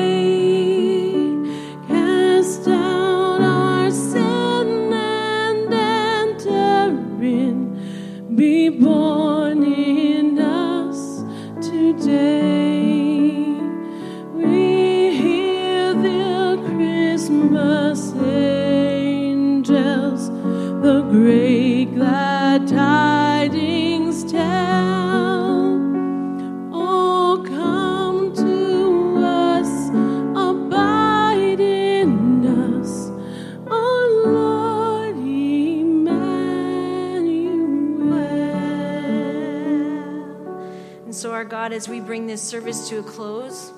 Bring 42.20 42.28
this 42.28 42.42
service 42.42 42.90
to 42.90 43.00
a 43.00 43.04
close, 43.04 43.72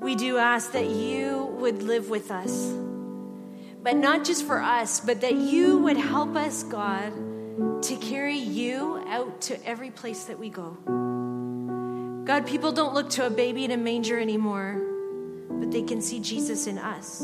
we 0.00 0.16
do 0.16 0.38
ask 0.38 0.72
that 0.72 0.88
you 0.88 1.54
would 1.60 1.80
live 1.80 2.10
with 2.10 2.32
us. 2.32 2.72
But 3.80 3.94
not 3.94 4.24
just 4.24 4.44
for 4.44 4.60
us, 4.60 4.98
but 4.98 5.20
that 5.20 5.34
you 5.34 5.78
would 5.78 5.96
help 5.96 6.34
us, 6.34 6.64
God, 6.64 7.12
to 7.84 7.96
carry 7.96 8.38
you 8.38 9.04
out 9.06 9.40
to 9.42 9.64
every 9.64 9.92
place 9.92 10.24
that 10.24 10.36
we 10.36 10.50
go. 10.50 10.76
God, 12.24 12.44
people 12.44 12.72
don't 12.72 12.92
look 12.92 13.10
to 13.10 13.26
a 13.26 13.30
baby 13.30 13.64
in 13.64 13.70
a 13.70 13.76
manger 13.76 14.18
anymore, 14.18 14.82
but 15.48 15.70
they 15.70 15.82
can 15.82 16.02
see 16.02 16.18
Jesus 16.18 16.66
in 16.66 16.76
us. 16.76 17.22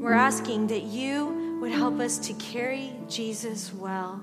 We're 0.00 0.14
asking 0.14 0.68
that 0.68 0.84
you 0.84 1.58
would 1.60 1.72
help 1.72 2.00
us 2.00 2.16
to 2.20 2.32
carry 2.32 2.94
Jesus 3.06 3.70
well. 3.74 4.22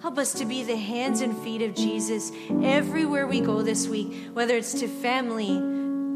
Help 0.00 0.16
us 0.16 0.34
to 0.34 0.44
be 0.44 0.62
the 0.62 0.76
hands 0.76 1.22
and 1.22 1.36
feet 1.38 1.60
of 1.60 1.74
Jesus 1.74 2.30
everywhere 2.62 3.26
we 3.26 3.40
go 3.40 3.62
this 3.62 3.88
week, 3.88 4.28
whether 4.32 4.56
it's 4.56 4.74
to 4.74 4.86
family 4.86 5.56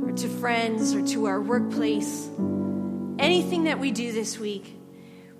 or 0.05 0.13
to 0.13 0.29
friends 0.29 0.95
or 0.95 1.05
to 1.09 1.27
our 1.27 1.41
workplace. 1.41 2.29
Anything 3.19 3.65
that 3.65 3.81
we 3.81 3.91
do 3.91 4.13
this 4.13 4.39
week, 4.39 4.77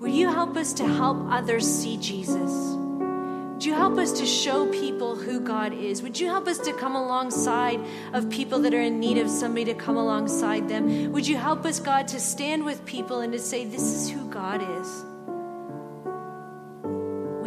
would 0.01 0.11
you 0.11 0.29
help 0.29 0.57
us 0.57 0.73
to 0.75 0.85
help 0.85 1.19
others 1.31 1.65
see 1.65 1.97
Jesus? 1.99 2.51
Would 2.51 3.65
you 3.65 3.75
help 3.75 3.97
us 3.97 4.11
to 4.19 4.27
show 4.27 4.69
people 4.73 5.15
who 5.15 5.39
God 5.39 5.73
is? 5.73 6.03
Would 6.03 6.19
you 6.19 6.27
help 6.27 6.49
us 6.49 6.59
to 6.59 6.73
come 6.73 6.97
alongside 6.97 7.79
of 8.13 8.29
people 8.29 8.59
that 8.63 8.75
are 8.75 8.83
in 8.83 8.99
need 8.99 9.19
of 9.19 9.31
somebody 9.31 9.67
to 9.67 9.75
come 9.75 9.97
alongside 9.97 10.69
them? 10.69 11.13
Would 11.13 11.29
you 11.29 11.37
help 11.37 11.65
us, 11.65 11.79
God, 11.79 12.09
to 12.09 12.19
stand 12.19 12.65
with 12.65 12.85
people 12.87 13.21
and 13.21 13.33
to 13.35 13.39
say, 13.39 13.65
This 13.65 13.83
is 13.83 14.11
who 14.11 14.29
God 14.31 14.61
is? 14.81 15.05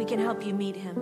Can 0.06 0.20
help 0.20 0.46
you 0.46 0.54
meet 0.54 0.76
him. 0.76 0.94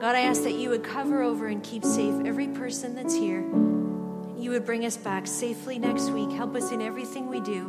God, 0.00 0.14
I 0.14 0.20
ask 0.20 0.44
that 0.44 0.54
you 0.54 0.70
would 0.70 0.82
cover 0.82 1.22
over 1.22 1.46
and 1.46 1.62
keep 1.62 1.84
safe 1.84 2.14
every 2.24 2.48
person 2.48 2.94
that's 2.94 3.14
here. 3.14 3.40
You 4.38 4.50
would 4.52 4.64
bring 4.64 4.86
us 4.86 4.96
back 4.96 5.26
safely 5.26 5.78
next 5.78 6.08
week. 6.10 6.30
Help 6.30 6.56
us 6.56 6.72
in 6.72 6.80
everything 6.80 7.28
we 7.28 7.40
do 7.40 7.64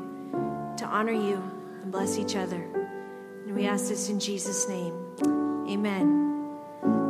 to 0.78 0.86
honor 0.86 1.11
you 1.11 1.43
and 1.82 1.91
bless 1.91 2.17
each 2.17 2.38
other. 2.38 2.61
And 3.45 3.53
we 3.53 3.65
ask 3.65 3.89
this 3.89 4.07
in 4.07 4.17
Jesus' 4.17 4.69
name. 4.69 4.93
Amen. 5.69 6.26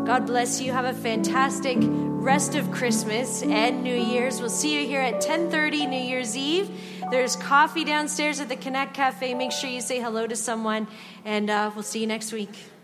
God 0.05 0.25
bless 0.25 0.59
you. 0.59 0.71
Have 0.71 0.85
a 0.85 0.93
fantastic 0.93 1.77
rest 1.79 2.55
of 2.55 2.71
Christmas 2.71 3.43
and 3.43 3.83
New 3.83 3.95
Year's. 3.95 4.39
We'll 4.39 4.49
see 4.49 4.79
you 4.79 4.87
here 4.87 5.01
at 5.01 5.21
10:30 5.21 5.85
New 5.87 6.01
Year's 6.01 6.35
Eve. 6.35 6.69
There's 7.15 7.37
coffee 7.37 7.85
downstairs 7.85 8.41
at 8.41 8.49
the 8.49 8.57
Connect 8.57 8.93
Cafe. 8.93 9.33
Make 9.35 9.53
sure 9.53 9.69
you 9.69 9.79
say 9.79 10.01
hello 10.01 10.27
to 10.27 10.35
someone, 10.35 10.85
and 11.23 11.49
uh, 11.49 11.71
we'll 11.73 11.81
see 11.81 12.01
you 12.01 12.07
next 12.07 12.33
week. 12.33 12.74